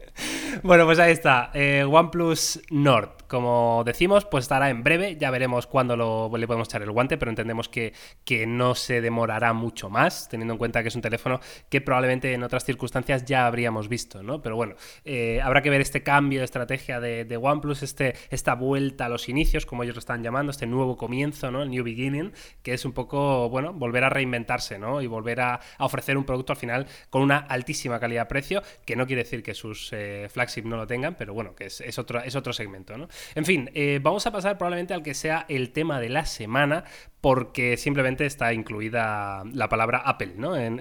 bueno, 0.64 0.86
pues 0.86 1.00
ahí 1.00 1.12
está. 1.12 1.52
Eh, 1.54 1.84
OnePlus 1.84 2.62
Nord. 2.70 3.20
Como 3.30 3.84
decimos, 3.86 4.26
pues 4.26 4.46
estará 4.46 4.72
en 4.72 4.82
breve, 4.82 5.16
ya 5.16 5.30
veremos 5.30 5.68
cuándo 5.68 5.96
lo, 5.96 6.36
le 6.36 6.48
podemos 6.48 6.68
echar 6.68 6.82
el 6.82 6.90
guante, 6.90 7.16
pero 7.16 7.30
entendemos 7.30 7.70
que, 7.70 7.94
que, 8.26 8.48
no 8.48 8.74
se 8.74 9.02
demorará 9.02 9.54
mucho 9.54 9.92
más, 9.92 10.28
teniendo 10.30 10.56
en 10.56 10.58
cuenta 10.58 10.82
que 10.82 10.88
es 10.88 10.96
un 10.96 11.04
teléfono 11.04 11.40
que 11.70 11.80
probablemente 11.80 12.34
en 12.34 12.42
otras 12.42 12.66
circunstancias 12.66 13.26
ya 13.26 13.46
habríamos 13.46 13.88
visto, 13.88 14.24
¿no? 14.24 14.42
Pero 14.42 14.56
bueno, 14.56 14.74
eh, 15.06 15.40
habrá 15.44 15.62
que 15.62 15.70
ver 15.70 15.80
este 15.80 16.02
cambio 16.02 16.40
de 16.40 16.46
estrategia 16.46 17.00
de, 17.00 17.38
OnePlus, 17.38 17.84
este, 17.84 18.16
esta 18.32 18.56
vuelta 18.56 19.06
a 19.06 19.10
los 19.10 19.30
inicios, 19.30 19.68
como 19.68 19.84
ellos 19.84 19.96
lo 19.96 20.00
están 20.00 20.24
llamando, 20.24 20.50
este 20.50 20.66
nuevo 20.66 20.98
comienzo, 20.98 21.52
¿no? 21.52 21.62
El 21.62 21.70
New 21.70 21.84
Beginning, 21.84 22.34
que 22.64 22.74
es 22.74 22.84
un 22.84 22.94
poco, 22.94 23.48
bueno, 23.50 23.74
volver 23.74 24.06
a 24.06 24.10
reinventarse, 24.10 24.80
¿no? 24.80 25.04
Y 25.04 25.08
volver 25.08 25.42
a, 25.42 25.60
ofrecer 25.78 26.18
un 26.18 26.24
producto 26.24 26.54
al 26.54 26.58
final 26.58 26.88
con 27.12 27.22
una 27.22 27.38
altísima 27.38 28.00
calidad-precio, 28.00 28.64
que 28.86 28.96
no 28.96 29.06
quiere 29.06 29.22
decir 29.22 29.44
que 29.44 29.54
sus 29.54 29.94
eh, 29.94 30.28
flagship 30.40 30.64
no 30.64 30.78
lo 30.78 30.88
tengan, 30.88 31.16
pero 31.16 31.34
bueno, 31.34 31.54
que 31.54 31.66
es, 31.66 32.00
otro, 32.00 32.22
es 32.24 32.36
otro 32.36 32.54
segmento, 32.54 32.98
¿no? 32.98 33.10
En 33.36 33.44
fin, 33.44 33.70
eh, 33.74 34.00
vamos 34.02 34.26
a 34.26 34.32
pasar 34.32 34.58
probablemente 34.58 34.94
al 34.94 35.04
que 35.04 35.14
sea 35.14 35.46
el 35.50 35.72
tema 35.72 36.00
de 36.00 36.08
la 36.08 36.26
semana, 36.26 36.86
porque 37.22 37.76
simplemente 37.76 38.26
está 38.26 38.54
incluida 38.54 39.44
la 39.54 39.68
palabra 39.68 40.00
Apple 40.06 40.34
¿no? 40.38 40.56
en, 40.56 40.80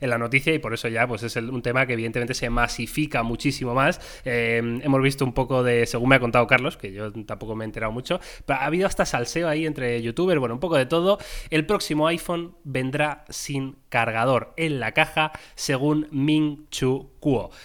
la 0.00 0.18
noticia 0.18 0.52
y 0.52 0.58
por 0.58 0.74
eso 0.74 0.88
ya 0.88 1.06
pues 1.06 1.22
es 1.22 1.36
un 1.36 1.62
tema 1.62 1.86
que 1.86 1.92
evidentemente 1.92 2.34
se 2.34 2.50
masifica 2.50 3.22
muchísimo 3.22 3.74
más. 3.74 4.00
Eh, 4.24 4.80
hemos 4.82 5.02
visto 5.02 5.24
un 5.24 5.32
poco 5.32 5.62
de, 5.62 5.86
según 5.86 6.08
me 6.08 6.16
ha 6.16 6.20
contado 6.20 6.46
Carlos, 6.46 6.76
que 6.76 6.92
yo 6.92 7.12
tampoco 7.24 7.54
me 7.54 7.64
he 7.64 7.66
enterado 7.66 7.92
mucho, 7.92 8.20
pero 8.46 8.58
ha 8.58 8.64
habido 8.64 8.86
hasta 8.86 9.06
salseo 9.06 9.48
ahí 9.48 9.66
entre 9.66 10.02
youtubers, 10.02 10.40
bueno, 10.40 10.54
un 10.54 10.60
poco 10.60 10.76
de 10.76 10.86
todo. 10.86 11.18
El 11.50 11.66
próximo 11.66 12.08
iPhone 12.08 12.56
vendrá 12.64 13.24
sin 13.28 13.76
cargador 13.88 14.54
en 14.56 14.80
la 14.80 14.92
caja, 14.92 15.32
según 15.54 16.08
Ming 16.10 16.68
Chu 16.70 17.12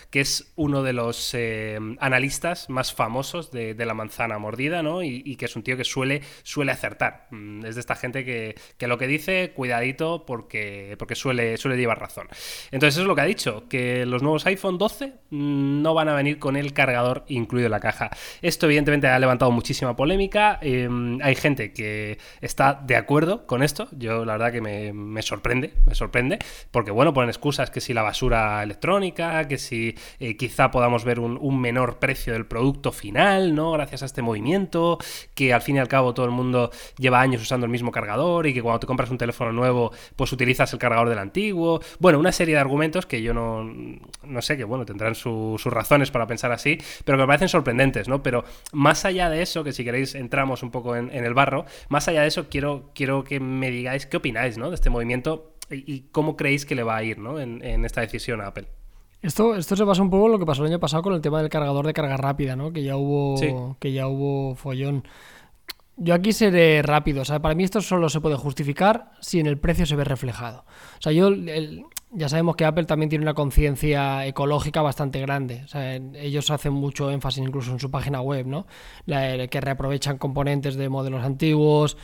Que 0.09 0.21
es 0.21 0.53
uno 0.55 0.83
de 0.83 0.93
los 0.93 1.33
eh, 1.33 1.77
analistas 1.99 2.69
más 2.69 2.93
famosos 2.93 3.51
de, 3.51 3.75
la 3.85 3.93
manzana 3.93 4.37
mordida, 4.37 4.83
¿no? 4.83 5.03
Y, 5.03 5.35
que 5.35 5.45
es 5.45 5.55
un 5.55 5.63
tío 5.63 5.75
que 5.77 5.83
suele, 5.83 6.21
suele 6.43 6.71
acertar. 6.71 7.27
Mm, 7.31 7.65
es 7.65 7.75
de 7.75 7.81
esta 7.81 7.95
gente 7.95 8.23
que, 8.23 8.55
lo 8.87 8.97
que 8.97 9.07
dice, 9.07 9.51
cuidadito, 9.55 10.25
porque, 10.25 10.95
porque 10.97 11.15
suele, 11.15 11.57
suele 11.57 11.77
llevar 11.77 11.99
razón. 11.99 12.27
Entonces, 12.71 12.95
eso 12.95 13.01
es 13.01 13.07
lo 13.07 13.15
que 13.15 13.21
ha 13.21 13.25
dicho, 13.25 13.67
que 13.67 14.05
los 14.05 14.21
nuevos 14.21 14.45
iPhone 14.45 14.77
12 14.77 15.13
mm, 15.29 15.81
no 15.81 15.93
van 15.93 16.09
a 16.09 16.15
venir 16.15 16.39
con 16.39 16.55
el 16.55 16.73
cargador 16.73 17.25
incluido 17.27 17.67
en 17.67 17.71
la 17.71 17.79
caja. 17.79 18.09
Esto, 18.41 18.65
evidentemente, 18.65 19.07
ha 19.07 19.19
levantado 19.19 19.51
muchísima 19.51 19.95
polémica. 19.95 20.59
Em, 20.61 21.19
hay 21.21 21.35
gente 21.35 21.73
que 21.73 22.17
está 22.41 22.73
de 22.73 22.95
acuerdo 22.95 23.45
con 23.45 23.63
esto. 23.63 23.89
Yo, 23.91 24.23
la 24.25 24.33
verdad, 24.33 24.51
que 24.51 24.61
me, 24.61 24.93
me 24.93 25.21
sorprende, 25.21 25.73
me 25.85 25.95
sorprende, 25.95 26.39
porque, 26.71 26.91
bueno, 26.91 27.13
ponen 27.13 27.29
excusas 27.29 27.71
que 27.71 27.81
si 27.81 27.93
la 27.93 28.03
basura 28.03 28.63
electrónica, 28.63 29.47
que 29.49 29.57
si 29.57 29.95
eh, 30.19 30.37
quizá 30.37 30.71
podamos 30.71 31.03
ver 31.03 31.19
un, 31.19 31.59
menor 31.59 31.99
precio 31.99 32.31
del 32.31 32.45
producto 32.45 32.93
final, 32.93 33.53
¿no? 33.53 33.73
Gracias 33.73 34.03
a 34.03 34.05
este 34.05 34.21
movimiento, 34.21 34.97
que 35.35 35.53
al 35.53 35.61
fin 35.61 35.75
y 35.75 35.79
al 35.79 35.89
cabo 35.89 36.13
todo 36.13 36.25
el 36.25 36.31
mundo 36.31 36.71
lleva 36.97 37.19
años 37.19 37.41
usando 37.41 37.65
el 37.65 37.71
mismo 37.71 37.91
cargador 37.91 38.47
y 38.47 38.53
que 38.53 38.61
cuando 38.61 38.79
te 38.79 38.87
compras 38.87 39.09
un 39.09 39.17
teléfono 39.17 39.51
nuevo, 39.51 39.91
pues 40.15 40.31
utilizas 40.31 40.71
el 40.71 40.79
cargador 40.79 41.09
del 41.09 41.19
antiguo. 41.19 41.81
Bueno, 41.99 42.17
una 42.17 42.31
serie 42.31 42.55
de 42.55 42.61
argumentos 42.61 43.05
que 43.05 43.21
yo 43.21 43.33
no, 43.33 43.63
no 44.23 44.41
sé, 44.41 44.55
que 44.55 44.63
bueno, 44.63 44.85
tendrán 44.85 45.15
sus 45.15 45.61
razones 45.65 46.11
para 46.11 46.27
pensar 46.27 46.51
así, 46.53 46.77
pero 47.03 47.17
que 47.17 47.23
me 47.23 47.27
parecen 47.27 47.49
sorprendentes, 47.49 48.07
¿no? 48.07 48.23
Pero 48.23 48.45
más 48.71 49.03
allá 49.03 49.29
de 49.29 49.41
eso, 49.41 49.63
que 49.63 49.73
si 49.73 49.83
queréis 49.83 50.15
entramos 50.15 50.63
un 50.63 50.71
poco 50.71 50.95
en, 50.95 51.09
el 51.11 51.33
barro, 51.33 51.65
más 51.89 52.07
allá 52.07 52.21
de 52.21 52.27
eso 52.27 52.47
quiero, 52.49 52.91
quiero 52.93 53.23
que 53.23 53.39
me 53.39 53.71
digáis 53.71 54.05
qué 54.05 54.17
opináis, 54.17 54.57
¿no? 54.57 54.69
De 54.69 54.75
este 54.75 54.89
movimiento 54.89 55.55
y, 55.69 56.01
cómo 56.11 56.35
creéis 56.35 56.65
que 56.65 56.75
le 56.75 56.83
va 56.83 56.97
a 56.97 57.03
ir, 57.03 57.19
¿no? 57.19 57.39
En, 57.39 57.63
en 57.63 57.85
esta 57.85 58.01
decisión 58.01 58.41
a 58.41 58.47
Apple. 58.47 58.78
Esto, 59.21 59.55
esto 59.55 59.75
se 59.75 59.85
pasa 59.85 60.01
un 60.01 60.09
poco 60.09 60.27
en 60.27 60.31
lo 60.33 60.39
que 60.39 60.45
pasó 60.45 60.63
el 60.63 60.69
año 60.69 60.79
pasado 60.79 61.03
con 61.03 61.13
el 61.13 61.21
tema 61.21 61.39
del 61.41 61.49
cargador 61.49 61.85
de 61.85 61.93
carga 61.93 62.15
rápida, 62.15 62.55
¿no? 62.55 62.71
Que 62.71 62.83
ya 62.83 62.95
hubo, 62.95 63.75
que 63.79 63.91
ya 63.91 64.07
hubo 64.07 64.55
follón. 64.55 65.03
Yo 65.97 66.13
aquí 66.13 66.31
seré 66.31 66.81
rápido, 66.81 67.23
o 67.23 67.25
sea, 67.25 67.41
para 67.41 67.55
mí 67.55 67.65
esto 67.65 67.81
solo 67.81 68.07
se 68.07 68.21
puede 68.21 68.37
justificar 68.37 69.11
si 69.19 69.41
en 69.41 69.47
el 69.47 69.57
precio 69.57 69.85
se 69.85 69.97
ve 69.97 70.05
reflejado. 70.05 70.63
O 70.97 71.01
sea, 71.01 71.11
yo 71.11 71.29
ya 72.11 72.29
sabemos 72.29 72.55
que 72.55 72.63
Apple 72.63 72.85
también 72.85 73.09
tiene 73.09 73.23
una 73.23 73.33
conciencia 73.33 74.25
ecológica 74.25 74.81
bastante 74.81 75.19
grande. 75.19 75.61
O 75.65 75.67
sea, 75.67 75.95
ellos 75.95 76.49
hacen 76.51 76.71
mucho 76.71 77.11
énfasis 77.11 77.43
incluso 77.43 77.73
en 77.73 77.79
su 77.79 77.91
página 77.91 78.21
web, 78.21 78.47
¿no? 78.47 78.65
que 79.05 79.61
reaprovechan 79.61 80.17
componentes 80.17 80.75
de 80.75 80.87
modelos 80.87 81.25
antiguos, 81.25 81.97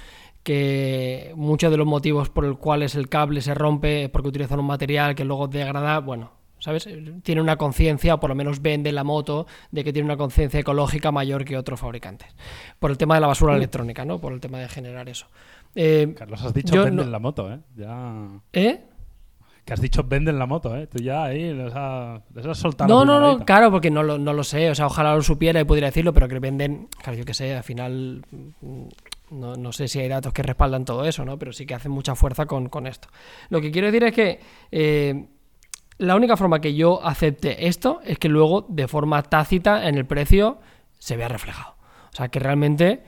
que 0.43 1.31
muchos 1.37 1.71
de 1.71 1.77
los 1.77 1.87
motivos 1.87 2.29
por 2.29 2.43
los 2.43 2.57
cuales 2.57 2.95
el 2.95 3.07
cable 3.07 3.39
se 3.39 3.53
rompe 3.53 4.03
es 4.03 4.09
porque 4.09 4.27
utilizan 4.27 4.59
un 4.59 4.67
material 4.67 5.15
que 5.15 5.23
luego 5.23 5.47
degrada, 5.47 5.99
bueno, 5.99 6.31
¿sabes? 6.65 6.89
Tiene 7.21 7.41
una 7.41 7.57
conciencia, 7.57 8.15
o 8.15 8.19
por 8.19 8.31
lo 8.31 8.35
menos 8.35 8.59
vende 8.59 8.91
la 8.91 9.03
moto, 9.03 9.45
de 9.69 9.83
que 9.83 9.93
tiene 9.93 10.07
una 10.07 10.17
conciencia 10.17 10.59
ecológica 10.59 11.11
mayor 11.11 11.45
que 11.45 11.57
otros 11.57 11.79
fabricantes. 11.79 12.35
Por 12.79 12.89
el 12.89 12.97
tema 12.97 13.13
de 13.15 13.21
la 13.21 13.27
basura 13.27 13.53
uh. 13.53 13.57
electrónica, 13.57 14.03
¿no? 14.03 14.19
Por 14.19 14.33
el 14.33 14.39
tema 14.39 14.57
de 14.57 14.67
generar 14.67 15.07
eso. 15.07 15.27
Eh, 15.75 16.15
Carlos, 16.17 16.41
has 16.43 16.55
dicho 16.55 16.83
venden 16.83 17.11
la 17.11 17.19
moto, 17.19 17.53
¿eh? 17.53 17.59
Ya... 17.75 18.27
¿Eh? 18.51 18.83
Que 19.63 19.73
has 19.73 19.81
dicho 19.81 20.03
venden 20.03 20.39
la 20.39 20.47
moto, 20.47 20.75
¿eh? 20.75 20.87
Tú 20.87 20.99
ya 20.99 21.23
ahí 21.23 21.53
les 21.53 21.73
has, 21.75 22.21
soltado. 22.57 22.87
No, 22.87 23.05
no, 23.05 23.19
no, 23.19 23.45
claro, 23.45 23.71
porque 23.71 23.91
no 23.91 24.01
lo, 24.01 24.17
no 24.17 24.33
lo 24.33 24.43
sé. 24.43 24.69
O 24.69 24.75
sea, 24.75 24.87
ojalá 24.87 25.15
lo 25.15 25.21
supiera 25.21 25.59
y 25.59 25.65
pudiera 25.65 25.87
decirlo, 25.87 26.13
pero 26.13 26.27
que 26.27 26.39
venden, 26.39 26.87
claro, 27.01 27.17
yo 27.17 27.25
qué 27.25 27.33
sé, 27.33 27.55
al 27.55 27.63
final 27.63 28.23
mm, 28.61 28.83
no, 29.31 29.55
no, 29.55 29.71
sé 29.71 29.87
si 29.87 29.99
hay 29.99 30.07
datos 30.07 30.33
que 30.33 30.43
respaldan 30.43 30.85
todo 30.85 31.05
eso, 31.05 31.25
¿no? 31.25 31.39
Pero 31.39 31.51
sí 31.51 31.65
que 31.65 31.73
hacen 31.73 31.91
mucha 31.91 32.13
fuerza 32.13 32.45
con, 32.45 32.69
con 32.69 32.85
esto. 32.85 33.07
Lo 33.49 33.59
que 33.59 33.71
quiero 33.71 33.87
decir 33.87 34.03
es 34.03 34.13
que 34.13 34.39
eh, 34.71 35.25
la 35.97 36.15
única 36.15 36.37
forma 36.37 36.59
que 36.59 36.75
yo 36.75 37.03
acepte 37.05 37.67
esto 37.67 37.99
es 38.03 38.17
que 38.19 38.29
luego, 38.29 38.65
de 38.69 38.87
forma 38.87 39.23
tácita, 39.23 39.87
en 39.87 39.95
el 39.95 40.05
precio 40.05 40.59
se 40.99 41.15
vea 41.17 41.27
reflejado. 41.27 41.75
O 42.11 42.15
sea, 42.15 42.29
que 42.29 42.39
realmente 42.39 43.03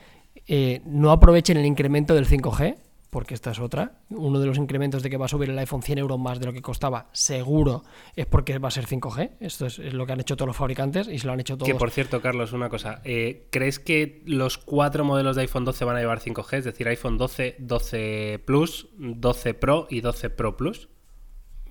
eh, 0.48 0.82
no 0.86 1.12
aprovechen 1.12 1.58
el 1.58 1.66
incremento 1.66 2.14
del 2.14 2.28
5G, 2.28 2.78
porque 3.10 3.34
esta 3.34 3.52
es 3.52 3.60
otra. 3.60 4.00
Uno 4.10 4.40
de 4.40 4.48
los 4.48 4.58
incrementos 4.58 5.04
de 5.04 5.10
que 5.10 5.18
va 5.18 5.26
a 5.26 5.30
subir 5.30 5.50
el 5.50 5.60
iPhone 5.60 5.82
100 5.82 5.98
euros 5.98 6.20
más 6.20 6.40
de 6.40 6.46
lo 6.46 6.54
que 6.54 6.62
costaba, 6.62 7.10
seguro, 7.12 7.84
es 8.16 8.26
porque 8.26 8.58
va 8.60 8.68
a 8.68 8.72
ser 8.72 8.86
5G. 8.86 9.32
Esto 9.40 9.66
es, 9.66 9.80
lo 9.80 10.06
que 10.06 10.14
han 10.14 10.20
hecho 10.20 10.36
todos 10.36 10.48
los 10.48 10.56
fabricantes 10.56 11.08
y 11.08 11.20
se 11.20 11.28
lo 11.28 11.34
han 11.34 11.40
hecho 11.40 11.58
todos. 11.58 11.72
Que 11.72 11.76
por 11.76 11.92
cierto, 11.92 12.22
Carlos, 12.22 12.54
una 12.54 12.70
cosa. 12.70 13.02
Eh, 13.04 13.48
¿Crees 13.50 13.80
que 13.80 14.22
los 14.26 14.58
cuatro 14.58 15.04
modelos 15.04 15.36
de 15.36 15.44
iPhone 15.44 15.66
12 15.66 15.86
van 15.86 15.98
a 15.98 16.00
llevar 16.00 16.20
5G? 16.20 16.58
Es 16.58 16.66
decir, 16.66 16.88
iPhone 16.88 17.18
12, 17.18 17.56
12 17.60 18.42
Plus, 18.46 18.88
12 18.98 19.54
Pro 19.54 19.88
y 19.90 20.02
12 20.02 20.30
Pro 20.30 20.56
Plus. 20.58 20.90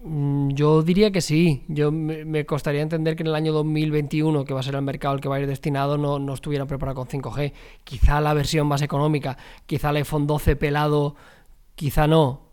Mm, 0.03 0.51
yo 0.51 0.83
diría 0.83 1.11
que 1.11 1.21
sí. 1.21 1.65
Yo 1.69 1.91
me, 1.93 2.47
costaría 2.47 2.83
entender 2.83 3.17
que 3.17 3.23
en 3.23 3.29
el 3.29 3.35
año 3.35 3.53
2021, 3.53 4.45
que 4.45 4.55
va 4.55 4.61
a 4.61 4.63
ser 4.63 4.75
el 4.75 4.83
mercado 4.83 5.15
al 5.15 5.21
que 5.21 5.29
va 5.29 5.37
a 5.37 5.41
ir 5.41 5.47
destinado, 5.47 5.99
no, 5.99 6.19
no 6.19 6.35
estuviera 6.35 6.67
preparado 6.67 6.97
con 6.97 7.09
5G. 7.09 7.53
Quizá 7.85 8.21
la 8.21 8.35
versión 8.35 8.67
más 8.67 8.83
económica, 8.83 9.37
quizá 9.67 9.91
el 9.91 9.97
iPhone 9.97 10.27
12 10.27 10.57
pelado, 10.57 11.17
quizá 11.75 12.07
no. 12.07 12.46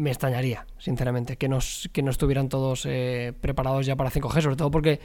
Me 0.00 0.10
extrañaría, 0.10 0.66
sinceramente, 0.78 1.36
que, 1.36 1.46
nos, 1.46 1.90
que 1.92 2.02
no 2.02 2.10
estuvieran 2.10 2.48
todos 2.48 2.86
eh, 2.86 3.34
preparados 3.38 3.84
ya 3.84 3.96
para 3.96 4.10
5G, 4.10 4.40
sobre 4.40 4.56
todo 4.56 4.70
porque 4.70 4.98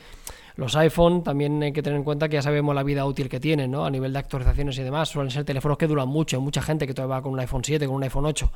los 0.56 0.74
iPhone 0.78 1.22
también 1.22 1.62
hay 1.62 1.74
que 1.74 1.84
tener 1.84 1.98
en 1.98 2.06
cuenta 2.06 2.30
que 2.30 2.36
ya 2.36 2.42
sabemos 2.42 2.74
la 2.74 2.84
vida 2.84 3.06
útil 3.06 3.28
que 3.28 3.42
tienen, 3.42 3.72
¿no? 3.72 3.86
A 3.86 3.90
nivel 3.92 4.14
de 4.14 4.20
actualizaciones 4.20 4.78
y 4.78 4.84
demás, 4.84 5.10
suelen 5.10 5.32
ser 5.32 5.44
teléfonos 5.44 5.78
que 5.78 5.88
duran 5.88 6.08
mucho. 6.08 6.38
Hay 6.38 6.44
mucha 6.44 6.62
gente 6.62 6.88
que 6.88 6.94
todavía 6.94 7.18
va 7.18 7.22
con 7.22 7.34
un 7.34 7.40
iPhone 7.42 7.62
7, 7.62 7.86
con 7.88 7.96
un 7.96 8.04
iPhone 8.04 8.26
8 8.26 8.52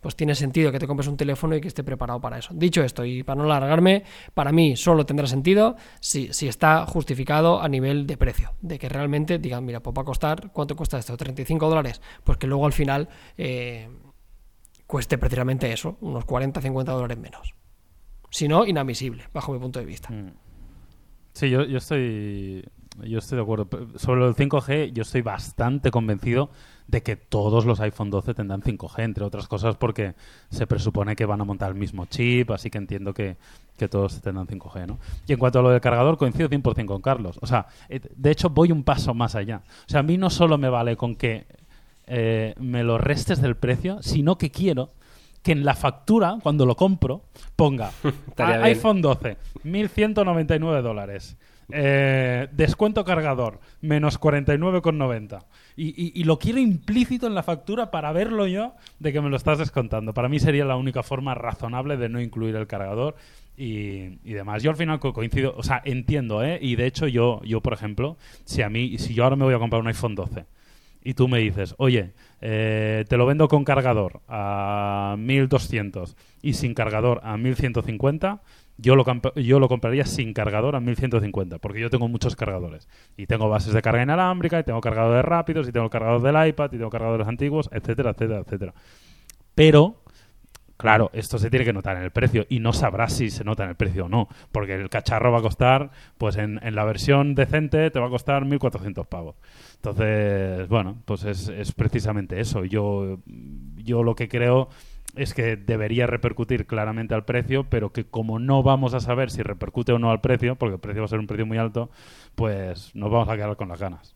pues 0.00 0.14
tiene 0.14 0.34
sentido 0.34 0.70
que 0.70 0.78
te 0.78 0.86
compres 0.86 1.08
un 1.08 1.16
teléfono 1.16 1.56
y 1.56 1.60
que 1.60 1.68
esté 1.68 1.82
preparado 1.82 2.20
para 2.20 2.38
eso. 2.38 2.52
Dicho 2.54 2.82
esto, 2.82 3.04
y 3.04 3.22
para 3.22 3.38
no 3.38 3.44
alargarme, 3.44 4.04
para 4.34 4.52
mí 4.52 4.76
solo 4.76 5.04
tendrá 5.04 5.26
sentido 5.26 5.76
si, 6.00 6.32
si 6.32 6.46
está 6.48 6.86
justificado 6.86 7.60
a 7.60 7.68
nivel 7.68 8.06
de 8.06 8.16
precio, 8.16 8.52
de 8.60 8.78
que 8.78 8.88
realmente 8.88 9.38
digan, 9.38 9.64
mira, 9.64 9.80
pues 9.80 9.94
va 9.96 10.02
a 10.02 10.04
costar, 10.04 10.50
¿cuánto 10.52 10.76
cuesta 10.76 10.98
esto? 10.98 11.16
35 11.16 11.68
dólares, 11.68 12.00
pues 12.22 12.38
que 12.38 12.46
luego 12.46 12.66
al 12.66 12.72
final 12.72 13.08
eh, 13.36 13.88
cueste 14.88 15.18
precisamente 15.18 15.72
eso, 15.72 15.98
unos 16.00 16.24
40, 16.24 16.60
50 16.60 16.90
dólares 16.90 17.18
menos. 17.18 17.54
Si 18.30 18.48
no, 18.48 18.66
inadmisible, 18.66 19.28
bajo 19.32 19.52
mi 19.52 19.60
punto 19.60 19.78
de 19.78 19.84
vista. 19.84 20.10
Mm. 20.10 20.32
Sí, 21.34 21.50
yo, 21.50 21.62
yo 21.64 21.78
estoy 21.78 22.64
yo 23.04 23.18
estoy 23.18 23.36
de 23.36 23.42
acuerdo. 23.42 23.68
Sobre 23.96 24.26
el 24.26 24.34
5G, 24.34 24.92
yo 24.92 25.02
estoy 25.02 25.22
bastante 25.22 25.90
convencido 25.90 26.50
de 26.86 27.02
que 27.02 27.16
todos 27.16 27.64
los 27.64 27.80
iPhone 27.80 28.10
12 28.10 28.34
tendrán 28.34 28.62
5G, 28.62 29.04
entre 29.04 29.24
otras 29.24 29.46
cosas 29.46 29.76
porque 29.76 30.14
se 30.50 30.66
presupone 30.66 31.14
que 31.14 31.26
van 31.26 31.40
a 31.40 31.44
montar 31.44 31.70
el 31.70 31.76
mismo 31.76 32.06
chip, 32.06 32.50
así 32.50 32.70
que 32.70 32.78
entiendo 32.78 33.12
que, 33.12 33.36
todos 33.90 34.20
tendrán 34.20 34.48
5G, 34.48 34.86
¿no? 34.86 34.98
Y 35.28 35.34
en 35.34 35.38
cuanto 35.38 35.60
a 35.60 35.62
lo 35.62 35.70
del 35.70 35.80
cargador, 35.80 36.16
coincido 36.16 36.48
100% 36.48 36.86
con 36.86 37.00
Carlos. 37.00 37.38
O 37.40 37.46
sea, 37.46 37.66
eh, 37.88 38.00
de 38.16 38.30
hecho 38.30 38.50
voy 38.50 38.72
un 38.72 38.82
paso 38.82 39.14
más 39.14 39.36
allá. 39.36 39.62
O 39.86 39.90
sea, 39.90 40.00
a 40.00 40.02
mí 40.02 40.16
no 40.16 40.30
solo 40.30 40.58
me 40.58 40.68
vale 40.68 40.96
con 40.96 41.14
que 41.14 41.46
eh, 42.08 42.54
me 42.58 42.82
lo 42.82 42.98
restes 42.98 43.40
del 43.40 43.56
precio, 43.56 43.98
sino 44.02 44.38
que 44.38 44.50
quiero 44.50 44.90
que 45.42 45.52
en 45.52 45.64
la 45.64 45.74
factura, 45.74 46.38
cuando 46.42 46.66
lo 46.66 46.76
compro, 46.76 47.22
ponga 47.54 47.92
iPhone 48.36 49.00
12, 49.00 49.36
1.199 49.64 50.82
dólares. 50.82 51.36
Eh, 51.70 52.48
descuento 52.52 53.04
cargador, 53.04 53.60
menos 53.82 54.18
49,90. 54.18 55.44
Y, 55.76 56.18
y, 56.18 56.24
lo 56.24 56.38
quiero 56.38 56.58
implícito 56.58 57.26
en 57.26 57.34
la 57.34 57.42
factura 57.42 57.90
para 57.90 58.10
verlo 58.10 58.46
yo 58.46 58.74
de 58.98 59.12
que 59.12 59.20
me 59.20 59.28
lo 59.28 59.36
estás 59.36 59.58
descontando. 59.58 60.14
Para 60.14 60.28
mí 60.28 60.40
sería 60.40 60.64
la 60.64 60.76
única 60.76 61.02
forma 61.02 61.34
razonable 61.34 61.96
de 61.98 62.08
no 62.08 62.20
incluir 62.20 62.56
el 62.56 62.66
cargador 62.66 63.16
y, 63.58 64.32
demás. 64.32 64.62
Yo 64.62 64.70
al 64.70 64.76
final 64.76 64.98
coincido, 65.00 65.54
o 65.56 65.62
sea, 65.62 65.82
entiendo, 65.84 66.42
¿eh? 66.42 66.58
Y 66.60 66.76
de 66.76 66.86
hecho 66.86 67.06
yo, 67.06 67.42
yo 67.44 67.60
por 67.60 67.74
ejemplo, 67.74 68.16
si 68.44 68.62
a 68.62 68.70
mí, 68.70 68.98
si 68.98 69.14
yo 69.14 69.24
ahora 69.24 69.36
me 69.36 69.44
voy 69.44 69.54
a 69.54 69.58
comprar 69.58 69.80
un 69.80 69.88
iPhone 69.88 70.14
12 70.14 70.46
y 71.02 71.14
tú 71.14 71.28
me 71.28 71.38
dices, 71.38 71.74
oye, 71.78 72.12
eh, 72.40 73.04
te 73.08 73.16
lo 73.16 73.26
vendo 73.26 73.48
con 73.48 73.64
cargador 73.64 74.20
a 74.28 75.16
1200 75.18 76.16
y 76.42 76.54
sin 76.54 76.74
cargador 76.74 77.20
a 77.22 77.36
1150, 77.36 78.42
yo 78.78 78.94
lo, 78.94 79.04
yo 79.34 79.58
lo 79.58 79.68
compraría 79.68 80.06
sin 80.06 80.32
cargador 80.32 80.76
a 80.76 80.80
1150, 80.80 81.58
porque 81.58 81.80
yo 81.80 81.90
tengo 81.90 82.08
muchos 82.08 82.36
cargadores. 82.36 82.88
Y 83.16 83.26
tengo 83.26 83.48
bases 83.48 83.74
de 83.74 83.82
carga 83.82 84.04
inalámbrica, 84.04 84.60
y 84.60 84.64
tengo 84.64 84.80
cargadores 84.80 85.24
rápidos, 85.24 85.68
y 85.68 85.72
tengo 85.72 85.90
cargador 85.90 86.22
del 86.22 86.48
iPad, 86.48 86.72
y 86.72 86.76
tengo 86.76 86.90
cargadores 86.90 87.26
antiguos, 87.26 87.68
etcétera, 87.72 88.10
etcétera, 88.10 88.40
etcétera. 88.40 88.74
Pero, 89.56 90.04
claro, 90.76 91.10
esto 91.12 91.38
se 91.38 91.50
tiene 91.50 91.64
que 91.64 91.72
notar 91.72 91.96
en 91.96 92.04
el 92.04 92.12
precio, 92.12 92.46
y 92.48 92.60
no 92.60 92.72
sabrás 92.72 93.14
si 93.14 93.30
se 93.30 93.42
nota 93.42 93.64
en 93.64 93.70
el 93.70 93.74
precio 93.74 94.04
o 94.04 94.08
no, 94.08 94.28
porque 94.52 94.74
el 94.74 94.88
cacharro 94.88 95.32
va 95.32 95.40
a 95.40 95.42
costar, 95.42 95.90
pues 96.16 96.36
en, 96.36 96.60
en 96.62 96.76
la 96.76 96.84
versión 96.84 97.34
decente 97.34 97.90
te 97.90 97.98
va 97.98 98.06
a 98.06 98.10
costar 98.10 98.44
1400 98.44 99.08
pavos. 99.08 99.34
Entonces, 99.78 100.68
bueno, 100.68 100.96
pues 101.04 101.24
es, 101.24 101.48
es 101.48 101.72
precisamente 101.72 102.40
eso. 102.40 102.64
Yo, 102.64 103.18
yo 103.76 104.02
lo 104.02 104.14
que 104.14 104.28
creo 104.28 104.68
es 105.14 105.34
que 105.34 105.56
debería 105.56 106.06
repercutir 106.06 106.66
claramente 106.66 107.14
al 107.14 107.24
precio, 107.24 107.64
pero 107.68 107.92
que 107.92 108.04
como 108.04 108.38
no 108.38 108.62
vamos 108.62 108.94
a 108.94 109.00
saber 109.00 109.30
si 109.30 109.42
repercute 109.42 109.92
o 109.92 109.98
no 109.98 110.10
al 110.10 110.20
precio, 110.20 110.56
porque 110.56 110.74
el 110.74 110.80
precio 110.80 111.02
va 111.02 111.06
a 111.06 111.08
ser 111.08 111.18
un 111.18 111.26
precio 111.26 111.46
muy 111.46 111.58
alto, 111.58 111.90
pues 112.34 112.94
nos 112.94 113.10
vamos 113.10 113.28
a 113.28 113.36
quedar 113.36 113.56
con 113.56 113.68
las 113.68 113.80
ganas. 113.80 114.14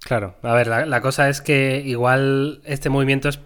Claro, 0.00 0.34
a 0.42 0.54
ver, 0.54 0.66
la, 0.66 1.00
cosa 1.02 1.28
es 1.28 1.42
que 1.42 1.82
igual 1.84 2.62
este 2.64 2.88
movimiento 2.88 3.28
es 3.28 3.38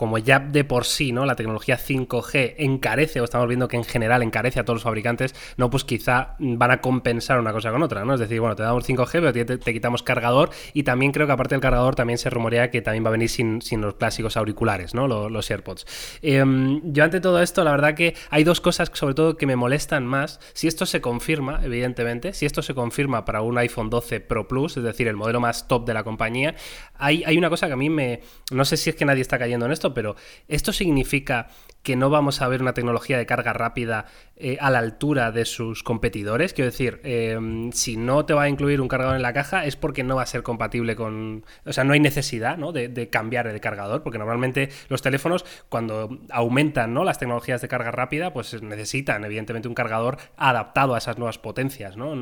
como 0.00 0.16
ya 0.16 0.38
de 0.38 0.64
por 0.64 0.86
sí, 0.86 1.12
¿no? 1.12 1.26
La 1.26 1.36
tecnología 1.36 1.78
5G 1.78 2.54
encarece, 2.56 3.20
o 3.20 3.24
estamos 3.24 3.46
viendo 3.48 3.68
que 3.68 3.76
en 3.76 3.84
general 3.84 4.22
encarece 4.22 4.58
a 4.58 4.64
todos 4.64 4.76
los 4.76 4.82
fabricantes, 4.82 5.34
no, 5.58 5.68
pues 5.68 5.84
quizá 5.84 6.36
van 6.38 6.70
a 6.70 6.80
compensar 6.80 7.38
una 7.38 7.52
cosa 7.52 7.70
con 7.70 7.82
otra, 7.82 8.02
¿no? 8.06 8.14
Es 8.14 8.20
decir, 8.20 8.40
bueno, 8.40 8.56
te 8.56 8.62
damos 8.62 8.88
5G, 8.88 9.10
pero 9.12 9.58
te, 9.58 9.74
quitamos 9.74 10.02
cargador 10.02 10.48
y 10.72 10.84
también 10.84 11.12
creo 11.12 11.26
que 11.26 11.34
aparte 11.34 11.54
del 11.54 11.60
cargador 11.60 11.96
también 11.96 12.16
se 12.16 12.30
rumorea 12.30 12.70
que 12.70 12.80
también 12.80 13.04
va 13.04 13.08
a 13.08 13.10
venir 13.10 13.28
sin, 13.28 13.60
los 13.82 13.96
clásicos 13.96 14.38
auriculares, 14.38 14.94
¿no? 14.94 15.06
Los, 15.06 15.50
AirPods. 15.50 15.84
Em, 16.22 16.80
yo 16.94 17.04
ante 17.04 17.20
todo 17.20 17.42
esto, 17.42 17.62
la 17.62 17.72
verdad 17.72 17.92
que 17.92 18.14
hay 18.30 18.42
dos 18.42 18.62
cosas 18.62 18.90
sobre 18.94 19.12
todo 19.12 19.36
que 19.36 19.44
me 19.44 19.56
molestan 19.56 20.06
más. 20.06 20.40
Si 20.54 20.66
esto 20.66 20.86
se 20.86 21.02
confirma, 21.02 21.60
evidentemente, 21.62 22.32
si 22.32 22.46
esto 22.46 22.62
se 22.62 22.72
confirma 22.72 23.26
para 23.26 23.42
un 23.42 23.58
iPhone 23.58 23.90
12 23.90 24.20
Pro 24.20 24.48
Plus, 24.48 24.78
es 24.78 24.82
decir, 24.82 25.08
el 25.08 25.16
modelo 25.16 25.40
más 25.40 25.68
top 25.68 25.86
de 25.86 25.92
la 25.92 26.04
compañía, 26.04 26.54
hay, 26.96 27.22
hay 27.26 27.36
una 27.36 27.50
cosa 27.50 27.66
que 27.66 27.74
a 27.74 27.76
mí 27.76 27.90
me... 27.90 28.22
No 28.50 28.64
sé 28.64 28.78
si 28.78 28.88
es 28.88 28.96
que 28.96 29.04
nadie 29.04 29.20
está 29.20 29.38
cayendo 29.38 29.66
en 29.66 29.72
esto, 29.72 29.89
pero 29.94 30.16
esto 30.48 30.72
significa 30.72 31.48
que 31.82 31.96
no 31.96 32.10
vamos 32.10 32.42
a 32.42 32.48
ver 32.48 32.60
una 32.60 32.74
tecnología 32.74 33.16
de 33.16 33.26
carga 33.26 33.52
rápida 33.52 34.06
eh, 34.36 34.58
a 34.60 34.70
la 34.70 34.80
altura 34.80 35.32
de 35.32 35.44
sus 35.44 35.82
competidores. 35.82 36.52
Quiero 36.52 36.70
decir, 36.70 37.00
em, 37.04 37.72
si 37.72 37.96
no 37.96 38.26
te 38.26 38.34
va 38.34 38.42
a 38.42 38.48
incluir 38.48 38.80
un 38.80 38.88
cargador 38.88 39.16
en 39.16 39.22
la 39.22 39.32
caja 39.32 39.64
es 39.64 39.76
porque 39.76 40.04
no 40.04 40.16
va 40.16 40.22
a 40.22 40.26
ser 40.26 40.42
compatible 40.42 40.94
con... 40.94 41.44
O 41.64 41.72
sea, 41.72 41.84
no 41.84 41.92
hay 41.92 42.00
necesidad 42.00 42.58
De, 42.58 43.08
cambiar 43.10 43.46
el 43.46 43.60
cargador, 43.60 44.02
porque 44.02 44.18
normalmente 44.18 44.68
los 44.88 45.02
teléfonos 45.02 45.44
cuando 45.68 46.20
aumentan 46.30 46.92
¿no? 46.92 47.04
las 47.04 47.18
tecnologías 47.18 47.60
de 47.62 47.68
carga 47.68 47.90
rápida, 47.90 48.32
pues 48.32 48.62
necesitan 48.62 49.24
evidentemente 49.24 49.68
un 49.68 49.74
cargador 49.74 50.18
adaptado 50.36 50.94
a 50.94 50.98
esas 50.98 51.18
nuevas 51.18 51.38
potencias. 51.38 51.96
¿no? 51.96 52.14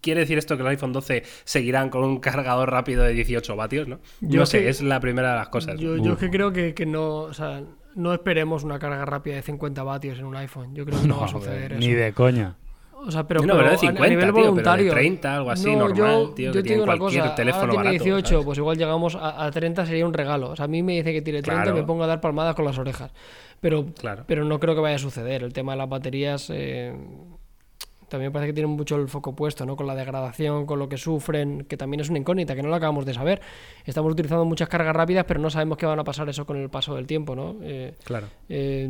¿Quiere 0.00 0.20
decir 0.20 0.38
esto 0.38 0.56
que 0.56 0.62
el 0.62 0.68
iPhone 0.68 0.92
12 0.92 1.24
seguirán 1.44 1.90
con 1.90 2.04
un 2.04 2.20
cargador 2.20 2.70
rápido 2.70 3.02
de 3.02 3.12
18 3.12 3.56
vatios? 3.56 3.88
¿no? 3.88 3.98
Yo 4.20 4.40
no 4.40 4.46
sé, 4.46 4.68
es 4.68 4.82
la 4.82 5.00
primera 5.00 5.30
de 5.30 5.36
las 5.36 5.48
cosas. 5.48 5.78
Yo, 5.80 5.96
yo 5.96 6.16
que 6.16 6.30
creo 6.30 6.52
que, 6.52 6.74
que 6.74 6.86
no... 6.86 7.18
O 7.22 7.34
sea, 7.34 7.62
no 7.96 8.12
esperemos 8.12 8.62
una 8.62 8.78
carga 8.78 9.04
rápida 9.04 9.36
de 9.36 9.42
50 9.42 9.82
vatios 9.82 10.18
en 10.18 10.26
un 10.26 10.36
iPhone. 10.36 10.74
Yo 10.74 10.84
creo 10.84 11.00
que 11.00 11.08
no, 11.08 11.18
va 11.18 11.26
a 11.26 11.28
suceder 11.28 11.72
eso. 11.72 11.80
Ni 11.80 11.92
de 11.92 12.12
coña. 12.12 12.56
O 12.98 13.10
sea, 13.10 13.26
pero, 13.26 13.42
no, 13.42 13.56
pero 13.56 13.70
de 13.70 13.78
50, 13.78 14.04
a 14.04 14.08
nivel 14.08 14.24
tío, 14.24 14.32
voluntario. 14.32 14.86
Pero 14.86 14.94
de 14.94 15.00
30, 15.00 15.36
algo 15.36 15.50
así, 15.50 15.76
normal, 15.76 15.96
yo, 15.96 16.30
tío. 16.30 16.46
Yo 16.46 16.52
que 16.52 16.62
tiene 16.62 16.84
cualquier 16.84 17.22
cosa, 17.22 17.34
teléfono 17.34 17.72
ahora 17.72 17.90
tiene 17.90 18.04
18, 18.04 18.44
pues 18.44 18.58
igual 18.58 18.76
llegamos 18.76 19.16
a, 19.20 19.50
30, 19.50 19.86
sería 19.86 20.06
un 20.06 20.14
regalo. 20.14 20.50
O 20.50 20.56
sea, 20.56 20.64
a 20.64 20.68
mí 20.68 20.82
me 20.82 20.94
dice 20.94 21.12
que 21.12 21.22
tiene 21.22 21.42
30 21.42 21.70
y 21.70 21.72
me 21.72 21.82
pongo 21.84 22.04
a 22.04 22.06
dar 22.06 22.20
palmadas 22.20 22.54
con 22.54 22.64
las 22.64 22.78
orejas. 22.78 23.12
Pero, 23.60 23.86
claro. 23.94 24.24
pero 24.26 24.44
no 24.44 24.58
creo 24.58 24.74
que 24.74 24.80
vaya 24.80 24.96
a 24.96 24.98
suceder. 24.98 25.42
El 25.42 25.52
tema 25.52 25.72
de 25.72 25.78
las 25.78 25.88
baterías. 25.88 26.50
Eh, 26.50 26.94
también 28.08 28.32
parece 28.32 28.48
que 28.48 28.54
tienen 28.54 28.70
mucho 28.70 28.96
el 28.96 29.08
foco 29.08 29.34
puesto, 29.34 29.66
¿no? 29.66 29.76
Con 29.76 29.86
la 29.86 29.94
degradación, 29.94 30.66
con 30.66 30.78
lo 30.78 30.88
que 30.88 30.96
sufren, 30.96 31.64
que 31.64 31.76
también 31.76 32.00
es 32.00 32.08
una 32.08 32.18
incógnita, 32.18 32.54
que 32.54 32.62
no 32.62 32.68
lo 32.68 32.76
acabamos 32.76 33.04
de 33.04 33.14
saber. 33.14 33.40
Estamos 33.84 34.12
utilizando 34.12 34.44
muchas 34.44 34.68
cargas 34.68 34.94
rápidas, 34.94 35.24
pero 35.26 35.40
no 35.40 35.50
sabemos 35.50 35.78
qué 35.78 35.86
van 35.86 35.98
a 35.98 36.04
pasar 36.04 36.28
eso 36.28 36.46
con 36.46 36.56
el 36.56 36.70
paso 36.70 36.94
del 36.94 37.06
tiempo, 37.06 37.34
¿no? 37.34 37.56
Eh, 37.62 37.94
claro. 38.04 38.28
Eh, 38.48 38.88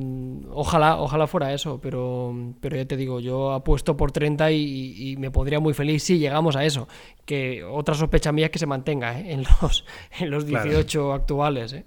ojalá, 0.50 0.98
ojalá 0.98 1.26
fuera 1.26 1.52
eso, 1.52 1.80
pero, 1.80 2.34
pero 2.60 2.76
ya 2.76 2.84
te 2.84 2.96
digo, 2.96 3.20
yo 3.20 3.52
apuesto 3.52 3.96
por 3.96 4.12
30 4.12 4.50
y, 4.50 5.16
me 5.18 5.30
podría 5.30 5.60
muy 5.60 5.72
feliz 5.72 6.02
si 6.02 6.18
llegamos 6.18 6.56
a 6.56 6.64
eso. 6.64 6.88
Que 7.24 7.64
otra 7.64 7.94
sospecha 7.94 8.32
mía 8.32 8.46
es 8.46 8.52
que 8.52 8.58
se 8.58 8.66
mantenga 8.66 9.18
¿eh? 9.18 9.32
en, 9.32 9.44
los, 9.62 9.84
en 10.18 10.30
los 10.30 10.46
18 10.46 11.12
actuales, 11.12 11.72
¿eh? 11.72 11.84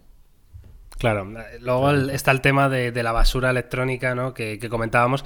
Claro, 0.98 1.26
luego 1.62 1.92
está 1.92 2.32
el 2.32 2.42
tema 2.42 2.68
de, 2.68 2.92
la 3.04 3.14
basura 3.14 3.52
electrónica, 3.52 4.16
¿no? 4.16 4.34
Que, 4.34 4.60
que, 4.60 4.68
comentábamos, 4.68 5.24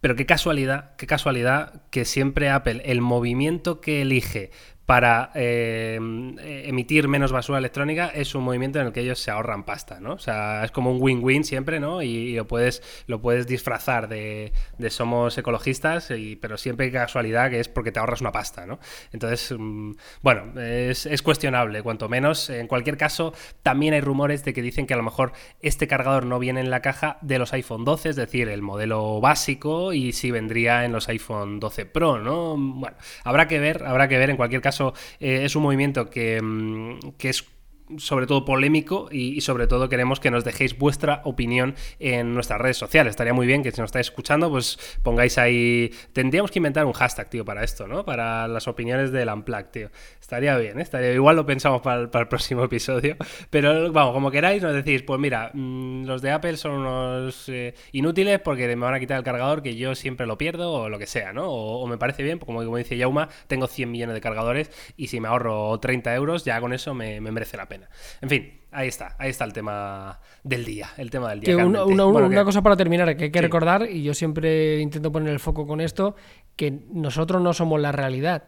pero 0.00 0.16
qué 0.16 0.26
casualidad, 0.26 0.96
qué 0.96 1.06
casualidad 1.06 1.82
que 1.90 2.04
siempre 2.04 2.50
Apple, 2.50 2.82
el 2.84 3.00
movimiento 3.00 3.80
que 3.80 4.02
elige 4.02 4.50
para 4.90 5.30
eh, 5.36 5.94
emitir 6.64 7.06
menos 7.06 7.30
basura 7.30 7.60
electrónica 7.60 8.08
es 8.12 8.34
un 8.34 8.42
movimiento 8.42 8.80
en 8.80 8.88
el 8.88 8.92
que 8.92 9.02
ellos 9.02 9.20
se 9.20 9.30
ahorran 9.30 9.62
pasta, 9.62 10.00
¿no? 10.00 10.14
O 10.14 10.18
sea, 10.18 10.64
es 10.64 10.72
como 10.72 10.90
un 10.90 11.00
win-win 11.00 11.44
siempre, 11.44 11.78
¿no? 11.78 12.02
Y, 12.02 12.34
lo, 12.34 12.48
puedes, 12.48 12.82
lo 13.06 13.20
puedes 13.20 13.46
disfrazar 13.46 14.08
de, 14.08 14.52
somos 14.88 15.38
ecologistas, 15.38 16.12
pero 16.40 16.58
siempre 16.58 16.86
hay 16.86 16.92
casualidad 16.92 17.50
que 17.50 17.60
es 17.60 17.68
porque 17.68 17.92
te 17.92 18.00
ahorras 18.00 18.20
una 18.20 18.32
pasta, 18.32 18.66
¿no? 18.66 18.80
Entonces, 19.12 19.54
mm, 19.56 19.92
bueno, 20.22 20.60
es, 20.60 21.06
es, 21.06 21.22
cuestionable, 21.22 21.84
cuanto 21.84 22.08
menos. 22.08 22.50
En 22.50 22.66
cualquier 22.66 22.96
caso, 22.96 23.32
también 23.62 23.94
hay 23.94 24.00
rumores 24.00 24.44
de 24.44 24.52
que 24.52 24.60
dicen 24.60 24.88
que 24.88 24.94
a 24.94 24.96
lo 24.96 25.04
mejor 25.04 25.30
este 25.62 25.86
cargador 25.86 26.26
no 26.26 26.40
viene 26.40 26.62
en 26.62 26.70
la 26.70 26.82
caja 26.82 27.18
de 27.20 27.38
los 27.38 27.52
iPhone 27.52 27.84
12, 27.84 28.08
es 28.08 28.16
decir, 28.16 28.48
el 28.48 28.60
modelo 28.60 29.20
básico, 29.20 29.92
y 29.92 30.12
sí 30.12 30.32
vendría 30.32 30.84
en 30.84 30.90
los 30.90 31.08
iPhone 31.08 31.60
12 31.60 31.86
Pro, 31.86 32.18
¿no? 32.18 32.56
Bueno, 32.58 32.96
habrá 33.22 33.46
que 33.46 33.60
ver, 33.60 33.84
habrá 33.86 34.08
que 34.08 34.18
ver 34.18 34.30
en 34.30 34.36
cualquier 34.36 34.60
caso 34.60 34.79
eh, 35.20 35.44
es 35.44 35.56
un 35.56 35.62
movimiento 35.62 36.10
que, 36.10 36.40
mm, 36.40 37.12
que 37.18 37.28
es 37.28 37.44
sobre 37.98 38.26
todo 38.26 38.44
polémico 38.44 39.08
y, 39.10 39.40
sobre 39.40 39.66
todo 39.66 39.88
queremos 39.88 40.20
que 40.20 40.30
nos 40.30 40.44
dejéis 40.44 40.78
vuestra 40.78 41.22
opinión 41.24 41.74
en 41.98 42.34
nuestras 42.34 42.60
redes 42.60 42.76
sociales. 42.76 43.10
Estaría 43.10 43.32
muy 43.32 43.46
bien 43.46 43.62
que 43.62 43.70
si 43.72 43.80
nos 43.80 43.88
estáis 43.88 44.08
escuchando, 44.08 44.50
pues 44.50 44.78
pongáis 45.02 45.38
ahí... 45.38 45.92
Tendríamos 46.12 46.50
que 46.50 46.58
inventar 46.58 46.84
un 46.84 46.92
hashtag, 46.92 47.30
tío, 47.30 47.44
para 47.44 47.64
esto, 47.64 47.86
¿no? 47.86 48.04
Para 48.04 48.48
las 48.48 48.68
opiniones 48.68 49.12
del 49.12 49.28
Unplugged, 49.28 49.66
tío. 49.66 49.90
Estaría 50.20 50.56
bien, 50.56 50.78
¿eh? 50.78 50.82
Estaría... 50.82 51.12
Igual 51.12 51.36
lo 51.36 51.46
pensamos 51.46 51.80
para 51.82 52.02
el, 52.02 52.28
próximo 52.28 52.64
episodio. 52.64 53.16
Pero 53.50 53.92
vamos, 53.92 54.12
como 54.12 54.30
queráis, 54.30 54.62
nos 54.62 54.74
decís, 54.74 55.02
pues 55.02 55.18
mira, 55.18 55.50
mm, 55.52 56.04
los 56.04 56.22
de 56.22 56.30
Apple 56.30 56.56
son 56.56 56.72
unos 56.72 57.48
eh, 57.48 57.74
inútiles 57.92 58.40
porque 58.40 58.68
me 58.76 58.84
van 58.84 58.94
a 58.94 59.00
quitar 59.00 59.18
el 59.18 59.24
cargador 59.24 59.62
que 59.62 59.76
yo 59.76 59.94
siempre 59.94 60.26
lo 60.26 60.38
pierdo 60.38 60.72
o 60.72 60.88
lo 60.88 60.98
que 60.98 61.06
sea, 61.06 61.32
¿no? 61.32 61.50
O, 61.50 61.86
me 61.86 61.98
parece 61.98 62.22
bien, 62.22 62.38
como, 62.38 62.64
como 62.64 62.76
dice 62.76 62.96
Yauma, 62.96 63.28
tengo 63.46 63.66
100 63.66 63.90
millones 63.90 64.14
de 64.14 64.20
cargadores 64.20 64.70
y 64.96 65.08
si 65.08 65.20
me 65.20 65.28
ahorro 65.28 65.78
30 65.80 66.14
euros, 66.14 66.44
ya 66.44 66.60
con 66.60 66.72
eso 66.72 66.94
me 66.94 67.20
merece 67.20 67.56
la 67.56 67.66
pena. 67.68 67.79
En 68.20 68.28
fin, 68.28 68.60
ahí 68.70 68.88
está, 68.88 69.16
ahí 69.18 69.30
está 69.30 69.44
el 69.44 69.52
tema 69.52 70.20
del 70.42 70.64
día, 70.64 70.90
el 70.96 71.10
tema 71.10 71.30
del 71.30 71.40
día. 71.40 71.56
una, 71.56 72.44
cosa 72.44 72.62
para 72.62 72.76
terminar 72.76 73.16
que 73.16 73.24
hay 73.24 73.30
que 73.30 73.42
recordar, 73.42 73.88
y 73.90 74.02
yo 74.02 74.14
siempre 74.14 74.80
intento 74.80 75.10
poner 75.12 75.32
el 75.32 75.40
foco 75.40 75.66
con 75.66 75.80
esto, 75.80 76.14
que 76.56 76.70
nosotros 76.92 77.42
no 77.42 77.52
somos 77.52 77.80
la 77.80 77.92
realidad. 77.92 78.44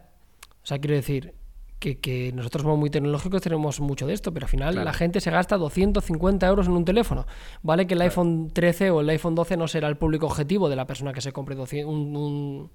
O 0.63 0.67
sea, 0.67 0.79
quiero 0.79 0.95
decir, 0.95 1.35
que, 1.83 2.33
nosotros 2.35 2.63
somos 2.63 2.79
muy 2.79 2.91
tecnológicos, 2.91 3.43
tenemos 3.43 3.81
mucho 3.81 4.07
de 4.07 4.15
esto, 4.15 4.33
pero 4.33 4.47
al 4.47 4.51
final 4.51 4.75
la 4.77 4.93
gente 4.93 5.21
se 5.21 5.31
gasta 5.31 5.57
250 5.57 6.47
euros 6.47 6.67
en 6.69 6.75
un 6.75 6.85
teléfono. 6.85 7.27
Vale 7.63 7.87
que 7.87 7.95
el 7.95 8.03
iPhone 8.03 8.51
13 8.53 8.91
o 8.91 9.01
el 9.01 9.09
iPhone 9.11 9.35
12 9.35 9.57
no 9.57 9.67
será 9.67 9.89
el 9.89 9.97
público 9.97 10.27
objetivo 10.27 10.69
de 10.69 10.77
la 10.77 10.87
persona 10.87 11.13
que 11.13 11.21
se 11.21 11.33
compre 11.33 11.57
un, 11.85 12.71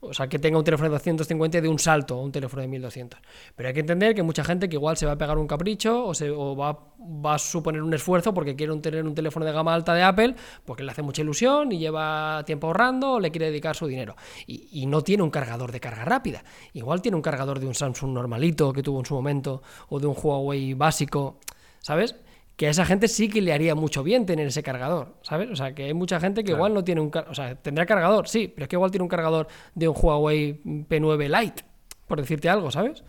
o 0.00 0.14
sea, 0.14 0.28
que 0.28 0.38
tenga 0.38 0.58
un 0.58 0.64
teléfono 0.64 0.88
de 0.88 0.94
250 0.94 1.58
y 1.58 1.60
de 1.60 1.68
un 1.68 1.78
salto 1.78 2.18
un 2.18 2.30
teléfono 2.30 2.62
de 2.62 2.68
1200. 2.68 3.20
Pero 3.56 3.68
hay 3.68 3.74
que 3.74 3.80
entender 3.80 4.14
que 4.14 4.22
mucha 4.22 4.44
gente 4.44 4.68
que 4.68 4.76
igual 4.76 4.96
se 4.96 5.06
va 5.06 5.12
a 5.12 5.18
pegar 5.18 5.38
un 5.38 5.46
capricho 5.46 6.04
o, 6.06 6.14
se, 6.14 6.30
va, 6.30 6.78
va, 6.98 7.34
a 7.34 7.38
suponer 7.38 7.82
un 7.82 7.92
esfuerzo 7.92 8.32
porque 8.32 8.54
quiere 8.54 8.76
tener 8.76 9.04
un 9.04 9.14
teléfono 9.14 9.44
de 9.44 9.52
gama 9.52 9.74
alta 9.74 9.94
de 9.94 10.02
Apple, 10.02 10.36
porque 10.64 10.84
le 10.84 10.92
hace 10.92 11.02
mucha 11.02 11.22
ilusión 11.22 11.72
y 11.72 11.78
lleva 11.78 12.42
tiempo 12.46 12.68
ahorrando 12.68 13.14
o 13.14 13.20
le 13.20 13.30
quiere 13.30 13.46
dedicar 13.46 13.74
su 13.74 13.86
dinero. 13.86 14.14
Y, 14.46 14.68
y 14.82 14.86
no 14.86 15.02
tiene 15.02 15.24
un 15.24 15.30
cargador 15.30 15.72
de 15.72 15.80
carga 15.80 16.04
rápida. 16.04 16.44
Igual 16.74 17.02
tiene 17.02 17.16
un 17.16 17.22
cargador 17.22 17.58
de 17.58 17.66
un 17.66 17.74
Samsung 17.74 18.12
normalito 18.12 18.72
que 18.72 18.82
tuvo 18.82 19.00
en 19.00 19.06
su 19.06 19.14
momento 19.14 19.62
o 19.88 19.98
de 19.98 20.06
un 20.06 20.14
Huawei 20.16 20.74
básico, 20.74 21.38
¿sabes? 21.80 22.14
Que 22.58 22.66
a 22.66 22.70
esa 22.70 22.84
gente 22.84 23.06
sí 23.06 23.28
que 23.28 23.40
le 23.40 23.52
haría 23.52 23.76
mucho 23.76 24.02
bien 24.02 24.26
tener 24.26 24.48
ese 24.48 24.64
cargador, 24.64 25.14
¿sabes? 25.22 25.48
O 25.48 25.54
sea, 25.54 25.76
que 25.76 25.84
hay 25.84 25.94
mucha 25.94 26.18
gente 26.18 26.42
que 26.42 26.50
igual 26.50 26.74
no 26.74 26.82
tiene 26.82 27.00
un... 27.00 27.12
O 27.28 27.34
sea, 27.34 27.54
tendrá 27.54 27.86
cargador, 27.86 28.26
sí, 28.26 28.48
pero 28.52 28.64
es 28.64 28.68
que 28.68 28.74
igual 28.74 28.90
tiene 28.90 29.04
un 29.04 29.08
cargador 29.08 29.46
de 29.76 29.86
un 29.86 29.94
Huawei 29.96 30.60
P9 30.64 31.40
Lite, 31.40 31.62
por 32.08 32.20
decirte 32.20 32.48
algo, 32.48 32.72
¿sabes? 32.72 33.04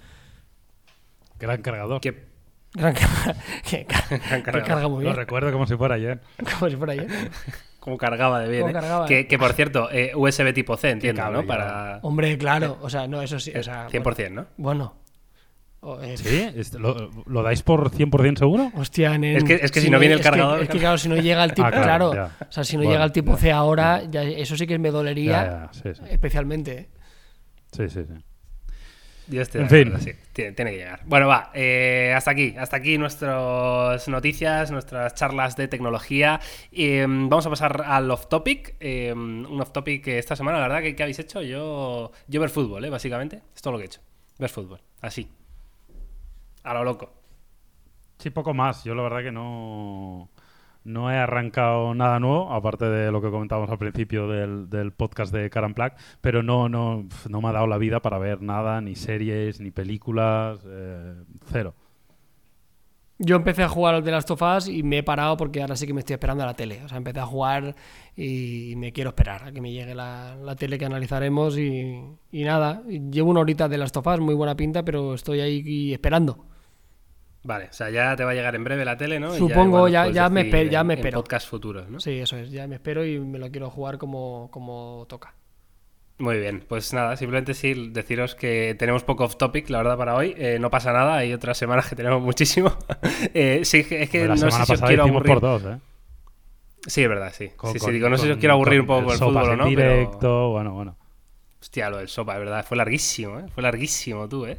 Gran 1.40 1.64
cargador. 1.64 2.00
Que... 2.00 2.30
Gran, 2.76 2.94
que, 3.68 3.88
carga 3.88 4.88
muy 4.88 5.02
bien. 5.02 5.14
Lo 5.14 5.20
recuerdo 5.20 5.52
como 5.52 5.66
si 5.66 5.76
fuera 5.76 5.96
ayer. 5.96 6.20
como 6.60 6.70
si 6.70 6.76
fuera 6.78 6.94
ayer. 6.94 7.08
como 7.80 7.98
cargaba 7.98 8.42
de 8.42 8.50
bien. 8.52 8.70
¿eh? 8.70 9.26
que, 9.28 9.40
por 9.40 9.54
cierto, 9.54 9.90
eh, 9.92 10.12
USB 10.16 10.54
tipo 10.54 10.78
C, 10.78 10.92
entiendo, 10.92 11.28
¿no? 11.32 11.44
Para... 11.48 11.98
Hombre, 12.04 12.38
claro. 12.38 12.78
O 12.84 12.90
sea, 12.92 13.08
no, 13.08 13.20
eso 13.24 13.40
sí. 13.40 13.52
O 13.58 13.64
sea, 13.64 13.90
100%, 13.90 14.30
¿no? 14.30 14.46
Bueno, 14.58 14.99
¿Sí? 16.16 16.50
¿Lo, 16.78 17.44
dais 17.44 17.64
por 17.64 17.90
100% 17.90 18.40
seguro? 18.40 18.72
Hostia, 18.76 19.16
es, 19.16 19.44
que, 19.46 19.54
es 19.56 19.72
que 19.72 19.80
si, 19.80 19.90
no 19.90 19.98
viene 19.98 20.16
el 20.16 20.22
cargador. 20.22 20.62
es 20.62 20.70
que 20.70 20.78
claro, 20.78 20.98
si 20.98 21.08
no 21.08 21.16
llega 21.16 21.44
el 21.44 21.54
tipo. 21.56 21.68
Ah, 21.68 21.72
claro, 21.72 22.10
o 22.10 22.52
sea, 22.52 22.64
si 22.66 22.76
no 22.76 22.84
llega 22.84 23.04
el 23.04 23.14
tipo 23.14 23.38
C 23.38 23.52
ahora, 23.52 24.04
ya, 24.10 24.24
eso 24.24 24.58
sí 24.58 24.68
que 24.68 24.78
me 24.78 24.92
dolería. 24.92 25.70
especialmente. 26.10 26.90
Sí, 27.72 27.88
sí, 27.88 28.02
sí. 28.04 28.14
en 29.58 29.70
fin. 29.70 29.94
tiene, 30.34 30.54
que 30.54 30.78
llegar. 30.78 31.02
Bueno, 31.06 31.28
va. 31.28 31.52
Eh, 31.54 32.14
hasta 32.14 32.32
aquí. 32.32 32.56
Hasta 32.58 32.76
aquí 32.76 32.98
nuestras 32.98 34.06
noticias, 34.10 34.72
nuestras 34.72 35.14
charlas 35.14 35.56
de 35.56 35.70
tecnología. 35.70 36.42
Em, 36.74 37.30
vamos 37.30 37.46
a 37.46 37.50
pasar 37.52 37.84
al 37.86 38.12
off 38.12 38.28
topic. 38.28 38.76
Em, 38.82 39.46
un 39.46 39.62
off 39.62 39.72
topic 39.72 40.04
que 40.04 40.20
esta 40.20 40.36
semana, 40.36 40.60
la 40.60 40.68
verdad, 40.68 40.82
que, 40.82 40.96
¿qué 40.96 41.04
habéis 41.04 41.20
hecho? 41.20 41.42
Yo, 41.42 42.12
yo 42.28 42.42
ver 42.42 42.50
fútbol, 42.50 42.84
¿eh? 42.84 42.90
básicamente. 42.90 43.44
Es 43.56 43.62
todo 43.62 43.74
lo 43.74 43.78
que 43.78 43.86
he 43.86 43.88
hecho. 43.88 44.02
Ver 44.40 44.50
fútbol. 44.50 44.82
Así 45.00 45.30
a 46.64 46.74
lo 46.74 46.84
loco. 46.84 47.14
Sí, 48.18 48.30
poco 48.30 48.54
más. 48.54 48.84
Yo 48.84 48.96
la 48.96 49.04
verdad 49.04 49.24
que 49.24 49.32
no, 49.32 50.30
no 50.84 51.12
he 51.12 51.18
arrancado 51.18 51.94
nada 51.94 52.20
nuevo, 52.20 52.52
aparte 52.52 52.86
de 52.86 53.12
lo 53.12 53.22
que 53.22 53.30
comentábamos 53.30 53.70
al 53.70 53.78
principio 53.78 54.28
del, 54.28 54.92
podcast 54.92 55.34
de 55.34 55.50
Karan 55.50 55.74
Plaque, 55.74 55.98
pero 56.22 56.44
no, 56.44 56.70
no, 56.70 57.08
no 57.30 57.42
me 57.42 57.48
ha 57.50 57.54
dado 57.54 57.68
la 57.68 57.78
vida 57.78 58.02
para 58.02 58.18
ver 58.18 58.42
nada, 58.42 58.82
ni 58.82 58.96
series, 58.96 59.62
ni 59.62 59.72
películas, 59.72 60.60
eh, 60.66 61.24
cero. 61.46 61.76
Yo 63.22 63.36
empecé 63.36 63.64
a 63.64 63.68
jugar 63.70 63.96
al 63.96 64.04
de 64.04 64.12
Last 64.12 64.32
of 64.32 64.42
Us 64.42 64.70
y 64.70 64.82
me 64.82 65.00
he 65.00 65.04
parado 65.04 65.36
porque 65.36 65.60
ahora 65.62 65.76
sí 65.76 65.86
que 65.86 65.94
me 65.94 66.00
estoy 66.00 66.14
esperando 66.14 66.42
a 66.44 66.46
la 66.48 66.54
tele. 66.54 66.82
O 66.86 66.88
sea, 66.88 66.98
empecé 66.98 67.20
a 67.20 67.26
jugar 67.26 67.76
y 68.16 68.74
me 68.78 68.94
quiero 68.94 69.10
esperar 69.10 69.44
a 69.44 69.52
que 69.52 69.60
me 69.60 69.72
llegue 69.74 69.94
la, 69.94 70.38
la 70.42 70.56
tele 70.56 70.78
que 70.78 70.86
analizaremos 70.86 71.58
y, 71.58 72.02
y 72.32 72.44
nada. 72.44 72.82
Llevo 72.88 73.30
una 73.32 73.42
horita 73.42 73.68
de 73.68 73.78
Last 73.78 73.98
of 73.98 74.08
Us, 74.08 74.20
muy 74.22 74.36
buena 74.36 74.56
pinta, 74.56 74.84
pero 74.86 75.14
estoy 75.16 75.42
ahí 75.42 75.92
esperando. 75.94 76.46
Vale, 77.44 77.66
o 77.66 77.74
sea, 77.74 77.90
ya 77.90 78.16
te 78.16 78.24
va 78.24 78.32
a 78.32 78.34
llegar 78.34 78.56
en 78.56 78.64
breve 78.64 78.84
la 78.86 78.98
tele, 78.98 79.20
¿no? 79.20 79.34
Y 79.36 79.38
Supongo, 79.40 79.88
ya, 79.88 80.08
ya, 80.10 80.30
me, 80.30 80.50
ya 80.70 80.82
en- 80.82 80.88
me 80.88 80.94
en 80.94 81.00
espero. 81.00 81.20
podcast 81.20 81.48
futuros, 81.48 81.90
¿no? 81.90 82.00
Sí, 82.00 82.12
eso 82.20 82.36
es, 82.38 82.52
ya 82.52 82.68
me 82.68 82.76
espero 82.76 83.06
y 83.06 83.18
me 83.20 83.40
lo 83.40 83.50
quiero 83.50 83.70
jugar 83.70 83.98
como, 83.98 84.50
como 84.52 85.06
toca. 85.08 85.34
Muy 86.20 86.38
bien, 86.38 86.66
pues 86.68 86.94
nada, 86.94 87.16
simplemente 87.16 87.54
sí 87.54 87.92
deciros 87.92 88.36
que 88.36 88.76
tenemos 88.78 89.04
poco 89.04 89.24
off 89.24 89.38
topic, 89.38 89.70
la 89.70 89.78
verdad, 89.78 89.98
para 89.98 90.16
hoy. 90.16 90.36
Eh, 90.38 90.58
no 90.60 90.70
pasa 90.70 90.92
nada, 90.92 91.16
hay 91.16 91.32
otras 91.34 91.58
semanas 91.58 91.88
que 91.88 91.96
tenemos 91.96 92.22
muchísimo. 92.22 92.76
Eh, 93.34 93.62
sí, 93.64 93.86
es 93.90 94.10
que 94.10 94.28
la 94.28 94.36
no 94.36 94.52
sé 94.52 94.66
si 94.66 94.74
os 94.74 94.82
quiero 94.82 95.04
aburrir. 95.04 95.28
por 95.34 95.40
dos, 95.42 95.64
¿eh? 95.66 95.78
Sí, 96.86 97.04
es 97.04 97.10
verdad, 97.10 97.34
sí. 97.36 97.50
Con- 97.56 97.72
sí, 97.72 97.80
sí, 97.80 97.86
con- 97.86 97.94
digo, 97.94 98.10
no 98.10 98.18
sé 98.18 98.26
si 98.26 98.32
os 98.32 98.38
quiero 98.38 98.54
aburrir 98.56 98.82
un 98.82 98.88
poco 98.88 99.04
con 99.06 99.14
el 99.14 99.20
fútbol 99.20 99.50
o 99.50 99.56
no, 99.56 99.64
pero... 99.66 99.70
directo, 99.70 100.50
bueno, 100.52 100.74
bueno. 100.74 100.98
Hostia, 101.62 101.90
lo 101.90 101.98
del 101.98 102.08
sopa, 102.10 102.34
es 102.34 102.40
verdad, 102.40 102.66
fue 102.66 102.78
larguísimo, 102.78 103.40
¿eh? 103.40 103.46
Fue 103.54 103.64
larguísimo, 103.64 104.28
tú, 104.28 104.46
¿eh? 104.46 104.58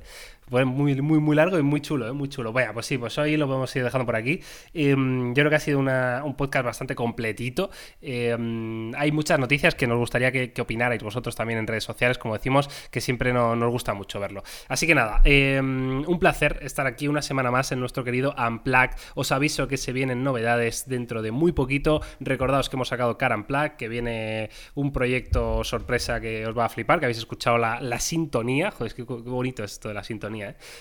Muy, 0.51 1.01
muy, 1.01 1.21
muy 1.21 1.37
largo 1.37 1.59
y 1.59 1.63
muy 1.63 1.81
chulo, 1.81 2.09
¿eh? 2.09 2.13
Muy 2.13 2.29
chulo. 2.29 2.53
Vaya, 2.53 2.73
pues 2.73 2.87
sí, 2.87 2.99
pues 2.99 3.17
hoy 3.19 3.37
lo 3.37 3.47
podemos 3.47 3.75
ir 3.77 3.85
dejando 3.85 4.05
por 4.05 4.17
aquí. 4.17 4.41
Em, 4.75 5.29
yo 5.29 5.35
creo 5.35 5.51
que 5.51 5.55
ha 5.57 5.61
sido 5.61 5.79
una- 5.79 6.23
un 6.25 6.35
podcast 6.37 6.65
bastante 6.65 6.97
completito. 6.97 7.71
Em, 8.03 8.93
hay 8.97 9.13
muchas 9.13 9.39
noticias 9.39 9.75
que 9.77 9.87
nos 9.87 9.99
gustaría 9.99 10.33
que, 10.33 10.53
que 10.53 10.61
opinarais 10.61 11.03
vosotros 11.03 11.37
también 11.37 11.61
en 11.61 11.67
redes 11.69 11.85
sociales, 11.85 12.19
como 12.19 12.35
decimos, 12.35 12.69
que 12.91 13.01
siempre 13.01 13.33
no- 13.33 13.55
nos 13.55 13.71
gusta 13.71 13.95
mucho 13.95 14.19
verlo. 14.19 14.43
Así 14.69 14.87
que 14.89 14.95
nada, 14.97 15.21
em, 15.25 16.03
un 16.09 16.19
placer 16.19 16.59
estar 16.63 16.87
aquí 16.87 17.07
una 17.07 17.23
semana 17.23 17.51
más 17.53 17.71
en 17.71 17.79
nuestro 17.81 18.03
querido 18.03 18.35
Unplugged. 18.37 18.97
Os 19.15 19.31
aviso 19.33 19.69
que 19.69 19.77
se 19.77 19.93
vienen 19.93 20.25
novedades 20.25 20.89
dentro 20.89 21.23
de 21.23 21.31
muy 21.31 21.53
poquito. 21.53 22.01
Recordaos 22.19 22.69
que 22.69 22.77
hemos 22.77 22.89
sacado 22.89 23.17
Car 23.19 23.37
Unplugged, 23.37 23.73
que 23.77 23.89
viene 23.89 24.51
un 24.75 24.93
proyecto 24.93 25.63
sorpresa 25.63 26.21
que 26.21 26.45
os 26.47 26.59
va 26.59 26.65
a 26.65 26.69
flipar, 26.69 26.99
que 26.99 27.07
habéis 27.07 27.19
escuchado 27.19 27.57
la, 27.57 27.81
la 27.81 28.01
sintonía. 28.01 28.73
Joder, 28.73 28.95
qué 28.95 29.03
bonito 29.05 29.63
es 29.63 29.73
esto 29.73 29.89
de 29.89 29.95
la 29.95 30.03
sintonía, 30.03 30.39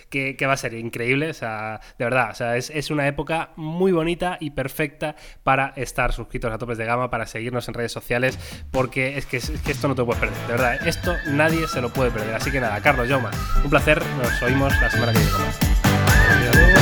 que, 0.09 0.35
va 0.45 0.53
a 0.53 0.57
ser 0.57 0.73
increíble. 0.73 1.29
O 1.29 1.33
sea, 1.33 1.79
de 1.97 2.05
verdad, 2.05 2.31
o 2.31 2.35
sea, 2.35 2.57
es, 2.57 2.69
es 2.69 2.89
una 2.89 3.07
época 3.07 3.51
muy 3.55 3.91
bonita 3.91 4.37
y 4.39 4.51
perfecta 4.51 5.15
para 5.43 5.73
estar 5.75 6.13
suscritos 6.13 6.51
a 6.51 6.57
topes 6.57 6.77
de 6.77 6.85
gama, 6.85 7.09
para 7.09 7.25
seguirnos 7.25 7.67
en 7.67 7.73
redes 7.73 7.91
sociales, 7.91 8.37
porque 8.71 9.17
es 9.17 9.25
que, 9.25 9.37
es 9.37 9.49
que 9.49 9.71
esto 9.71 9.87
no 9.87 9.95
te 9.95 10.03
puedes 10.03 10.19
perder. 10.19 10.37
De 10.47 10.53
verdad, 10.53 10.87
esto 10.87 11.15
nadie 11.27 11.67
se 11.67 11.81
lo 11.81 11.91
puede 11.91 12.11
perder. 12.11 12.35
Así 12.35 12.51
que 12.51 12.59
nada, 12.59 12.79
Carlos, 12.81 13.07
Jaume, 13.07 13.29
un 13.63 13.69
placer. 13.69 14.01
Nos 14.21 14.41
oímos 14.41 14.73
la 14.81 14.89
semana 14.89 15.13
que 15.13 15.19
viene 15.19 15.33
más. 15.33 16.78